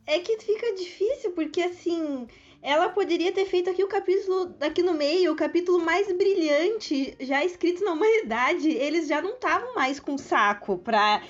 É 0.06 0.20
que 0.20 0.38
fica 0.40 0.74
difícil, 0.74 1.32
porque 1.32 1.62
assim, 1.62 2.28
ela 2.62 2.90
poderia 2.90 3.32
ter 3.32 3.46
feito 3.46 3.70
aqui 3.70 3.84
o 3.84 3.88
capítulo 3.88 4.56
aqui 4.62 4.82
no 4.82 4.94
meio, 4.94 5.34
o 5.34 5.36
capítulo 5.36 5.84
mais 5.84 6.08
brilhante, 6.12 7.16
já 7.20 7.44
escrito 7.44 7.84
na 7.84 7.92
humanidade. 7.92 8.70
Eles 8.70 9.08
já 9.08 9.22
não 9.22 9.34
estavam 9.34 9.76
mais 9.76 10.00
com 10.00 10.18
saco 10.18 10.78
pra. 10.78 11.22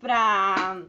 pra... 0.00 0.82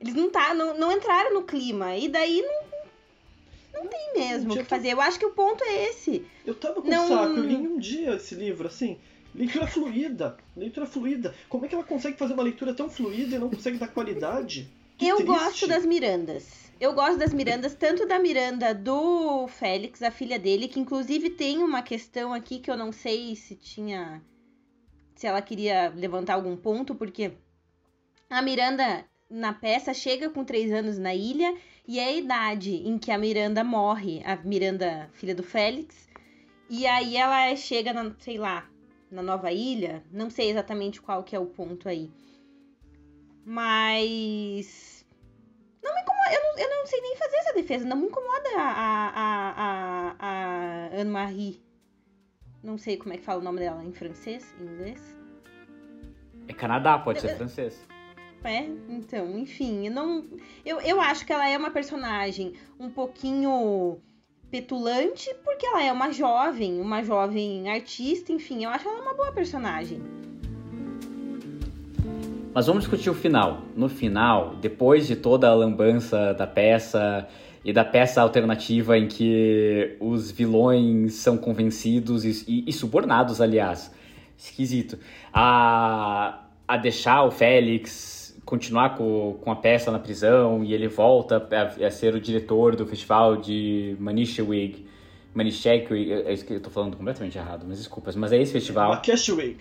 Eles 0.00 0.14
não, 0.14 0.28
tá, 0.28 0.52
não, 0.52 0.76
não 0.76 0.90
entraram 0.90 1.32
no 1.32 1.44
clima. 1.44 1.96
E 1.96 2.08
daí 2.08 2.42
não, 2.42 3.82
não 3.82 3.88
tem 3.88 4.14
mesmo 4.14 4.52
o 4.52 4.56
que 4.56 4.64
fazer. 4.64 4.92
Eu 4.92 5.00
acho 5.00 5.20
que 5.20 5.26
o 5.26 5.30
ponto 5.30 5.62
é 5.62 5.88
esse. 5.88 6.24
Eu 6.44 6.56
tava 6.56 6.82
com 6.82 6.88
não... 6.88 7.06
saco, 7.06 7.38
eu 7.38 7.44
li 7.44 7.54
em 7.54 7.68
um 7.68 7.78
dia 7.78 8.16
esse 8.16 8.34
livro, 8.34 8.66
assim. 8.66 8.98
Leitura 9.32 9.66
fluida, 9.66 10.36
leitura 10.56 10.84
fluida. 10.84 11.34
Como 11.48 11.64
é 11.64 11.68
que 11.68 11.74
ela 11.74 11.84
consegue 11.84 12.18
fazer 12.18 12.34
uma 12.34 12.42
leitura 12.42 12.74
tão 12.74 12.90
fluida 12.90 13.36
e 13.36 13.38
não 13.38 13.48
consegue 13.48 13.78
dar 13.78 13.88
qualidade? 13.88 14.68
Que 14.96 15.08
eu 15.08 15.16
triste. 15.16 15.28
gosto 15.28 15.66
das 15.66 15.84
Mirandas. 15.84 16.70
Eu 16.80 16.92
gosto 16.94 17.18
das 17.18 17.32
Mirandas, 17.32 17.74
tanto 17.74 18.06
da 18.06 18.18
Miranda 18.18 18.74
do 18.74 19.46
Félix, 19.46 20.02
a 20.02 20.10
filha 20.10 20.38
dele, 20.38 20.66
que 20.66 20.80
inclusive 20.80 21.30
tem 21.30 21.62
uma 21.62 21.80
questão 21.80 22.32
aqui 22.32 22.58
que 22.58 22.70
eu 22.70 22.76
não 22.76 22.90
sei 22.90 23.36
se 23.36 23.54
tinha. 23.54 24.20
Se 25.14 25.26
ela 25.26 25.40
queria 25.40 25.92
levantar 25.94 26.34
algum 26.34 26.56
ponto, 26.56 26.94
porque 26.94 27.32
a 28.28 28.42
Miranda 28.42 29.04
na 29.30 29.52
peça 29.52 29.94
chega 29.94 30.28
com 30.28 30.44
três 30.44 30.72
anos 30.72 30.98
na 30.98 31.14
ilha 31.14 31.54
e 31.86 31.98
é 31.98 32.04
a 32.04 32.12
idade 32.12 32.74
em 32.74 32.98
que 32.98 33.10
a 33.10 33.18
Miranda 33.18 33.62
morre, 33.62 34.22
a 34.24 34.36
Miranda, 34.36 35.08
filha 35.14 35.34
do 35.34 35.42
Félix. 35.42 36.08
E 36.68 36.86
aí 36.86 37.16
ela 37.16 37.54
chega, 37.56 37.92
na, 37.92 38.12
sei 38.18 38.38
lá, 38.38 38.68
na 39.10 39.22
nova 39.22 39.52
ilha, 39.52 40.02
não 40.10 40.30
sei 40.30 40.50
exatamente 40.50 41.00
qual 41.00 41.22
que 41.22 41.36
é 41.36 41.38
o 41.38 41.46
ponto 41.46 41.88
aí. 41.88 42.10
Mas 43.44 45.04
não 45.82 45.94
me 45.94 46.00
incomoda, 46.00 46.32
eu 46.32 46.42
não, 46.42 46.58
eu 46.58 46.70
não 46.70 46.86
sei 46.86 47.00
nem 47.00 47.16
fazer 47.16 47.36
essa 47.36 47.52
defesa. 47.54 47.84
Não 47.84 47.96
me 47.96 48.06
incomoda 48.06 48.48
a, 48.56 49.12
a, 49.14 49.52
a, 49.56 50.16
a 50.18 51.00
Anne-Marie. 51.00 51.60
Não 52.62 52.78
sei 52.78 52.96
como 52.96 53.12
é 53.12 53.16
que 53.16 53.24
fala 53.24 53.40
o 53.40 53.44
nome 53.44 53.58
dela 53.58 53.82
em 53.84 53.92
francês, 53.92 54.54
em 54.60 54.64
inglês. 54.64 55.16
É 56.46 56.52
Canadá, 56.52 56.98
pode 56.98 57.20
ser 57.20 57.36
francês. 57.36 57.84
É, 58.44 58.64
então, 58.88 59.38
enfim, 59.38 59.86
eu 59.86 59.92
não. 59.92 60.28
Eu, 60.64 60.80
eu 60.80 61.00
acho 61.00 61.24
que 61.24 61.32
ela 61.32 61.48
é 61.48 61.56
uma 61.56 61.70
personagem 61.70 62.54
um 62.78 62.90
pouquinho 62.90 64.00
petulante, 64.50 65.32
porque 65.44 65.64
ela 65.64 65.82
é 65.82 65.92
uma 65.92 66.12
jovem, 66.12 66.80
uma 66.80 67.02
jovem 67.02 67.70
artista, 67.70 68.32
enfim, 68.32 68.64
eu 68.64 68.70
acho 68.70 68.88
ela 68.88 69.00
uma 69.00 69.14
boa 69.14 69.32
personagem. 69.32 70.02
Mas 72.54 72.66
vamos 72.66 72.82
discutir 72.84 73.08
o 73.08 73.14
final. 73.14 73.62
No 73.74 73.88
final, 73.88 74.56
depois 74.60 75.06
de 75.06 75.16
toda 75.16 75.48
a 75.48 75.54
lambança 75.54 76.34
da 76.34 76.46
peça 76.46 77.26
e 77.64 77.72
da 77.72 77.84
peça 77.84 78.20
alternativa 78.20 78.98
em 78.98 79.06
que 79.06 79.96
os 80.00 80.30
vilões 80.30 81.14
são 81.14 81.38
convencidos 81.38 82.24
e, 82.24 82.44
e, 82.46 82.64
e 82.68 82.72
subornados, 82.72 83.40
aliás, 83.40 83.94
esquisito, 84.36 84.98
a, 85.32 86.42
a 86.66 86.76
deixar 86.76 87.22
o 87.24 87.30
Félix 87.30 88.36
continuar 88.44 88.96
com, 88.96 89.38
com 89.40 89.50
a 89.50 89.56
peça 89.56 89.90
na 89.90 89.98
prisão 89.98 90.64
e 90.64 90.74
ele 90.74 90.88
volta 90.88 91.36
a, 91.36 91.86
a 91.86 91.90
ser 91.90 92.14
o 92.14 92.20
diretor 92.20 92.74
do 92.74 92.84
festival 92.84 93.36
de 93.36 93.96
Manischewig. 93.98 94.84
Manischewig, 95.32 96.10
eu, 96.10 96.20
eu 96.50 96.60
tô 96.60 96.68
falando 96.68 96.96
completamente 96.96 97.38
errado, 97.38 97.64
mas 97.66 97.78
desculpas, 97.78 98.16
mas 98.16 98.32
é 98.32 98.42
esse 98.42 98.52
festival. 98.52 98.90
Makeshwig. 98.90 99.58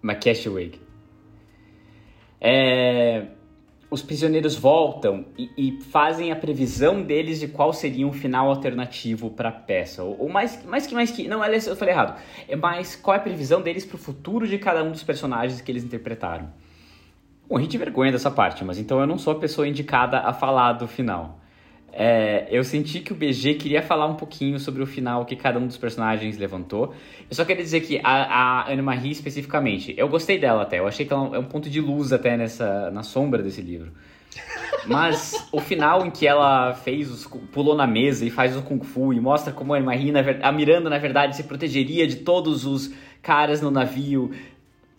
Makeshwig. 0.00 0.85
É... 2.40 3.26
os 3.90 4.02
prisioneiros 4.02 4.54
voltam 4.54 5.24
e, 5.38 5.50
e, 5.56 5.80
fazem 5.84 6.30
a 6.30 6.36
previsão 6.36 7.02
deles 7.02 7.40
de 7.40 7.48
qual 7.48 7.72
seria 7.72 8.06
um 8.06 8.12
final 8.12 8.48
alternativo 8.48 9.30
para 9.30 9.48
a 9.48 9.52
peça. 9.52 10.02
Ou, 10.02 10.22
ou, 10.22 10.28
mais, 10.28 10.64
mais 10.64 10.86
que 10.86 10.94
mais 10.94 11.10
que. 11.10 11.26
Não, 11.28 11.44
eu 11.44 11.76
falei 11.76 11.94
errado. 11.94 12.20
É 12.48 12.56
mais 12.56 12.96
qual 12.96 13.14
é 13.14 13.18
a 13.18 13.22
previsão 13.22 13.62
deles 13.62 13.84
para 13.84 13.96
o 13.96 13.98
futuro 13.98 14.46
de 14.46 14.58
cada 14.58 14.82
um 14.82 14.90
dos 14.90 15.02
personagens 15.02 15.60
que 15.60 15.70
eles 15.70 15.84
interpretaram. 15.84 16.48
A 17.50 17.60
gente 17.60 17.78
vergonha 17.78 18.10
dessa 18.10 18.30
parte, 18.30 18.64
mas 18.64 18.76
então 18.76 18.98
eu 18.98 19.06
não 19.06 19.18
sou 19.18 19.32
a 19.32 19.38
pessoa 19.38 19.68
indicada 19.68 20.18
a 20.18 20.32
falar 20.32 20.72
do 20.72 20.88
final. 20.88 21.38
É, 21.98 22.46
eu 22.50 22.62
senti 22.62 23.00
que 23.00 23.10
o 23.10 23.16
BG 23.16 23.54
queria 23.54 23.80
falar 23.80 24.06
um 24.06 24.16
pouquinho 24.16 24.60
sobre 24.60 24.82
o 24.82 24.86
final 24.86 25.24
que 25.24 25.34
cada 25.34 25.58
um 25.58 25.66
dos 25.66 25.78
personagens 25.78 26.36
levantou. 26.36 26.92
Eu 27.30 27.34
só 27.34 27.42
queria 27.42 27.62
dizer 27.62 27.80
que 27.80 27.98
a, 28.04 28.66
a 28.66 28.70
Anne-Marie 28.70 29.12
especificamente, 29.12 29.94
eu 29.96 30.06
gostei 30.06 30.38
dela 30.38 30.62
até, 30.62 30.78
eu 30.78 30.86
achei 30.86 31.06
que 31.06 31.12
ela 31.14 31.34
é 31.34 31.38
um 31.38 31.44
ponto 31.44 31.70
de 31.70 31.80
luz 31.80 32.12
até 32.12 32.36
nessa, 32.36 32.90
na 32.90 33.02
sombra 33.02 33.42
desse 33.42 33.62
livro. 33.62 33.92
Mas 34.86 35.48
o 35.50 35.58
final 35.58 36.04
em 36.04 36.10
que 36.10 36.26
ela 36.26 36.74
fez 36.74 37.10
os, 37.10 37.26
pulou 37.50 37.74
na 37.74 37.86
mesa 37.86 38.26
e 38.26 38.30
faz 38.30 38.54
o 38.54 38.60
Kung 38.60 38.84
Fu 38.84 39.14
e 39.14 39.18
mostra 39.18 39.50
como 39.50 39.72
a 39.72 39.78
Anne-Marie, 39.78 40.12
a 40.42 40.52
Miranda, 40.52 40.90
na 40.90 40.98
verdade, 40.98 41.34
se 41.34 41.44
protegeria 41.44 42.06
de 42.06 42.16
todos 42.16 42.66
os 42.66 42.92
caras 43.22 43.62
no 43.62 43.70
navio, 43.70 44.32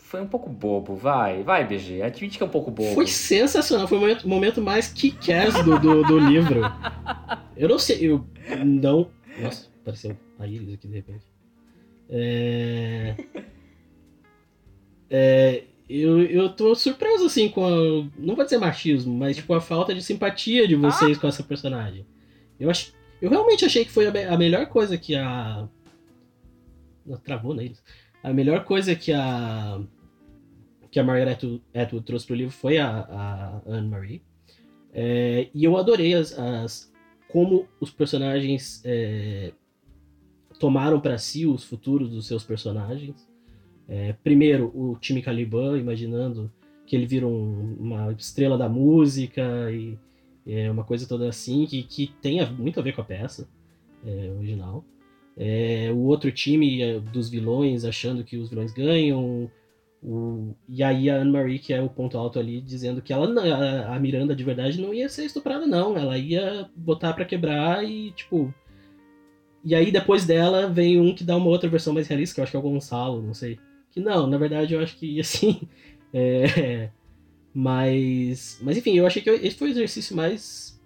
foi 0.07 0.21
um 0.21 0.27
pouco 0.27 0.49
bobo, 0.49 0.95
vai, 0.95 1.43
vai, 1.43 1.67
BG. 1.67 2.01
Admite 2.01 2.37
que 2.37 2.43
é 2.43 2.45
um 2.45 2.49
pouco 2.49 2.71
bobo. 2.71 2.95
Foi 2.95 3.05
sensacional, 3.05 3.89
foi 3.89 3.97
o 3.97 4.01
momento, 4.01 4.27
momento 4.27 4.61
mais 4.61 4.87
kick-ass 4.87 5.53
do, 5.65 5.77
do, 5.77 6.01
do, 6.03 6.17
livro. 6.17 6.61
Eu 7.57 7.67
não 7.67 7.77
sei, 7.77 8.07
eu 8.07 8.25
não. 8.65 9.11
Nossa, 9.37 9.67
apareceu 9.81 10.17
a 10.39 10.47
Iris 10.47 10.75
aqui 10.75 10.87
de 10.87 10.93
repente. 10.93 11.25
É. 12.09 13.15
É, 15.09 15.63
eu, 15.89 16.23
eu 16.23 16.49
tô 16.53 16.73
surpreso, 16.73 17.25
assim, 17.25 17.49
com 17.49 17.65
a, 17.65 17.69
Não 18.17 18.33
vou 18.33 18.45
dizer 18.45 18.59
machismo, 18.59 19.13
mas 19.13 19.35
tipo, 19.35 19.53
a 19.53 19.59
falta 19.59 19.93
de 19.93 20.01
simpatia 20.01 20.65
de 20.65 20.75
vocês 20.75 21.17
ah. 21.17 21.19
com 21.19 21.27
essa 21.27 21.43
personagem. 21.43 22.05
Eu, 22.57 22.69
ach, 22.69 22.93
eu 23.21 23.29
realmente 23.29 23.65
achei 23.65 23.83
que 23.83 23.91
foi 23.91 24.07
a, 24.07 24.33
a 24.33 24.37
melhor 24.37 24.67
coisa 24.67 24.97
que 24.97 25.15
a. 25.15 25.67
Travou, 27.25 27.53
né? 27.53 27.71
A 28.23 28.31
melhor 28.31 28.63
coisa 28.63 28.95
que 28.95 29.11
a 29.11 29.81
que 30.91 30.99
a 30.99 31.03
Margaret 31.03 31.37
Atwood, 31.73 32.05
trouxe 32.05 32.25
para 32.25 32.33
o 32.33 32.37
livro 32.37 32.53
foi 32.53 32.77
a, 32.77 32.89
a 32.89 33.61
Anne-Marie. 33.65 34.21
É, 34.93 35.49
e 35.53 35.63
eu 35.63 35.77
adorei 35.77 36.13
as, 36.13 36.37
as 36.37 36.91
como 37.27 37.67
os 37.79 37.91
personagens 37.91 38.81
é, 38.85 39.51
tomaram 40.59 40.99
para 40.99 41.17
si 41.17 41.45
os 41.45 41.63
futuros 41.63 42.09
dos 42.09 42.27
seus 42.27 42.43
personagens. 42.43 43.27
É, 43.87 44.13
primeiro, 44.23 44.71
o 44.75 44.97
time 44.99 45.21
Caliban, 45.21 45.77
imaginando 45.77 46.51
que 46.85 46.95
ele 46.95 47.05
vira 47.05 47.27
um, 47.27 47.75
uma 47.79 48.11
estrela 48.13 48.57
da 48.57 48.67
música 48.67 49.71
e 49.71 49.97
é 50.45 50.71
uma 50.71 50.83
coisa 50.83 51.07
toda 51.07 51.27
assim, 51.27 51.65
que, 51.65 51.83
que 51.83 52.13
tem 52.21 52.39
muito 52.51 52.79
a 52.79 52.83
ver 52.83 52.93
com 52.93 53.01
a 53.01 53.05
peça 53.05 53.47
é, 54.05 54.31
original. 54.37 54.83
É, 55.35 55.91
o 55.93 55.99
outro 55.99 56.31
time 56.31 56.81
é, 56.81 56.99
dos 56.99 57.29
vilões 57.29 57.83
achando 57.83 58.23
que 58.23 58.37
os 58.37 58.49
vilões 58.49 58.73
ganham, 58.73 59.51
o, 60.03 60.55
e 60.69 60.83
aí 60.83 61.09
a 61.09 61.17
Anne-Marie, 61.17 61.59
que 61.59 61.73
é 61.73 61.81
o 61.81 61.89
ponto 61.89 62.17
alto 62.17 62.39
ali, 62.39 62.61
dizendo 62.61 63.01
que 63.01 63.11
ela 63.11 63.27
a, 63.41 63.95
a 63.95 63.99
Miranda 63.99 64.35
de 64.35 64.43
verdade 64.43 64.79
não 64.79 64.93
ia 64.93 65.09
ser 65.09 65.25
estuprada, 65.25 65.65
não. 65.65 65.97
Ela 65.97 66.17
ia 66.17 66.69
botar 66.75 67.13
para 67.13 67.25
quebrar 67.25 67.83
e, 67.83 68.11
tipo. 68.11 68.53
E 69.63 69.75
aí 69.75 69.91
depois 69.91 70.25
dela 70.25 70.69
vem 70.69 70.99
um 70.99 71.13
que 71.13 71.23
dá 71.23 71.35
uma 71.35 71.47
outra 71.47 71.69
versão 71.69 71.93
mais 71.93 72.07
realista, 72.07 72.35
que 72.35 72.39
eu 72.39 72.43
acho 72.43 72.51
que 72.51 72.57
é 72.57 72.59
o 72.59 72.63
Gonçalo, 72.63 73.21
não 73.21 73.33
sei. 73.33 73.59
Que 73.91 73.99
não, 73.99 74.27
na 74.27 74.37
verdade 74.37 74.73
eu 74.73 74.81
acho 74.81 74.97
que 74.97 75.19
assim. 75.19 75.61
É, 76.13 76.89
mas. 77.53 78.59
Mas 78.61 78.77
enfim, 78.77 78.97
eu 78.97 79.05
achei 79.05 79.21
que 79.21 79.29
esse 79.29 79.57
foi 79.57 79.67
o 79.67 79.71
exercício 79.71 80.15
mais 80.15 80.81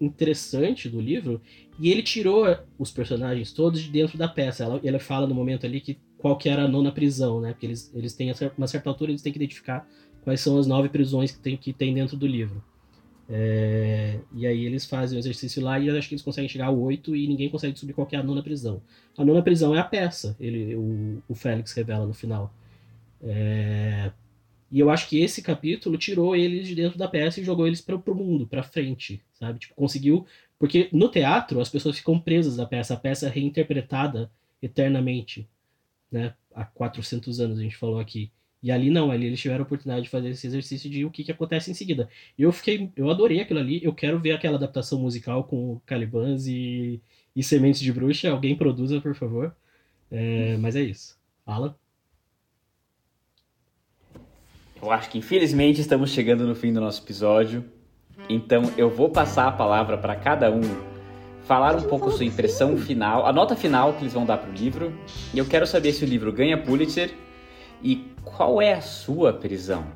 interessante 0.00 0.88
do 0.88 1.00
livro. 1.00 1.40
E 1.78 1.90
ele 1.90 2.02
tirou 2.02 2.44
os 2.76 2.90
personagens 2.90 3.52
todos 3.52 3.80
de 3.80 3.88
dentro 3.88 4.18
da 4.18 4.28
peça. 4.28 4.64
Ela, 4.64 4.80
ela 4.82 4.98
fala 4.98 5.28
no 5.28 5.34
momento 5.34 5.64
ali 5.64 5.80
que 5.80 5.98
qual 6.24 6.38
que 6.38 6.48
era 6.48 6.64
a 6.64 6.68
nona 6.68 6.90
prisão, 6.90 7.38
né? 7.38 7.52
Porque 7.52 7.66
eles, 7.66 7.92
eles 7.94 8.14
têm, 8.14 8.32
uma 8.56 8.66
certa 8.66 8.88
altura, 8.88 9.10
eles 9.10 9.20
têm 9.20 9.30
que 9.30 9.36
identificar 9.36 9.86
quais 10.22 10.40
são 10.40 10.58
as 10.58 10.66
nove 10.66 10.88
prisões 10.88 11.30
que 11.30 11.38
tem, 11.38 11.54
que 11.54 11.70
tem 11.70 11.92
dentro 11.92 12.16
do 12.16 12.26
livro. 12.26 12.64
É, 13.28 14.20
e 14.32 14.46
aí 14.46 14.64
eles 14.64 14.86
fazem 14.86 15.18
o 15.18 15.20
exercício 15.20 15.62
lá 15.62 15.78
e 15.78 15.86
eu 15.86 15.98
acho 15.98 16.08
que 16.08 16.14
eles 16.14 16.24
conseguem 16.24 16.48
chegar 16.48 16.68
ao 16.68 16.78
oito 16.78 17.14
e 17.14 17.28
ninguém 17.28 17.50
consegue 17.50 17.74
descobrir 17.74 17.92
qual 17.92 18.08
é 18.10 18.16
a 18.16 18.22
nona 18.22 18.42
prisão. 18.42 18.80
A 19.18 19.22
nona 19.22 19.42
prisão 19.42 19.76
é 19.76 19.78
a 19.78 19.84
peça, 19.84 20.34
ele, 20.40 20.74
o, 20.74 21.22
o 21.28 21.34
Félix 21.34 21.74
revela 21.74 22.06
no 22.06 22.14
final. 22.14 22.54
É, 23.22 24.10
e 24.72 24.80
eu 24.80 24.88
acho 24.88 25.06
que 25.10 25.20
esse 25.20 25.42
capítulo 25.42 25.98
tirou 25.98 26.34
eles 26.34 26.66
de 26.66 26.74
dentro 26.74 26.96
da 26.98 27.06
peça 27.06 27.38
e 27.38 27.44
jogou 27.44 27.66
eles 27.66 27.82
para 27.82 27.96
o 27.96 28.14
mundo, 28.14 28.46
para 28.46 28.62
frente, 28.62 29.20
sabe? 29.34 29.58
Tipo, 29.58 29.74
conseguiu. 29.74 30.24
Porque 30.58 30.88
no 30.90 31.10
teatro 31.10 31.60
as 31.60 31.68
pessoas 31.68 31.98
ficam 31.98 32.18
presas 32.18 32.58
à 32.58 32.64
peça, 32.64 32.94
a 32.94 32.96
peça 32.96 33.26
é 33.26 33.28
reinterpretada 33.28 34.30
eternamente 34.62 35.46
né? 36.14 36.32
Há 36.54 36.64
400 36.64 37.40
anos 37.40 37.58
a 37.58 37.62
gente 37.62 37.76
falou 37.76 37.98
aqui. 37.98 38.30
E 38.62 38.70
ali 38.70 38.88
não, 38.88 39.10
ali 39.10 39.26
eles 39.26 39.40
tiveram 39.40 39.64
a 39.64 39.66
oportunidade 39.66 40.04
de 40.04 40.10
fazer 40.10 40.30
esse 40.30 40.46
exercício 40.46 40.88
de 40.88 41.04
o 41.04 41.10
que, 41.10 41.24
que 41.24 41.32
acontece 41.32 41.70
em 41.70 41.74
seguida. 41.74 42.08
Eu 42.38 42.50
fiquei, 42.52 42.90
eu 42.96 43.10
adorei 43.10 43.40
aquilo 43.40 43.58
ali, 43.58 43.84
eu 43.84 43.92
quero 43.92 44.18
ver 44.18 44.32
aquela 44.32 44.56
adaptação 44.56 44.98
musical 44.98 45.44
com 45.44 45.80
Calibans 45.84 46.46
e, 46.46 47.02
e 47.36 47.42
Sementes 47.42 47.80
de 47.80 47.92
Bruxa. 47.92 48.30
Alguém 48.30 48.56
produza, 48.56 49.00
por 49.00 49.14
favor. 49.14 49.54
É, 50.10 50.56
mas 50.58 50.76
é 50.76 50.82
isso. 50.82 51.18
Alan? 51.44 51.74
Eu 54.80 54.90
acho 54.90 55.10
que 55.10 55.18
infelizmente 55.18 55.80
estamos 55.80 56.10
chegando 56.10 56.46
no 56.46 56.54
fim 56.54 56.72
do 56.72 56.80
nosso 56.80 57.02
episódio. 57.02 57.64
Então 58.30 58.72
eu 58.78 58.88
vou 58.88 59.10
passar 59.10 59.48
a 59.48 59.52
palavra 59.52 59.98
para 59.98 60.14
cada 60.14 60.50
um 60.50 60.93
falar 61.44 61.76
um 61.76 61.82
pouco 61.82 62.10
sua 62.10 62.24
impressão 62.24 62.76
final, 62.76 63.26
a 63.26 63.32
nota 63.32 63.54
final 63.54 63.92
que 63.92 64.02
eles 64.02 64.12
vão 64.12 64.24
dar 64.24 64.38
pro 64.38 64.52
livro. 64.52 64.92
E 65.32 65.38
eu 65.38 65.46
quero 65.46 65.66
saber 65.66 65.92
se 65.92 66.04
o 66.04 66.08
livro 66.08 66.32
ganha 66.32 66.58
Pulitzer 66.58 67.12
e 67.82 68.10
qual 68.24 68.60
é 68.60 68.72
a 68.72 68.80
sua 68.80 69.32
prisão. 69.32 69.86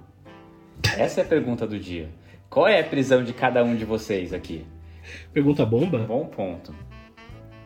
Essa 0.96 1.20
é 1.20 1.24
a 1.24 1.26
pergunta 1.26 1.66
do 1.66 1.78
dia. 1.78 2.08
Qual 2.48 2.66
é 2.66 2.80
a 2.80 2.84
prisão 2.84 3.22
de 3.24 3.32
cada 3.32 3.64
um 3.64 3.74
de 3.74 3.84
vocês 3.84 4.32
aqui? 4.32 4.64
Pergunta 5.32 5.64
bomba? 5.64 5.98
Bom 5.98 6.26
ponto. 6.26 6.74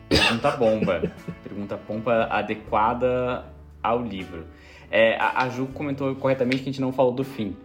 Pergunta 0.09 0.51
bomba. 0.51 1.01
Pergunta 1.43 1.77
bomba 1.77 2.23
adequada 2.25 3.45
ao 3.81 4.01
livro. 4.01 4.45
É, 4.89 5.17
a, 5.17 5.43
a 5.43 5.49
Ju 5.49 5.67
comentou 5.67 6.15
corretamente 6.15 6.57
que 6.57 6.69
a 6.69 6.71
gente 6.71 6.81
não 6.81 6.91
falou 6.91 7.11
do 7.11 7.23
fim. 7.23 7.55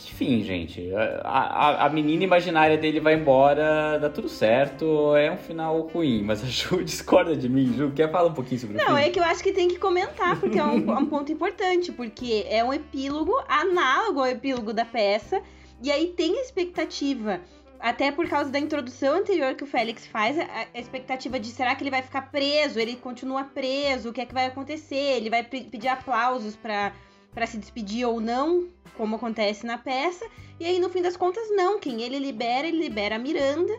Que 0.00 0.14
fim, 0.14 0.42
gente. 0.42 0.90
A, 0.94 1.28
a, 1.28 1.86
a, 1.86 1.88
menina 1.90 2.24
imaginária 2.24 2.78
dele 2.78 3.00
vai 3.00 3.14
embora, 3.14 3.98
dá 3.98 4.08
tudo 4.08 4.30
certo, 4.30 5.14
é 5.14 5.30
um 5.30 5.36
final 5.36 5.78
ruim. 5.82 6.22
Mas 6.22 6.42
a 6.42 6.46
Ju 6.46 6.80
discorda 6.84 7.36
de 7.36 7.48
mim. 7.48 7.74
Ju, 7.76 7.92
quer 7.94 8.10
falar 8.10 8.28
um 8.28 8.34
pouquinho 8.34 8.60
sobre 8.60 8.76
Não, 8.78 8.86
o 8.86 8.88
Não, 8.90 8.98
é 8.98 9.10
que 9.10 9.20
eu 9.20 9.24
acho 9.24 9.42
que 9.42 9.52
tem 9.52 9.68
que 9.68 9.78
comentar, 9.78 10.40
porque 10.40 10.58
é 10.58 10.64
um, 10.64 10.78
é 10.90 10.98
um 10.98 11.06
ponto 11.06 11.30
importante. 11.30 11.92
Porque 11.92 12.46
é 12.48 12.64
um 12.64 12.72
epílogo 12.72 13.32
análogo 13.46 14.20
ao 14.20 14.26
epílogo 14.26 14.72
da 14.72 14.86
peça. 14.86 15.42
E 15.82 15.90
aí 15.90 16.08
tem 16.08 16.38
a 16.38 16.40
expectativa 16.40 17.40
até 17.78 18.10
por 18.10 18.28
causa 18.28 18.50
da 18.50 18.58
introdução 18.58 19.16
anterior 19.16 19.54
que 19.54 19.64
o 19.64 19.66
Félix 19.66 20.06
faz, 20.06 20.38
a, 20.38 20.66
expectativa 20.74 21.40
de 21.40 21.48
será 21.48 21.74
que 21.74 21.82
ele 21.82 21.90
vai 21.90 22.02
ficar 22.02 22.30
preso, 22.30 22.78
ele 22.78 22.96
continua 22.96 23.44
preso, 23.44 24.10
o 24.10 24.12
que 24.12 24.20
é 24.20 24.26
que 24.26 24.34
vai 24.34 24.46
acontecer, 24.46 25.16
ele 25.16 25.30
vai 25.30 25.42
pedir 25.42 25.88
aplausos 25.88 26.54
para 26.56 26.92
para 27.32 27.46
se 27.46 27.58
despedir 27.58 28.06
ou 28.06 28.20
não, 28.20 28.68
como 28.96 29.16
acontece 29.16 29.66
na 29.66 29.78
peça. 29.78 30.26
E 30.58 30.64
aí, 30.64 30.78
no 30.78 30.90
fim 30.90 31.02
das 31.02 31.16
contas, 31.16 31.48
não. 31.50 31.78
Quem 31.78 32.02
ele 32.02 32.18
libera, 32.18 32.66
ele 32.66 32.78
libera 32.78 33.16
a 33.16 33.18
Miranda. 33.18 33.72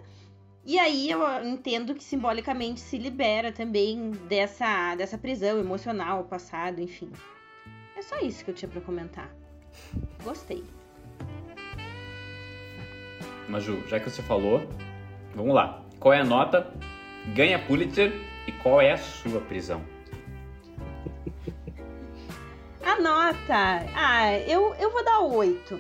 E 0.64 0.78
aí 0.78 1.10
eu 1.10 1.22
entendo 1.44 1.96
que 1.96 2.04
simbolicamente 2.04 2.80
se 2.80 2.98
libera 2.98 3.52
também 3.52 4.12
dessa, 4.30 4.96
dessa 4.96 5.18
prisão 5.18 5.60
emocional, 5.60 6.24
passado, 6.26 6.80
enfim. 6.80 7.12
É 7.98 8.02
só 8.02 8.20
isso 8.20 8.46
que 8.46 8.52
eu 8.52 8.56
tinha 8.56 8.70
para 8.70 8.82
comentar. 8.82 9.30
Gostei. 10.24 10.64
Maju, 13.50 13.84
já 13.88 14.00
que 14.00 14.10
você 14.10 14.22
falou, 14.22 14.68
vamos 15.36 15.54
lá. 15.54 15.84
Qual 16.00 16.14
é 16.14 16.22
a 16.22 16.26
nota? 16.26 16.72
Ganha 17.36 17.60
Pulitzer 17.60 18.14
e 18.48 18.52
qual 18.52 18.80
é 18.80 18.92
a 18.92 18.98
sua 18.98 19.42
prisão? 19.42 19.84
A 22.92 23.00
nota, 23.00 23.86
ah, 23.96 24.38
eu, 24.40 24.76
eu 24.76 24.92
vou 24.92 25.02
dar 25.02 25.22
oito. 25.22 25.80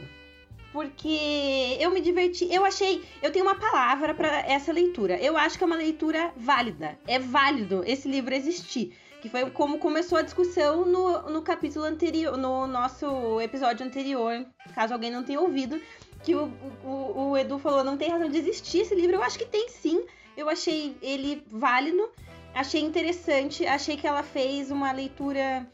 Porque 0.72 1.76
eu 1.78 1.92
me 1.92 2.00
diverti. 2.00 2.48
Eu 2.50 2.64
achei. 2.64 3.04
Eu 3.22 3.34
tenho 3.34 3.44
uma 3.44 3.56
palavra 3.56 4.14
para 4.14 4.40
essa 4.48 4.72
leitura. 4.72 5.20
Eu 5.20 5.36
acho 5.36 5.58
que 5.58 5.64
é 5.66 5.68
uma 5.68 5.76
leitura 5.76 6.32
válida. 6.38 6.98
É 7.06 7.20
válido 7.20 7.84
esse 7.86 8.08
livro 8.08 8.34
existir. 8.34 8.98
Que 9.22 9.28
foi 9.28 9.50
como 9.52 9.78
começou 9.78 10.20
a 10.20 10.22
discussão 10.22 10.86
no, 10.86 11.24
no 11.24 11.42
capítulo 11.42 11.84
anterior, 11.84 12.38
no 12.38 12.66
nosso 12.66 13.42
episódio 13.42 13.86
anterior, 13.86 14.46
caso 14.74 14.94
alguém 14.94 15.12
não 15.12 15.22
tenha 15.22 15.42
ouvido, 15.42 15.82
que 16.24 16.34
o, 16.34 16.46
o, 16.86 17.32
o 17.32 17.38
Edu 17.38 17.60
falou: 17.60 17.84
não 17.84 17.98
tem 17.98 18.10
razão 18.10 18.30
de 18.30 18.38
existir 18.38 18.84
esse 18.84 18.96
livro. 18.96 19.18
Eu 19.18 19.24
acho 19.24 19.38
que 19.38 19.46
tem 19.46 19.68
sim. 19.68 20.02
Eu 20.38 20.48
achei 20.48 20.96
ele 21.02 21.44
válido, 21.52 22.10
achei 22.56 22.80
interessante, 22.80 23.68
achei 23.68 23.98
que 23.98 24.08
ela 24.08 24.24
fez 24.24 24.72
uma 24.72 24.94
leitura 24.94 25.68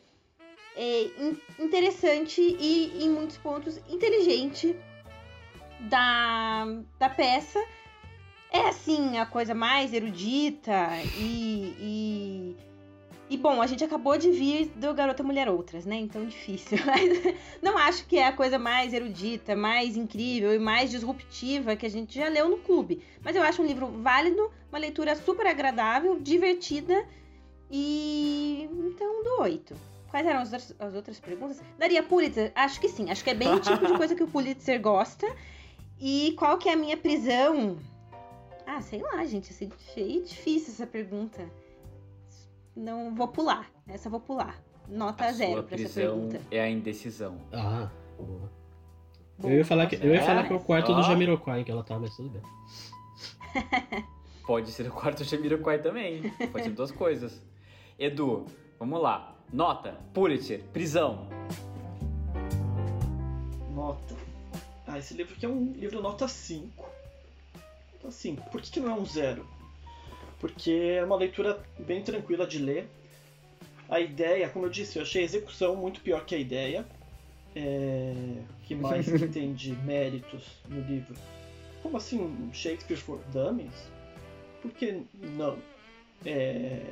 é, 0.78 1.10
interessante 1.58 2.40
e, 2.40 3.04
em 3.04 3.10
muitos 3.10 3.36
pontos, 3.38 3.78
inteligente 3.90 4.76
da, 5.80 6.66
da 7.00 7.10
peça 7.10 7.60
é 8.52 8.68
assim 8.68 9.18
a 9.18 9.26
coisa 9.26 9.56
mais 9.56 9.92
erudita 9.92 10.88
e, 11.18 11.76
e, 11.80 12.58
e 13.28 13.38
bom, 13.38 13.60
a 13.60 13.68
gente 13.68 13.84
acabou 13.84 14.18
de 14.18 14.32
vir 14.32 14.68
do 14.76 14.94
Garota 14.94 15.24
Mulher 15.24 15.50
Outras, 15.50 15.86
né? 15.86 15.96
Então 15.96 16.26
difícil. 16.26 16.78
Mas 16.86 17.36
não 17.62 17.76
acho 17.78 18.06
que 18.06 18.18
é 18.18 18.28
a 18.28 18.32
coisa 18.32 18.60
mais 18.60 18.94
erudita, 18.94 19.56
mais 19.56 19.98
incrível 19.98 20.54
e 20.54 20.60
mais 20.60 20.92
disruptiva 20.92 21.76
que 21.76 21.88
a 21.88 21.90
gente 21.90 22.18
já 22.18 22.30
leu 22.30 22.48
no 22.50 22.58
clube. 22.60 23.02
Mas 23.24 23.36
eu 23.36 23.42
acho 23.42 23.64
um 23.64 23.66
livro 23.66 23.88
válido, 24.02 24.52
uma 24.70 24.78
leitura 24.80 25.16
super 25.16 25.48
agradável, 25.48 26.20
divertida 26.20 27.04
e 27.70 28.70
então 28.72 29.24
do 29.24 29.42
8. 29.42 29.97
Quais 30.10 30.26
eram 30.26 30.40
as 30.40 30.54
outras, 30.54 30.76
as 30.80 30.94
outras 30.96 31.20
perguntas? 31.20 31.62
Daria 31.78 32.02
Pulitzer? 32.02 32.52
Acho 32.56 32.80
que 32.80 32.88
sim. 32.88 33.10
Acho 33.10 33.24
que 33.24 33.30
é 33.30 33.34
bem 33.34 33.54
o 33.54 33.60
tipo 33.60 33.86
de 33.86 33.94
coisa 33.98 34.16
que 34.16 34.24
o 34.24 34.28
Pulitzer 34.28 34.82
gosta. 34.82 35.28
E 36.00 36.34
qual 36.38 36.58
que 36.58 36.70
é 36.70 36.74
a 36.74 36.78
minha 36.78 36.96
prisão? 36.96 37.78
Ah, 38.66 38.82
sei 38.82 39.02
lá, 39.02 39.26
gente. 39.26 39.52
Achei 39.52 40.22
difícil 40.22 40.74
essa 40.74 40.88
pergunta. 40.88 41.50
Não 42.76 43.14
vou 43.16 43.28
pular. 43.28 43.70
Essa 43.88 44.10
vou 44.10 44.20
pular. 44.20 44.62
Nota 44.88 45.26
a 45.26 45.32
zero 45.32 45.54
sua 45.54 45.64
pra 45.64 45.76
essa 45.76 45.84
prisão 45.84 46.16
pergunta. 46.16 46.42
é 46.52 46.62
a 46.62 46.70
indecisão. 46.70 47.42
Ah, 47.52 47.90
boa. 48.18 48.52
Eu 49.44 49.58
ia 49.58 49.66
falar 49.66 49.86
que, 49.88 49.96
eu 49.96 50.14
ia 50.14 50.22
é, 50.22 50.24
falar 50.24 50.48
que 50.48 50.54
é 50.54 50.56
o 50.56 50.60
quarto 50.60 50.94
do. 50.94 51.04
Jamiroquai 51.04 51.64
que 51.64 51.72
ela 51.72 51.84
tá, 51.84 52.00
mas 52.00 52.16
tudo 52.16 52.30
bem. 52.30 52.42
Pode 54.46 54.72
ser 54.72 54.88
o 54.88 54.92
quarto 54.92 55.24
Jamiroquai 55.24 55.80
também. 55.80 56.32
Pode 56.52 56.64
ser 56.64 56.72
duas 56.72 56.92
coisas. 56.92 57.42
Edu, 58.00 58.46
vamos 58.80 59.02
lá. 59.02 59.36
Nota, 59.52 59.98
Pulitzer, 60.14 60.62
prisão. 60.74 61.28
Nota. 63.74 64.16
Ah, 64.86 64.98
esse 64.98 65.14
livro 65.14 65.36
aqui 65.36 65.46
é 65.46 65.50
um 65.50 65.74
livro 65.74 66.02
nota 66.02 66.28
5. 66.28 66.90
Nota 67.94 68.12
5. 68.12 68.50
Por 68.50 68.62
que, 68.62 68.72
que 68.72 68.80
não 68.80 68.92
é 68.92 68.94
um 68.94 69.06
zero? 69.06 69.48
Porque 70.40 70.72
é 70.72 71.04
uma 71.04 71.16
leitura 71.16 71.62
bem 71.80 72.04
tranquila 72.04 72.46
de 72.46 72.60
ler. 72.60 72.88
A 73.90 74.00
ideia, 74.00 74.50
como 74.50 74.66
eu 74.66 74.70
disse, 74.70 74.98
eu 74.98 75.04
achei 75.04 75.22
a 75.22 75.26
execução 75.26 75.76
muito 75.76 76.02
pior 76.02 76.26
que 76.26 76.36
a 76.36 76.38
ideia. 76.38 76.86
É... 77.56 78.44
que 78.66 78.76
mais 78.76 79.06
que 79.06 79.28
tem 79.28 79.54
de 79.54 79.72
méritos 79.72 80.44
no 80.68 80.82
livro? 80.82 81.16
Como 81.82 81.98
assim 81.98 82.50
Shakespeare 82.54 82.98
for 82.98 83.20
Dummies? 83.32 83.90
Por 84.62 84.72
que 84.72 85.04
não? 85.16 85.58
É... 86.26 86.84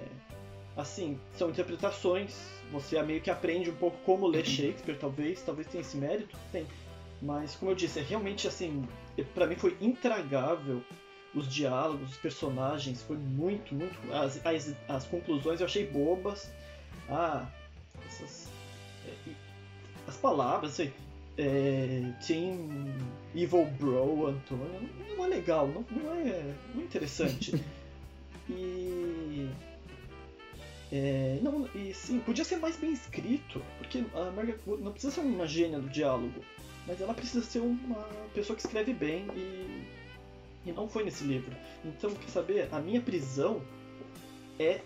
Assim, 0.78 1.18
são 1.38 1.50
interpretações, 1.50 2.36
você 2.72 3.02
meio 3.02 3.22
que 3.22 3.32
aprende 3.32 3.70
um 3.70 3.76
pouco 3.76 3.98
como 4.06 4.28
ler 4.28 4.46
Shakespeare, 4.46 4.98
talvez, 4.98 5.42
talvez 5.42 5.68
tenha 5.68 5.82
esse 5.82 5.96
mérito, 5.96 6.38
tem. 6.52 6.66
Mas, 7.22 7.56
como 7.56 7.72
eu 7.72 7.76
disse, 7.76 8.00
é 8.00 8.02
realmente 8.02 8.48
assim, 8.48 8.86
pra 9.34 9.48
mim 9.48 9.56
foi 9.56 9.78
intragável 9.80 10.84
os 11.34 11.48
diálogos, 11.54 12.12
os 12.12 12.18
personagens, 12.18 13.02
foi 13.04 13.18
muito, 13.18 13.76
muito. 13.76 13.98
As, 14.12 14.44
as, 14.46 14.74
as 14.88 15.06
conclusões 15.06 15.60
eu 15.60 15.66
achei 15.66 15.86
bobas. 15.86 16.52
Ah, 17.10 17.46
essas. 18.06 18.50
é, 19.08 19.32
as 20.08 20.18
palavras, 20.18 20.74
assim. 20.74 20.92
É, 21.38 22.14
Team 22.26 22.70
Evil 23.36 23.66
Bro, 23.78 24.28
Antônio, 24.28 24.90
não 25.18 25.26
é 25.26 25.28
legal, 25.28 25.68
não, 25.68 25.86
não, 25.92 26.14
é, 26.14 26.54
não 26.74 26.82
é 26.82 26.86
interessante. 26.86 27.62
e. 28.50 29.50
É, 30.92 31.40
não, 31.42 31.68
e 31.76 31.94
sim, 31.94 32.20
podia 32.20 32.44
ser 32.46 32.58
mais 32.58 32.78
bem 32.78 32.92
escrito, 32.94 33.62
porque 33.80 34.04
a 34.14 34.32
Margaret 34.32 34.60
Wood 34.68 34.84
não 34.84 34.92
precisa 34.92 35.14
ser 35.14 35.22
uma 35.22 35.48
gênia 35.48 35.80
do 35.80 35.90
diálogo, 35.90 36.42
mas 36.88 37.02
ela 37.02 37.14
precisa 37.14 37.44
ser 37.44 37.60
uma 37.60 38.04
pessoa 38.34 38.56
que 38.56 38.62
escreve 38.66 38.94
bem 38.94 39.26
e, 39.36 39.84
e 40.66 40.72
não 40.72 40.88
foi 40.88 41.04
nesse 41.04 41.24
livro. 41.24 41.52
Então, 41.84 42.12
quer 42.12 42.30
saber? 42.30 42.70
A 42.72 42.80
minha 42.80 43.02
prisão 43.02 43.62
é 44.60 44.82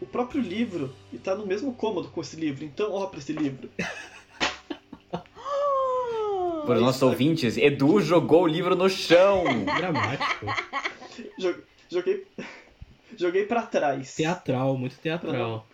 o 0.00 0.06
próprio 0.06 0.40
livro 0.40 0.92
e 1.12 1.18
tá 1.18 1.34
no 1.34 1.46
mesmo 1.46 1.72
cômodo 1.74 2.08
com 2.08 2.20
esse 2.20 2.36
livro, 2.36 2.64
então 2.64 2.92
ó 2.92 3.06
pra 3.06 3.18
esse 3.18 3.32
livro. 3.32 3.68
Para 6.66 6.76
os 6.76 6.80
nossos 6.82 7.02
ouvintes, 7.02 7.58
Edu 7.58 8.00
jogou 8.00 8.44
o 8.44 8.46
livro 8.46 8.74
no 8.74 8.88
chão. 8.88 9.44
Dramático. 9.76 10.46
Jo- 11.38 11.62
Joguei, 11.90 12.26
joguei 13.18 13.46
pra 13.46 13.62
trás. 13.62 14.14
Teatral, 14.14 14.76
muito 14.76 14.96
teatral. 14.96 15.66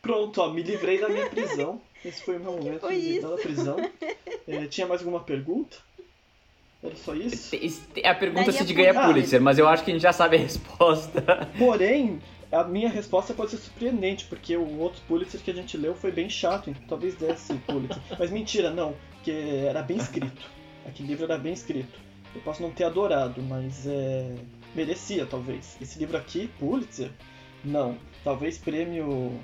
Pronto, 0.00 0.40
ó, 0.40 0.50
me 0.50 0.62
livrei 0.62 1.00
da 1.00 1.08
minha 1.08 1.28
prisão. 1.28 1.80
Esse 2.04 2.22
foi 2.22 2.36
o 2.36 2.40
meu 2.40 2.52
momento 2.52 2.80
foi 2.80 2.94
de 2.94 3.12
livrar 3.12 3.32
da 3.32 3.42
prisão. 3.42 3.76
É, 4.46 4.66
tinha 4.66 4.86
mais 4.86 5.00
alguma 5.00 5.20
pergunta? 5.20 5.76
Era 6.82 6.94
só 6.94 7.14
isso? 7.14 7.56
A 8.04 8.14
pergunta 8.14 8.44
Daria 8.44 8.60
se 8.60 8.64
de 8.64 8.72
ganha 8.72 8.94
Pulitzer. 8.94 9.12
Pulitzer, 9.12 9.42
mas 9.42 9.58
eu 9.58 9.68
acho 9.68 9.84
que 9.84 9.90
a 9.90 9.94
gente 9.94 10.02
já 10.02 10.12
sabe 10.12 10.36
a 10.36 10.40
resposta. 10.40 11.22
Porém, 11.58 12.20
a 12.52 12.62
minha 12.62 12.88
resposta 12.88 13.34
pode 13.34 13.50
ser 13.50 13.58
surpreendente, 13.58 14.26
porque 14.26 14.56
o 14.56 14.78
outro 14.78 15.00
Pulitzer 15.08 15.40
que 15.40 15.50
a 15.50 15.54
gente 15.54 15.76
leu 15.76 15.94
foi 15.94 16.12
bem 16.12 16.30
chato, 16.30 16.70
então 16.70 16.82
talvez 16.88 17.16
desse 17.16 17.52
Pulitzer. 17.54 18.00
Mas 18.16 18.30
mentira, 18.30 18.70
não, 18.70 18.94
porque 19.14 19.32
era 19.32 19.82
bem 19.82 19.96
escrito. 19.96 20.40
Aquele 20.86 21.08
livro 21.08 21.24
era 21.24 21.36
bem 21.36 21.52
escrito. 21.52 21.98
Eu 22.34 22.40
posso 22.42 22.62
não 22.62 22.70
ter 22.70 22.84
adorado, 22.84 23.42
mas 23.42 23.86
é. 23.86 24.34
Merecia 24.74 25.26
talvez. 25.26 25.76
Esse 25.80 25.98
livro 25.98 26.16
aqui, 26.16 26.48
Pulitzer, 26.58 27.10
não. 27.64 27.96
Talvez 28.24 28.58
prêmio 28.58 29.38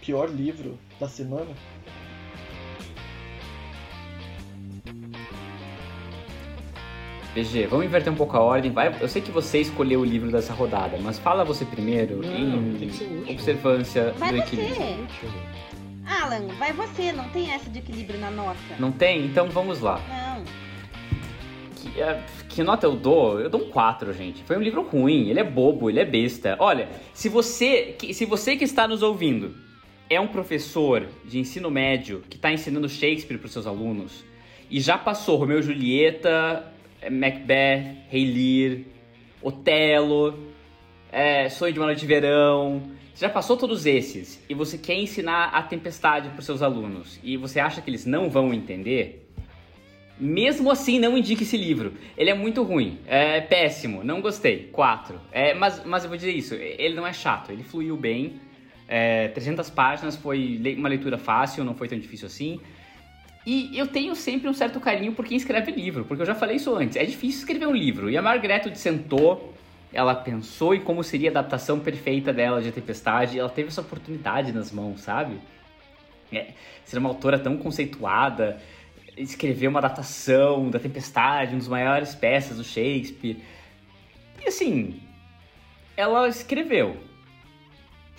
pior 0.00 0.28
livro 0.28 0.78
da 0.98 1.08
semana. 1.08 1.50
BG, 7.34 7.66
vamos 7.66 7.86
inverter 7.86 8.12
um 8.12 8.16
pouco 8.16 8.36
a 8.36 8.40
ordem. 8.40 8.70
Vai, 8.70 8.94
eu 9.00 9.08
sei 9.08 9.22
que 9.22 9.30
você 9.30 9.60
escolheu 9.60 10.00
o 10.00 10.04
livro 10.04 10.30
dessa 10.30 10.52
rodada, 10.52 10.98
mas 10.98 11.18
fala 11.18 11.44
você 11.44 11.64
primeiro 11.64 12.16
Não, 12.18 12.30
em 12.30 13.32
observância 13.32 14.12
Vai 14.18 14.32
do 14.32 14.36
você. 14.36 14.42
equilíbrio. 14.42 15.08
Alan, 16.04 16.46
vai 16.58 16.72
você, 16.74 17.10
não 17.12 17.26
tem 17.30 17.50
essa 17.50 17.70
de 17.70 17.78
equilíbrio 17.78 18.20
na 18.20 18.30
nota. 18.30 18.58
Não 18.78 18.92
tem? 18.92 19.24
Então 19.24 19.48
vamos 19.48 19.80
lá. 19.80 19.98
Não. 20.08 20.21
Que, 21.92 22.00
é, 22.00 22.22
que 22.48 22.62
nota 22.62 22.86
eu 22.86 22.96
dou? 22.96 23.40
Eu 23.40 23.50
dou 23.50 23.62
um 23.62 23.70
4, 23.70 24.12
gente. 24.12 24.42
Foi 24.44 24.56
um 24.56 24.62
livro 24.62 24.82
ruim, 24.82 25.28
ele 25.28 25.40
é 25.40 25.44
bobo, 25.44 25.90
ele 25.90 26.00
é 26.00 26.04
besta. 26.04 26.56
Olha, 26.58 26.88
se 27.12 27.28
você 27.28 27.96
se 28.12 28.24
você 28.24 28.56
que 28.56 28.64
está 28.64 28.88
nos 28.88 29.02
ouvindo 29.02 29.54
é 30.08 30.20
um 30.20 30.28
professor 30.28 31.06
de 31.24 31.38
ensino 31.38 31.70
médio 31.70 32.22
que 32.28 32.36
está 32.36 32.52
ensinando 32.52 32.88
Shakespeare 32.88 33.38
para 33.38 33.46
os 33.46 33.52
seus 33.52 33.66
alunos 33.66 34.24
e 34.70 34.80
já 34.80 34.96
passou 34.96 35.36
Romeu 35.36 35.58
e 35.58 35.62
Julieta, 35.62 36.72
eh, 37.00 37.10
Macbeth, 37.10 38.06
Rei 38.08 38.24
Lear, 38.24 38.80
Otelo, 39.42 40.38
é, 41.10 41.48
Sonho 41.48 41.72
de 41.72 41.78
uma 41.78 41.86
Noite 41.86 42.00
de 42.00 42.06
Verão, 42.06 42.82
você 43.14 43.26
já 43.26 43.30
passou 43.30 43.56
todos 43.56 43.84
esses 43.84 44.42
e 44.48 44.54
você 44.54 44.78
quer 44.78 44.94
ensinar 44.94 45.48
a 45.48 45.62
tempestade 45.62 46.30
para 46.30 46.40
os 46.40 46.46
seus 46.46 46.62
alunos 46.62 47.20
e 47.22 47.36
você 47.36 47.60
acha 47.60 47.82
que 47.82 47.90
eles 47.90 48.06
não 48.06 48.30
vão 48.30 48.54
entender, 48.54 49.21
mesmo 50.22 50.70
assim, 50.70 51.00
não 51.00 51.18
indique 51.18 51.42
esse 51.42 51.56
livro. 51.56 51.94
Ele 52.16 52.30
é 52.30 52.34
muito 52.34 52.62
ruim, 52.62 52.98
é 53.06 53.40
péssimo, 53.40 54.04
não 54.04 54.20
gostei. 54.20 54.68
4. 54.70 55.20
É, 55.32 55.52
mas, 55.52 55.84
mas 55.84 56.04
eu 56.04 56.08
vou 56.08 56.16
dizer 56.16 56.30
isso, 56.30 56.54
ele 56.54 56.94
não 56.94 57.04
é 57.04 57.12
chato, 57.12 57.50
ele 57.50 57.64
fluiu 57.64 57.96
bem. 57.96 58.40
É, 58.86 59.28
300 59.28 59.68
páginas 59.70 60.14
foi 60.14 60.60
uma 60.78 60.88
leitura 60.88 61.18
fácil, 61.18 61.64
não 61.64 61.74
foi 61.74 61.88
tão 61.88 61.98
difícil 61.98 62.26
assim. 62.26 62.60
E 63.44 63.76
eu 63.76 63.88
tenho 63.88 64.14
sempre 64.14 64.48
um 64.48 64.54
certo 64.54 64.78
carinho 64.78 65.12
por 65.12 65.24
quem 65.24 65.36
escreve 65.36 65.72
livro, 65.72 66.04
porque 66.04 66.22
eu 66.22 66.26
já 66.26 66.36
falei 66.36 66.56
isso 66.56 66.72
antes. 66.72 66.96
É 66.96 67.04
difícil 67.04 67.40
escrever 67.40 67.66
um 67.66 67.74
livro. 67.74 68.08
E 68.08 68.16
a 68.16 68.22
Margaret 68.22 68.72
sentou, 68.76 69.52
ela 69.92 70.14
pensou 70.14 70.72
em 70.72 70.80
como 70.80 71.02
seria 71.02 71.30
a 71.30 71.32
adaptação 71.32 71.80
perfeita 71.80 72.32
dela 72.32 72.62
de 72.62 72.68
A 72.68 72.72
Tempestade, 72.72 73.36
ela 73.36 73.48
teve 73.48 73.68
essa 73.68 73.80
oportunidade 73.80 74.52
nas 74.52 74.70
mãos, 74.70 75.00
sabe? 75.00 75.40
É, 76.32 76.52
ser 76.84 76.98
uma 76.98 77.08
autora 77.08 77.38
tão 77.38 77.56
conceituada, 77.56 78.60
escrever 79.16 79.68
uma 79.68 79.78
adaptação 79.78 80.70
da 80.70 80.78
Tempestade, 80.78 81.52
uma 81.52 81.58
das 81.58 81.68
maiores 81.68 82.14
peças 82.14 82.56
do 82.56 82.64
Shakespeare. 82.64 83.42
E 84.42 84.48
assim, 84.48 85.00
ela 85.96 86.28
escreveu. 86.28 86.96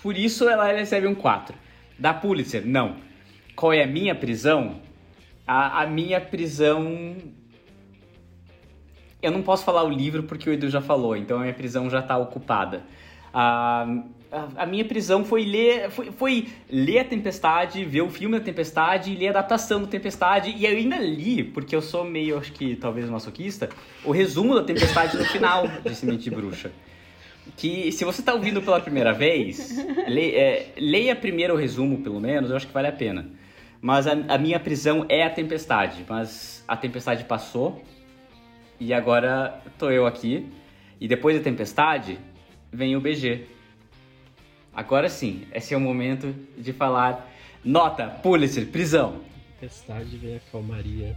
Por 0.02 0.16
isso 0.16 0.48
ela 0.48 0.72
recebe 0.72 1.06
um 1.06 1.14
4. 1.14 1.56
Da 1.98 2.12
Pulitzer, 2.12 2.66
não. 2.66 2.96
Qual 3.54 3.72
é 3.72 3.82
a 3.82 3.86
minha 3.86 4.14
prisão? 4.14 4.80
A, 5.46 5.82
a 5.82 5.86
minha 5.86 6.20
prisão. 6.20 7.16
Eu 9.22 9.30
não 9.30 9.42
posso 9.42 9.64
falar 9.64 9.84
o 9.84 9.88
livro 9.88 10.24
porque 10.24 10.50
o 10.50 10.52
Edu 10.52 10.68
já 10.68 10.80
falou, 10.80 11.16
então 11.16 11.38
a 11.38 11.40
minha 11.42 11.54
prisão 11.54 11.88
já 11.88 12.00
está 12.00 12.16
ocupada. 12.18 12.82
A, 13.34 13.86
a, 14.58 14.66
minha 14.66 14.84
prisão 14.84 15.24
foi 15.24 15.44
ler, 15.44 15.90
foi, 15.90 16.12
foi 16.12 16.48
ler 16.70 17.00
a 17.00 17.04
Tempestade, 17.04 17.84
ver 17.84 18.02
o 18.02 18.08
filme 18.08 18.38
da 18.38 18.44
Tempestade 18.44 19.14
ler 19.16 19.28
a 19.28 19.30
adaptação 19.30 19.80
da 19.82 19.88
Tempestade. 19.88 20.54
E 20.56 20.64
eu 20.64 20.70
ainda 20.70 20.96
li, 20.96 21.42
porque 21.42 21.74
eu 21.74 21.82
sou 21.82 22.04
meio, 22.04 22.38
acho 22.38 22.52
que 22.52 22.76
talvez 22.76 23.10
masoquista, 23.10 23.68
o 24.04 24.12
resumo 24.12 24.54
da 24.54 24.62
Tempestade 24.62 25.16
no 25.16 25.24
final 25.24 25.66
de 25.84 25.94
Semente 25.94 26.30
Bruxa. 26.30 26.70
Que 27.56 27.92
se 27.92 28.04
você 28.04 28.20
está 28.20 28.32
ouvindo 28.32 28.62
pela 28.62 28.80
primeira 28.80 29.12
vez, 29.12 29.76
le- 30.08 30.34
é, 30.34 30.72
leia 30.78 31.14
primeiro 31.14 31.54
o 31.54 31.56
resumo, 31.56 31.98
pelo 31.98 32.20
menos, 32.20 32.50
eu 32.50 32.56
acho 32.56 32.66
que 32.66 32.72
vale 32.72 32.88
a 32.88 32.92
pena. 32.92 33.28
Mas 33.82 34.06
a, 34.06 34.12
a 34.28 34.38
minha 34.38 34.58
prisão 34.58 35.04
é 35.08 35.24
a 35.24 35.30
Tempestade, 35.30 36.04
mas 36.08 36.64
a 36.66 36.76
Tempestade 36.76 37.24
passou. 37.24 37.82
E 38.80 38.94
agora 38.94 39.60
tô 39.78 39.90
eu 39.90 40.06
aqui. 40.06 40.46
E 41.00 41.06
depois 41.06 41.36
da 41.36 41.42
tempestade, 41.42 42.18
vem 42.74 42.96
o 42.96 43.00
BG. 43.00 43.46
Agora 44.74 45.08
sim, 45.08 45.46
esse 45.52 45.72
é 45.72 45.76
o 45.76 45.80
momento 45.80 46.34
de 46.58 46.72
falar. 46.72 47.30
Nota, 47.64 48.08
Pulitzer, 48.08 48.66
prisão. 48.66 49.20
Tempestade 49.60 50.16
vem 50.16 50.36
a 50.36 50.40
calmaria. 50.50 51.16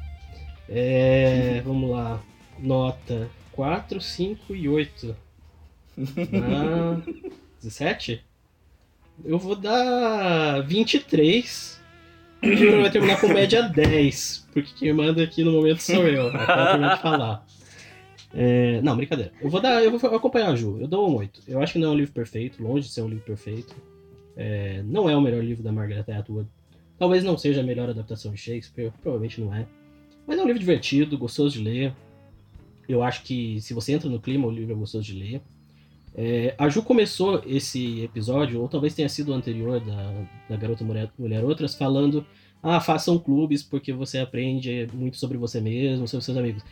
É, 0.70 1.62
vamos 1.66 1.90
lá. 1.90 2.22
Nota 2.60 3.30
4, 3.54 4.00
5 4.00 4.56
e 4.56 4.70
8. 4.70 5.16
Ah, 6.44 7.02
17? 7.62 8.24
Eu 9.26 9.40
vou 9.40 9.56
dar 9.56 10.62
23. 10.62 11.82
O 12.44 12.82
vai 12.82 12.92
terminar 12.92 13.20
com 13.20 13.28
média 13.28 13.64
10. 13.64 14.48
Porque 14.54 14.72
quem 14.78 14.94
manda 14.94 15.24
aqui 15.24 15.44
no 15.44 15.52
momento 15.52 15.82
sou 15.82 16.08
eu. 16.08 16.28
Acaba 16.28 16.66
terminar 16.68 16.96
de 16.96 17.02
falar. 17.02 17.46
É, 18.34 18.82
não, 18.82 18.96
brincadeira. 18.96 19.32
Eu 19.42 19.50
vou 19.50 19.62
dar. 19.62 19.84
Eu 19.84 19.98
vou 19.98 20.16
acompanhar 20.16 20.52
a 20.52 20.56
Ju. 20.56 20.78
Eu 20.80 20.88
dou 20.88 21.10
um 21.10 21.16
8. 21.16 21.44
Eu 21.48 21.62
acho 21.62 21.74
que 21.74 21.80
não 21.80 21.90
é 21.90 21.92
um 21.92 21.98
livro 21.98 22.14
perfeito, 22.14 22.62
longe 22.62 22.88
de 22.88 22.94
ser 22.94 23.02
um 23.02 23.08
livro 23.08 23.24
perfeito. 23.24 23.76
É, 24.36 24.84
não 24.84 25.10
é 25.10 25.16
o 25.16 25.22
melhor 25.22 25.44
livro 25.44 25.64
da 25.64 25.72
Margaret 25.72 26.06
Atwood. 26.12 26.48
Talvez 26.98 27.24
não 27.24 27.38
seja 27.38 27.62
a 27.62 27.64
melhor 27.64 27.90
adaptação 27.90 28.32
de 28.32 28.38
Shakespeare, 28.38 28.92
provavelmente 29.02 29.40
não 29.40 29.54
é. 29.54 29.66
Mas 30.26 30.38
é 30.38 30.44
um 30.44 30.46
livro 30.46 30.60
divertido, 30.60 31.18
gostoso 31.18 31.58
de 31.58 31.64
ler. 31.64 31.94
Eu 32.88 33.02
acho 33.04 33.24
que 33.24 33.60
se 33.62 33.74
você 33.74 33.94
entra 33.94 34.10
no 34.10 34.20
clima, 34.20 34.48
o 34.48 34.52
livro 34.52 34.74
é 34.74 34.76
gostoso 34.76 35.06
de 35.06 35.14
ler. 35.14 35.42
É, 36.16 36.56
a 36.58 36.68
Ju 36.68 36.82
começou 36.82 37.44
esse 37.46 38.02
episódio, 38.02 38.60
ou 38.60 38.68
talvez 38.68 38.96
tenha 38.96 39.08
sido 39.08 39.30
o 39.30 39.34
anterior 39.34 39.80
da, 39.80 40.14
da 40.50 40.58
Garota 40.58 40.84
Mulher, 40.84 41.12
Mulher 41.18 41.44
Outras, 41.44 41.76
falando: 41.76 42.26
ah, 42.62 42.80
façam 42.80 43.20
clubes 43.20 43.62
porque 43.62 43.94
você 43.94 44.18
aprende 44.18 44.88
muito 44.94 45.18
sobre 45.18 45.38
você 45.38 45.62
mesmo, 45.62 46.08
sobre 46.08 46.26
seus 46.26 46.38
amigos. 46.38 46.64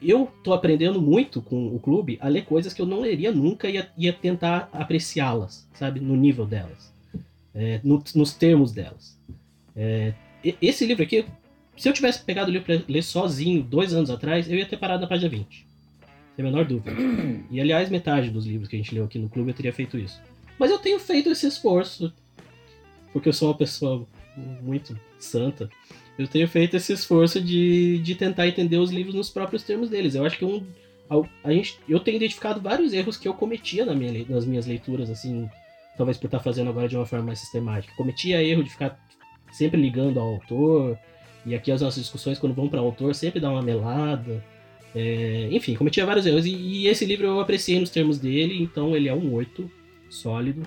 Eu 0.00 0.30
tô 0.44 0.52
aprendendo 0.52 1.00
muito 1.00 1.42
com 1.42 1.74
o 1.74 1.78
clube 1.80 2.18
a 2.20 2.28
ler 2.28 2.44
coisas 2.44 2.72
que 2.72 2.80
eu 2.80 2.86
não 2.86 3.00
leria 3.00 3.32
nunca 3.32 3.68
e 3.68 3.84
ia, 3.96 4.12
tentar 4.12 4.68
apreciá-las, 4.72 5.68
sabe? 5.74 6.00
No 6.00 6.16
nível 6.16 6.46
delas, 6.46 6.92
é, 7.54 7.80
no, 7.82 8.02
nos 8.14 8.32
termos 8.32 8.72
delas. 8.72 9.18
É, 9.74 10.14
esse 10.62 10.86
livro 10.86 11.02
aqui, 11.02 11.24
se 11.76 11.88
eu 11.88 11.92
tivesse 11.92 12.22
pegado 12.22 12.50
o 12.50 12.52
livro 12.52 12.66
para 12.66 12.82
ler 12.88 13.02
sozinho 13.02 13.62
dois 13.62 13.92
anos 13.92 14.10
atrás, 14.10 14.48
eu 14.48 14.56
ia 14.56 14.66
ter 14.66 14.76
parado 14.76 15.02
na 15.02 15.08
página 15.08 15.28
20. 15.28 15.66
Sem 16.36 16.44
a 16.44 16.48
menor 16.48 16.64
dúvida. 16.64 16.96
E 17.50 17.60
aliás, 17.60 17.90
metade 17.90 18.30
dos 18.30 18.46
livros 18.46 18.68
que 18.68 18.76
a 18.76 18.78
gente 18.78 18.94
leu 18.94 19.04
aqui 19.04 19.18
no 19.18 19.28
clube 19.28 19.50
eu 19.50 19.54
teria 19.54 19.72
feito 19.72 19.98
isso. 19.98 20.20
Mas 20.58 20.70
eu 20.70 20.78
tenho 20.78 21.00
feito 21.00 21.30
esse 21.30 21.46
esforço, 21.46 22.12
porque 23.12 23.28
eu 23.28 23.32
sou 23.32 23.48
uma 23.48 23.56
pessoa 23.56 24.06
muito 24.62 24.98
santa. 25.18 25.68
Eu 26.18 26.26
tenho 26.26 26.48
feito 26.48 26.76
esse 26.76 26.92
esforço 26.92 27.40
de, 27.40 27.98
de 27.98 28.14
tentar 28.16 28.48
entender 28.48 28.76
os 28.76 28.90
livros 28.90 29.14
nos 29.14 29.30
próprios 29.30 29.62
termos 29.62 29.88
deles. 29.88 30.16
Eu 30.16 30.24
acho 30.26 30.36
que 30.36 30.44
um, 30.44 30.66
a, 31.08 31.48
a 31.48 31.52
gente, 31.52 31.78
eu 31.88 32.00
tenho 32.00 32.16
identificado 32.16 32.60
vários 32.60 32.92
erros 32.92 33.16
que 33.16 33.28
eu 33.28 33.34
cometia 33.34 33.86
na 33.86 33.94
minha, 33.94 34.26
nas 34.28 34.44
minhas 34.44 34.66
leituras, 34.66 35.08
assim, 35.08 35.48
talvez 35.96 36.18
por 36.18 36.26
estar 36.26 36.40
fazendo 36.40 36.70
agora 36.70 36.88
de 36.88 36.96
uma 36.96 37.06
forma 37.06 37.26
mais 37.26 37.38
sistemática. 37.38 37.94
Cometia 37.96 38.42
erro 38.42 38.64
de 38.64 38.70
ficar 38.70 38.98
sempre 39.52 39.80
ligando 39.80 40.18
ao 40.18 40.34
autor, 40.34 40.98
e 41.46 41.54
aqui 41.54 41.70
as 41.70 41.80
nossas 41.80 42.02
discussões, 42.02 42.38
quando 42.38 42.54
vão 42.54 42.68
para 42.68 42.82
o 42.82 42.84
autor, 42.84 43.14
sempre 43.14 43.40
dá 43.40 43.50
uma 43.50 43.62
melada. 43.62 44.44
É, 44.94 45.48
enfim, 45.50 45.74
cometia 45.74 46.04
vários 46.04 46.26
erros. 46.26 46.44
E, 46.44 46.50
e, 46.50 46.86
esse 46.88 47.04
livro 47.04 47.26
eu 47.26 47.40
apreciei 47.40 47.78
nos 47.78 47.90
termos 47.90 48.18
dele, 48.18 48.60
então 48.62 48.96
ele 48.96 49.08
é 49.08 49.14
um 49.14 49.32
8, 49.32 49.70
sólido. 50.10 50.62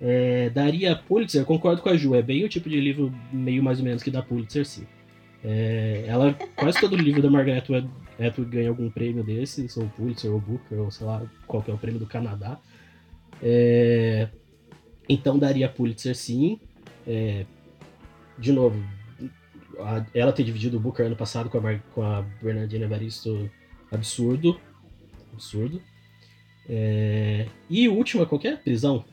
É, 0.00 0.50
daria 0.50 0.94
Pulitzer, 0.94 1.44
concordo 1.44 1.80
com 1.80 1.88
a 1.88 1.96
Ju, 1.96 2.14
é 2.14 2.22
bem 2.22 2.44
o 2.44 2.48
tipo 2.48 2.68
de 2.68 2.78
livro 2.80 3.12
meio 3.32 3.62
mais 3.62 3.78
ou 3.78 3.84
menos 3.84 4.02
que 4.02 4.10
dá 4.10 4.22
Pulitzer, 4.22 4.66
sim. 4.66 4.86
É, 5.42 6.04
ela, 6.06 6.34
quase 6.54 6.80
todo 6.80 6.96
livro 6.96 7.22
da 7.22 7.30
Margaret 7.30 7.58
Atwood 7.58 8.50
ganha 8.50 8.68
algum 8.68 8.90
prêmio 8.90 9.22
desses, 9.22 9.76
ou 9.76 9.88
Pulitzer, 9.88 10.30
ou 10.30 10.40
Booker, 10.40 10.78
ou 10.78 10.90
sei 10.90 11.06
lá, 11.06 11.22
qual 11.46 11.62
que 11.62 11.70
é 11.70 11.74
o 11.74 11.78
prêmio 11.78 12.00
do 12.00 12.06
Canadá. 12.06 12.58
É, 13.42 14.28
então 15.08 15.38
daria 15.38 15.68
Pulitzer, 15.68 16.14
sim. 16.14 16.58
É, 17.06 17.46
de 18.38 18.52
novo, 18.52 18.82
a, 19.78 20.04
ela 20.14 20.32
ter 20.32 20.44
dividido 20.44 20.76
o 20.76 20.80
Booker 20.80 21.06
ano 21.06 21.16
passado 21.16 21.48
com 21.48 21.58
a, 21.58 21.78
com 21.94 22.02
a 22.02 22.22
Bernardina 22.42 22.84
Evaristo, 22.84 23.50
absurdo. 23.90 24.60
Absurdo. 25.32 25.80
É, 26.68 27.46
e 27.70 27.88
última, 27.88 28.26
qualquer 28.26 28.54
é? 28.54 28.56
prisão. 28.56 29.04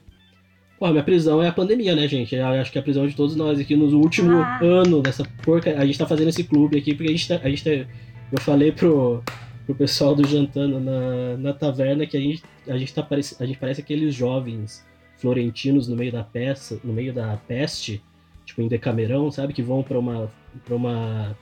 Pô, 0.83 0.89
minha 0.91 1.01
prisão 1.01 1.41
é 1.41 1.47
a 1.47 1.53
pandemia, 1.53 1.95
né, 1.95 2.05
gente? 2.09 2.35
Eu 2.35 2.45
acho 2.45 2.69
que 2.69 2.77
é 2.77 2.81
a 2.81 2.83
prisão 2.83 3.07
de 3.07 3.15
todos 3.15 3.37
nós 3.37 3.57
aqui 3.57 3.73
no 3.73 3.85
último 3.97 4.41
ah. 4.41 4.59
ano 4.61 5.01
dessa 5.01 5.23
porca. 5.41 5.79
A 5.79 5.85
gente 5.85 5.97
tá 5.97 6.05
fazendo 6.05 6.27
esse 6.27 6.43
clube 6.43 6.77
aqui 6.77 6.93
porque 6.93 7.07
a 7.07 7.15
gente 7.15 7.25
tá. 7.25 7.39
A 7.41 7.49
gente 7.49 7.63
tá 7.63 7.69
eu 7.69 8.41
falei 8.41 8.69
pro, 8.69 9.23
pro 9.65 9.75
pessoal 9.75 10.13
do 10.13 10.27
Jantando 10.27 10.81
na, 10.81 11.37
na 11.37 11.53
taverna 11.53 12.05
que 12.05 12.17
a 12.17 12.19
gente, 12.19 12.43
a 12.67 12.77
gente 12.77 12.93
tá 12.93 13.01
parece, 13.01 13.41
a 13.41 13.45
gente 13.45 13.57
parece 13.57 13.79
aqueles 13.79 14.13
jovens 14.13 14.85
florentinos 15.15 15.87
no 15.87 15.95
meio 15.95 16.11
da 16.11 16.21
peça, 16.21 16.77
no 16.83 16.91
meio 16.91 17.13
da 17.13 17.37
peste 17.47 18.03
tipo 18.43 18.61
em 18.61 18.67
Decamerão, 18.67 19.31
sabe? 19.31 19.53
Que 19.53 19.61
vão 19.61 19.83
para 19.83 19.97
uma 19.97 20.29
para 20.65 20.75
uma 20.75 21.37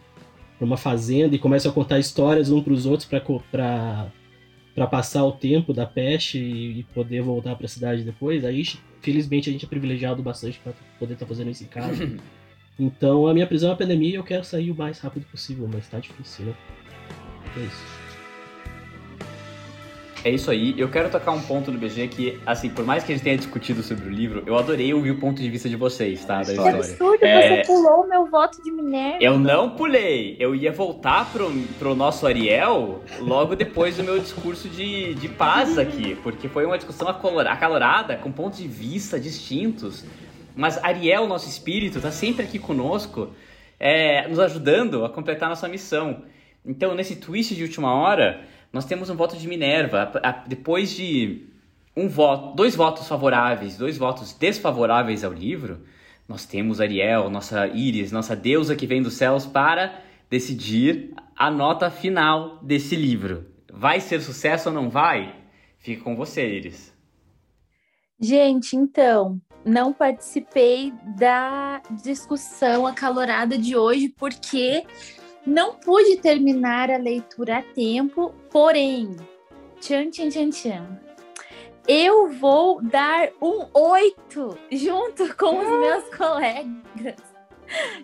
pra 0.60 0.66
uma 0.68 0.78
fazenda 0.78 1.36
e 1.36 1.40
começam 1.40 1.72
a 1.72 1.74
contar 1.74 1.98
histórias 1.98 2.52
um 2.52 2.62
para 2.62 2.74
os 2.74 2.86
outros 2.86 3.10
para 3.10 4.12
para 4.76 4.88
passar 4.88 5.26
o 5.26 5.32
tempo 5.32 5.74
da 5.74 5.88
peste 5.88 6.38
e 6.38 6.84
poder 6.94 7.24
voltar 7.24 7.56
para 7.56 7.66
a 7.66 7.70
cidade 7.70 8.04
depois. 8.04 8.46
Aí, 8.46 8.64
felizmente, 9.02 9.50
a 9.50 9.54
gente 9.54 9.66
é 9.66 9.68
privilegiado 9.68 10.22
bastante 10.22 10.60
para 10.60 10.74
poder 11.00 11.14
estar 11.14 11.26
tá 11.26 11.30
fazendo 11.30 11.50
esse 11.50 11.66
caso. 11.66 12.02
então, 12.80 13.28
a 13.28 13.34
minha 13.34 13.48
prisão 13.48 13.70
é 13.70 13.74
a 13.74 13.78
pandemia 13.78 14.10
e 14.10 14.16
eu 14.16 14.24
quero 14.24 14.44
sair 14.44 14.72
o 14.72 14.76
mais 14.76 15.00
rápido 15.00 15.26
possível, 15.26 15.70
mas 15.72 15.88
tá 15.88 16.00
difícil, 16.00 16.46
né? 16.46 16.56
É 17.58 17.60
isso. 17.60 18.11
É 20.24 20.30
isso 20.30 20.52
aí. 20.52 20.76
Eu 20.78 20.90
quero 20.90 21.10
tocar 21.10 21.32
um 21.32 21.42
ponto 21.42 21.72
no 21.72 21.80
BG 21.80 22.08
que, 22.08 22.40
assim, 22.46 22.70
por 22.70 22.86
mais 22.86 23.04
que 23.04 23.12
a 23.12 23.16
gente 23.16 23.24
tenha 23.24 23.38
discutido 23.38 23.82
sobre 23.82 24.06
o 24.06 24.10
livro, 24.10 24.44
eu 24.46 24.56
adorei 24.56 24.94
ouvir 24.94 25.12
o 25.12 25.20
ponto 25.20 25.42
de 25.42 25.50
vista 25.50 25.68
de 25.68 25.76
vocês, 25.76 26.24
tá? 26.24 26.44
Da 26.44 26.54
história. 26.54 26.72
Que 26.74 26.78
absurdo, 26.78 27.26
é... 27.26 27.64
você 27.64 27.68
pulou 27.68 28.04
o 28.04 28.08
meu 28.08 28.26
voto 28.28 28.62
de 28.64 28.72
Minerva. 28.72 29.18
Eu 29.20 29.40
não 29.40 29.72
pulei. 29.72 30.36
Eu 30.40 30.54
ia 30.54 30.72
voltar 30.72 31.32
pro, 31.32 31.52
pro 31.80 31.96
nosso 31.96 32.28
Ariel 32.28 33.02
logo 33.20 33.56
depois 33.56 33.98
do 33.98 34.04
meu 34.04 34.20
discurso 34.20 34.70
de, 34.70 35.16
de 35.16 35.28
paz 35.28 35.80
aqui, 35.80 36.16
porque 36.22 36.48
foi 36.48 36.66
uma 36.66 36.78
discussão 36.78 37.08
acalorada, 37.08 38.16
com 38.18 38.32
pontos 38.32 38.60
de 38.60 38.68
vista 38.68 39.20
distintos. 39.20 40.06
Mas 40.56 40.84
Ariel, 40.84 41.28
nosso 41.28 41.50
espírito, 41.50 42.00
tá 42.00 42.12
sempre 42.12 42.44
aqui 42.44 42.60
conosco, 42.60 43.30
é, 43.80 44.28
nos 44.28 44.38
ajudando 44.38 45.04
a 45.04 45.10
completar 45.10 45.50
nossa 45.50 45.68
missão. 45.68 46.24
Então, 46.64 46.94
nesse 46.94 47.16
twist 47.16 47.56
de 47.56 47.64
última 47.64 47.92
hora 47.92 48.51
nós 48.72 48.86
temos 48.86 49.10
um 49.10 49.16
voto 49.16 49.36
de 49.36 49.48
Minerva. 49.48 50.12
Depois 50.48 50.92
de 50.92 51.48
um 51.96 52.08
voto, 52.08 52.56
dois 52.56 52.76
votos 52.76 53.08
favoráveis, 53.08 53.78
dois 53.78 53.98
votos 53.98 54.34
desfavoráveis 54.34 55.24
ao 55.24 55.34
livro, 55.34 55.82
nós 56.28 56.46
temos 56.46 56.80
Ariel, 56.80 57.30
nossa 57.30 57.68
Íris, 57.68 58.12
nossa 58.12 58.36
deusa 58.36 58.76
que 58.76 58.88
vem 58.88 59.02
dos 59.02 59.16
céus 59.16 59.46
para 59.46 60.02
decidir 60.30 61.14
a 61.36 61.52
nota 61.52 61.90
final 61.90 62.60
desse 62.62 62.96
livro. 62.96 63.46
Vai 63.72 64.00
ser 64.00 64.22
sucesso 64.22 64.70
ou 64.70 64.76
não 64.76 64.90
vai? 64.90 65.36
Fica 65.78 66.04
com 66.04 66.16
você, 66.16 66.48
Íris. 66.48 66.94
Gente, 68.20 68.76
então, 68.76 69.42
não 69.66 69.92
participei 69.92 70.94
da 71.18 71.82
discussão 72.04 72.86
acalorada 72.86 73.58
de 73.58 73.76
hoje 73.76 74.10
porque 74.10 74.86
não 75.46 75.76
pude 75.76 76.18
terminar 76.18 76.92
a 76.92 76.98
leitura 76.98 77.60
a 77.60 77.62
tempo, 77.62 78.34
porém, 78.50 79.16
tchan, 79.80 80.10
tchan, 80.10 80.30
tchan, 80.30 80.50
tchan. 80.50 81.00
Eu 81.88 82.30
vou 82.30 82.82
dar 82.82 83.30
um 83.42 83.66
oito 83.74 84.58
junto 84.72 85.34
com 85.36 85.60
os 85.60 85.68
meus 85.68 86.16
colegas. 86.16 87.32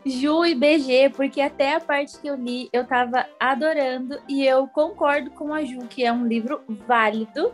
Ju 0.06 0.46
e 0.46 0.56
BG, 0.56 1.12
porque 1.16 1.42
até 1.42 1.76
a 1.76 1.80
parte 1.80 2.18
que 2.20 2.28
eu 2.28 2.36
li 2.36 2.70
eu 2.72 2.86
tava 2.86 3.26
adorando 3.40 4.18
e 4.28 4.46
eu 4.46 4.66
concordo 4.68 5.30
com 5.32 5.54
a 5.54 5.64
Ju 5.64 5.80
que 5.90 6.06
é 6.06 6.12
um 6.12 6.26
livro 6.26 6.62
válido 6.88 7.54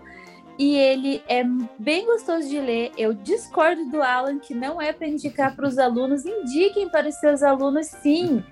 e 0.57 0.75
ele 0.75 1.23
é 1.27 1.43
bem 1.79 2.05
gostoso 2.05 2.47
de 2.47 2.59
ler. 2.59 2.91
Eu 2.97 3.13
discordo 3.13 3.85
do 3.85 4.01
Alan 4.01 4.37
que 4.37 4.53
não 4.53 4.81
é 4.81 4.93
para 4.93 5.07
indicar 5.07 5.55
para 5.55 5.67
os 5.67 5.77
alunos, 5.77 6.25
indiquem 6.25 6.87
para 6.87 7.09
os 7.09 7.15
seus 7.15 7.41
alunos 7.41 7.87
sim, 7.87 8.43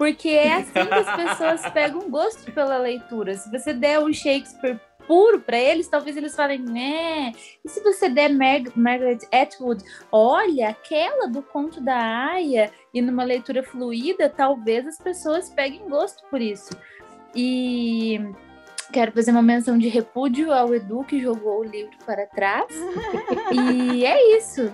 porque 0.00 0.30
é 0.30 0.54
assim 0.54 0.72
que 0.72 0.78
as 0.78 1.12
pessoas 1.14 1.72
pegam 1.72 2.08
gosto 2.08 2.50
pela 2.52 2.78
leitura. 2.78 3.34
Se 3.34 3.50
você 3.50 3.74
der 3.74 4.00
um 4.00 4.10
Shakespeare 4.10 4.80
puro 5.06 5.40
para 5.42 5.58
eles, 5.58 5.88
talvez 5.88 6.16
eles 6.16 6.34
falem, 6.34 6.58
né? 6.58 7.34
E 7.62 7.68
se 7.68 7.82
você 7.82 8.08
der 8.08 8.30
Mar 8.30 8.62
Margaret 8.74 9.18
Atwood, 9.30 9.84
olha, 10.10 10.70
aquela 10.70 11.28
do 11.28 11.42
conto 11.42 11.82
da 11.82 11.98
Aya, 12.30 12.72
e 12.94 13.02
numa 13.02 13.24
leitura 13.24 13.62
fluida, 13.62 14.30
talvez 14.30 14.86
as 14.86 14.96
pessoas 14.96 15.50
peguem 15.50 15.86
gosto 15.86 16.24
por 16.30 16.40
isso. 16.40 16.70
E 17.36 18.18
quero 18.94 19.12
fazer 19.12 19.32
uma 19.32 19.42
menção 19.42 19.76
de 19.76 19.88
repúdio 19.88 20.50
ao 20.50 20.74
Edu 20.74 21.04
que 21.04 21.20
jogou 21.20 21.60
o 21.60 21.64
livro 21.64 21.94
para 22.06 22.26
trás. 22.26 22.72
e 23.92 24.06
é 24.06 24.38
isso. 24.38 24.72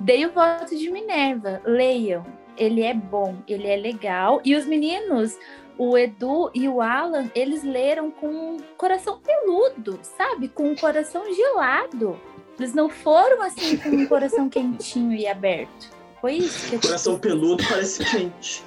Dei 0.00 0.26
o 0.26 0.32
voto 0.32 0.76
de 0.76 0.90
Minerva. 0.90 1.62
Leiam 1.64 2.37
ele 2.58 2.82
é 2.82 2.92
bom, 2.92 3.36
ele 3.46 3.66
é 3.66 3.76
legal. 3.76 4.40
E 4.44 4.54
os 4.54 4.66
meninos, 4.66 5.38
o 5.78 5.96
Edu 5.96 6.50
e 6.54 6.68
o 6.68 6.82
Alan, 6.82 7.30
eles 7.34 7.62
leram 7.62 8.10
com 8.10 8.26
um 8.26 8.56
coração 8.76 9.20
peludo, 9.20 9.98
sabe? 10.02 10.48
Com 10.48 10.70
um 10.70 10.76
coração 10.76 11.22
gelado. 11.32 12.18
Eles 12.58 12.74
não 12.74 12.88
foram 12.88 13.40
assim 13.42 13.76
com 13.76 13.90
um 13.90 14.06
coração 14.06 14.48
quentinho 14.50 15.14
e 15.14 15.26
aberto. 15.26 15.96
Foi 16.20 16.34
isso 16.34 16.68
que 16.68 16.74
eu 16.74 16.80
Coração 16.80 17.18
peludo 17.18 17.62
parece 17.68 18.04
quente. 18.04 18.64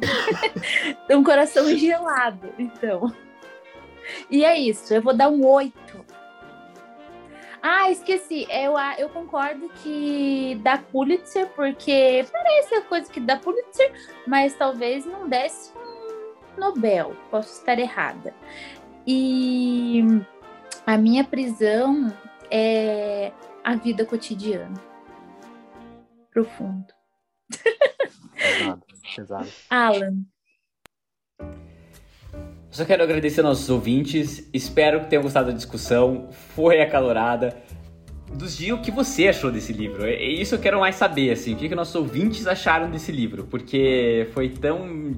um 1.10 1.24
coração 1.24 1.76
gelado, 1.76 2.48
então. 2.58 3.12
E 4.30 4.44
é 4.44 4.58
isso, 4.58 4.94
eu 4.94 5.02
vou 5.02 5.14
dar 5.14 5.28
um 5.28 5.44
8. 5.44 5.81
Ah, 7.62 7.90
esqueci. 7.90 8.46
Eu, 8.50 8.76
a- 8.76 8.96
eu 8.98 9.08
concordo 9.08 9.68
que 9.82 10.58
dá 10.62 10.78
Pulitzer, 10.78 11.48
porque 11.50 12.26
parece 12.32 12.74
a 12.74 12.82
coisa 12.82 13.10
que 13.10 13.20
dá 13.20 13.36
Pulitzer, 13.36 13.92
mas 14.26 14.54
talvez 14.54 15.06
não 15.06 15.28
desse 15.28 15.72
um 15.78 16.60
Nobel. 16.60 17.16
Posso 17.30 17.52
estar 17.60 17.78
errada. 17.78 18.34
E 19.06 20.02
a 20.86 20.96
minha 20.98 21.22
prisão 21.24 22.12
é 22.50 23.32
a 23.62 23.76
vida 23.76 24.04
cotidiana. 24.04 24.74
Profundo. 26.32 26.92
Pesado, 28.34 28.82
pesado. 29.14 29.48
Alan. 29.70 30.16
Só 32.72 32.86
quero 32.86 33.02
agradecer 33.02 33.42
aos 33.42 33.50
nossos 33.50 33.68
ouvintes. 33.68 34.48
Espero 34.50 35.00
que 35.00 35.06
tenham 35.08 35.22
gostado 35.22 35.48
da 35.48 35.52
discussão. 35.52 36.30
Foi 36.56 36.80
acalorada. 36.80 37.54
Nos 38.32 38.56
diga 38.56 38.74
o 38.74 38.80
que 38.80 38.90
você 38.90 39.28
achou 39.28 39.52
desse 39.52 39.74
livro. 39.74 40.06
É 40.06 40.14
é 40.14 40.26
isso 40.26 40.54
eu 40.54 40.58
quero 40.58 40.80
mais 40.80 40.96
saber, 40.96 41.32
assim. 41.32 41.52
O 41.52 41.56
que, 41.56 41.68
que 41.68 41.74
nossos 41.74 41.94
ouvintes 41.94 42.46
acharam 42.46 42.90
desse 42.90 43.12
livro. 43.12 43.44
Porque 43.44 44.26
foi 44.32 44.48
tão 44.48 45.14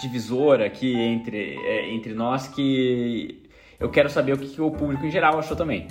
divisor 0.00 0.60
aqui 0.60 0.92
entre, 0.92 1.56
é, 1.56 1.94
entre 1.94 2.14
nós 2.14 2.48
que 2.48 3.44
eu 3.78 3.88
quero 3.88 4.10
saber 4.10 4.32
o 4.32 4.38
que, 4.38 4.48
que 4.48 4.60
o 4.60 4.72
público 4.72 5.06
em 5.06 5.10
geral 5.10 5.38
achou 5.38 5.56
também. 5.56 5.86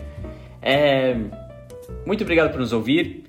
É, 0.61 1.15
Muito 2.05 2.21
obrigado 2.25 2.51
por 2.51 2.59
nos 2.59 2.73
ouvir. 2.73 3.23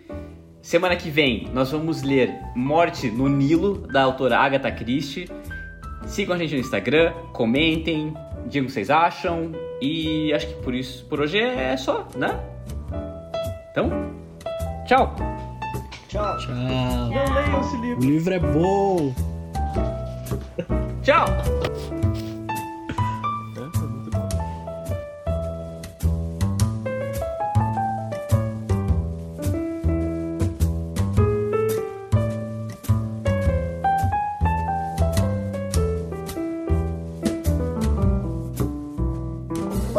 Semana 0.60 0.96
que 0.96 1.10
vem 1.10 1.48
nós 1.54 1.70
vamos 1.70 2.02
ler 2.02 2.34
Morte 2.56 3.08
no 3.08 3.28
Nilo, 3.28 3.86
da 3.86 4.02
autora 4.02 4.36
Agatha 4.38 4.72
Christie. 4.72 5.28
Sigam 6.06 6.34
a 6.34 6.38
gente 6.38 6.54
no 6.54 6.60
Instagram, 6.60 7.12
comentem, 7.32 8.14
digam 8.46 8.64
o 8.64 8.66
que 8.66 8.72
vocês 8.72 8.90
acham. 8.90 9.52
E 9.80 10.32
acho 10.32 10.46
que 10.46 10.54
por 10.62 10.74
isso, 10.74 11.04
por 11.06 11.20
hoje 11.20 11.38
é 11.38 11.76
só, 11.76 12.06
né? 12.16 12.38
Então, 13.70 13.90
tchau! 14.86 15.14
Tchau. 16.08 16.36
Tchau. 16.38 16.54
Não 16.54 17.08
leiam 17.08 17.60
esse 17.60 17.76
O 17.76 17.80
livro. 17.80 18.04
livro 18.04 18.34
é 18.34 18.38
bom. 18.38 19.14
Tchau! 21.02 21.26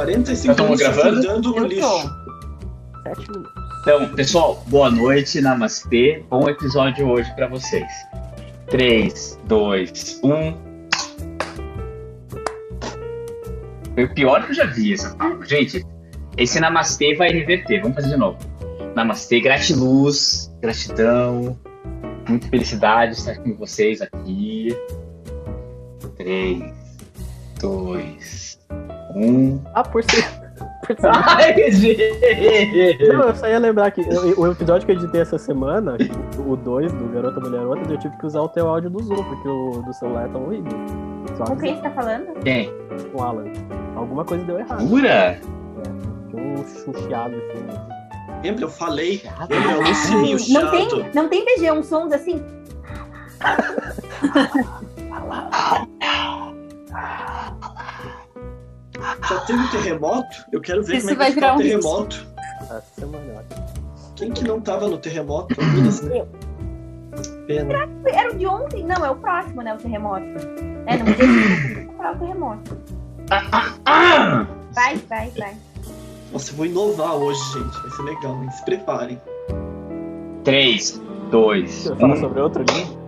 45 0.04 0.46
Já 0.48 0.56
tamo 0.56 0.76
minutos 0.76 0.96
gravando? 0.96 1.34
no 1.34 1.54
tô. 1.54 1.66
lixo. 1.66 2.12
Minutos. 3.06 3.52
Então, 3.82 4.10
pessoal, 4.16 4.64
boa 4.68 4.92
noite, 4.92 5.40
namastê. 5.40 6.24
Bom 6.30 6.50
episódio 6.50 7.08
hoje 7.08 7.34
pra 7.36 7.48
vocês. 7.48 7.88
3, 8.68 9.40
2, 9.46 10.20
1. 10.24 10.58
Foi 13.94 14.04
o 14.04 14.14
pior 14.14 14.44
que 14.44 14.52
eu 14.52 14.56
já 14.56 14.66
vi 14.66 14.94
essa 14.94 15.16
palma. 15.16 15.46
Gente, 15.46 15.86
esse 16.38 16.60
namastê 16.60 17.16
vai 17.16 17.30
reverter. 17.30 17.82
Vamos 17.82 17.96
fazer 17.96 18.10
de 18.10 18.18
novo. 18.18 18.38
Namastê, 18.96 19.40
gratiluz, 19.40 20.54
gratidão, 20.62 21.58
muita 22.28 22.48
felicidade 22.50 23.14
estar 23.14 23.38
com 23.38 23.56
vocês 23.56 24.02
aqui. 24.02 24.76
3, 26.18 26.74
2, 27.60 28.60
1. 29.16 29.62
Ah, 29.74 29.84
por 29.84 30.04
ser. 30.04 30.26
Por 30.86 31.00
ser... 31.00 31.08
Ai, 31.08 31.72
gente! 31.72 33.08
Não, 33.08 33.24
eu 33.24 33.36
só 33.36 33.48
ia 33.48 33.58
lembrar 33.58 33.90
que 33.92 34.02
o 34.02 34.42
o 34.42 34.52
episódio 34.52 34.86
que 34.86 34.92
eu 34.92 34.98
editei 34.98 35.22
essa 35.22 35.38
semana, 35.38 35.96
o 36.46 36.56
2 36.58 36.92
do 36.92 37.08
Garota 37.08 37.40
Mulher 37.40 37.66
Outras, 37.66 37.90
eu 37.90 37.98
tive 37.98 38.16
que 38.18 38.26
usar 38.26 38.42
o 38.42 38.50
teu 38.50 38.68
áudio 38.68 38.90
do 38.90 39.02
Zoom, 39.02 39.24
porque 39.24 39.48
o 39.48 39.82
do 39.82 39.94
celular 39.94 40.28
tá 40.30 40.38
horrível. 40.38 40.72
Só 41.38 41.46
Com 41.46 41.56
quem 41.58 41.76
você 41.76 41.82
tá 41.82 41.90
falando? 41.92 42.34
Quem? 42.44 42.70
com 43.12 43.20
o 43.20 43.24
Alan. 43.24 43.46
Alguma 43.96 44.26
coisa 44.26 44.44
deu 44.44 44.60
errado. 44.60 44.86
Jura? 44.88 45.40
Tinha 46.30 46.44
um 46.44 46.66
chucheado 46.68 47.36
assim. 47.36 47.66
Lembra? 48.44 48.66
Eu 48.66 48.70
falei. 48.70 49.22
Lembra? 49.50 49.72
Eu 49.72 49.82
anunciei 49.82 50.36
o 50.36 50.62
Não 50.62 50.72
tem, 50.72 50.90
chato. 50.90 51.16
não 51.16 51.30
tem 51.30 51.46
BG, 51.46 51.72
uns 51.72 51.86
sons 51.88 52.12
assim. 52.12 52.44
Já 59.30 59.40
teve 59.42 59.60
um 59.60 59.68
terremoto? 59.68 60.46
Eu 60.52 60.62
quero 60.62 60.84
ver 60.84 60.98
Isso 60.98 61.08
como 61.08 61.22
é 61.22 61.32
que 61.32 61.32
vai 61.32 61.32
ficar 61.32 61.54
um 61.56 61.58
terremoto. 61.58 62.28
Eu 63.02 63.40
acho. 63.40 64.14
Quem 64.16 64.32
que 64.32 64.44
não 64.44 64.62
tava 64.62 64.88
no 64.88 64.98
terremoto? 64.98 65.56
Né? 65.60 66.26
Pena. 67.48 67.90
Era 68.08 68.32
o 68.34 68.38
de 68.38 68.46
ontem? 68.48 68.84
Não, 68.86 69.06
é 69.06 69.10
o 69.10 69.16
próximo, 69.16 69.62
né? 69.62 69.74
O 69.74 69.78
terremoto. 69.78 70.24
É, 70.86 70.98
não 70.98 71.06
podia 71.06 71.86
comprar 71.88 72.16
o 72.16 72.20
terremoto. 72.20 72.78
Ah! 73.86 74.46
Vai, 74.74 74.96
vai, 75.10 75.30
vai. 75.38 75.56
Nossa, 76.32 76.52
eu 76.52 76.56
vou 76.58 76.66
inovar 76.66 77.14
hoje, 77.16 77.40
gente. 77.54 77.82
Vai 77.82 77.92
ser 77.92 78.02
legal, 78.04 78.44
hein? 78.44 78.50
Se 78.52 78.66
preparem. 78.66 79.22
3, 80.44 81.02
2, 81.32 81.86
Eu 81.86 81.96
falo 81.98 82.14
1. 82.14 82.18
sobre 82.18 82.42
outro 82.42 82.64
livro. 82.64 83.04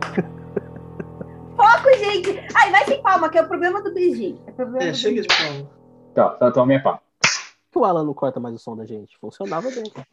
Foco, 1.55 1.89
gente! 1.97 2.39
Ai, 2.55 2.71
vai 2.71 2.85
sem 2.85 3.01
palma, 3.01 3.29
que 3.29 3.37
é 3.37 3.41
o 3.41 3.47
problema 3.47 3.81
do 3.81 3.93
BG. 3.93 4.35
É 4.47 4.51
problema 4.51 4.83
É, 4.83 4.91
do 4.91 4.97
chega 4.97 5.21
de 5.21 5.27
palma. 5.27 5.65
Tá, 6.15 6.29
tá, 6.29 6.49
tá 6.49 6.61
a 6.61 6.65
minha 6.65 6.81
pá. 6.81 6.93
Por 6.93 7.71
que 7.73 7.79
o 7.79 7.83
Alan 7.83 8.05
não 8.05 8.13
corta 8.13 8.39
mais 8.39 8.55
o 8.55 8.57
som 8.57 8.73
da 8.73 8.85
gente? 8.85 9.17
Funcionava 9.17 9.69
bem, 9.69 9.83
cara. 9.89 10.07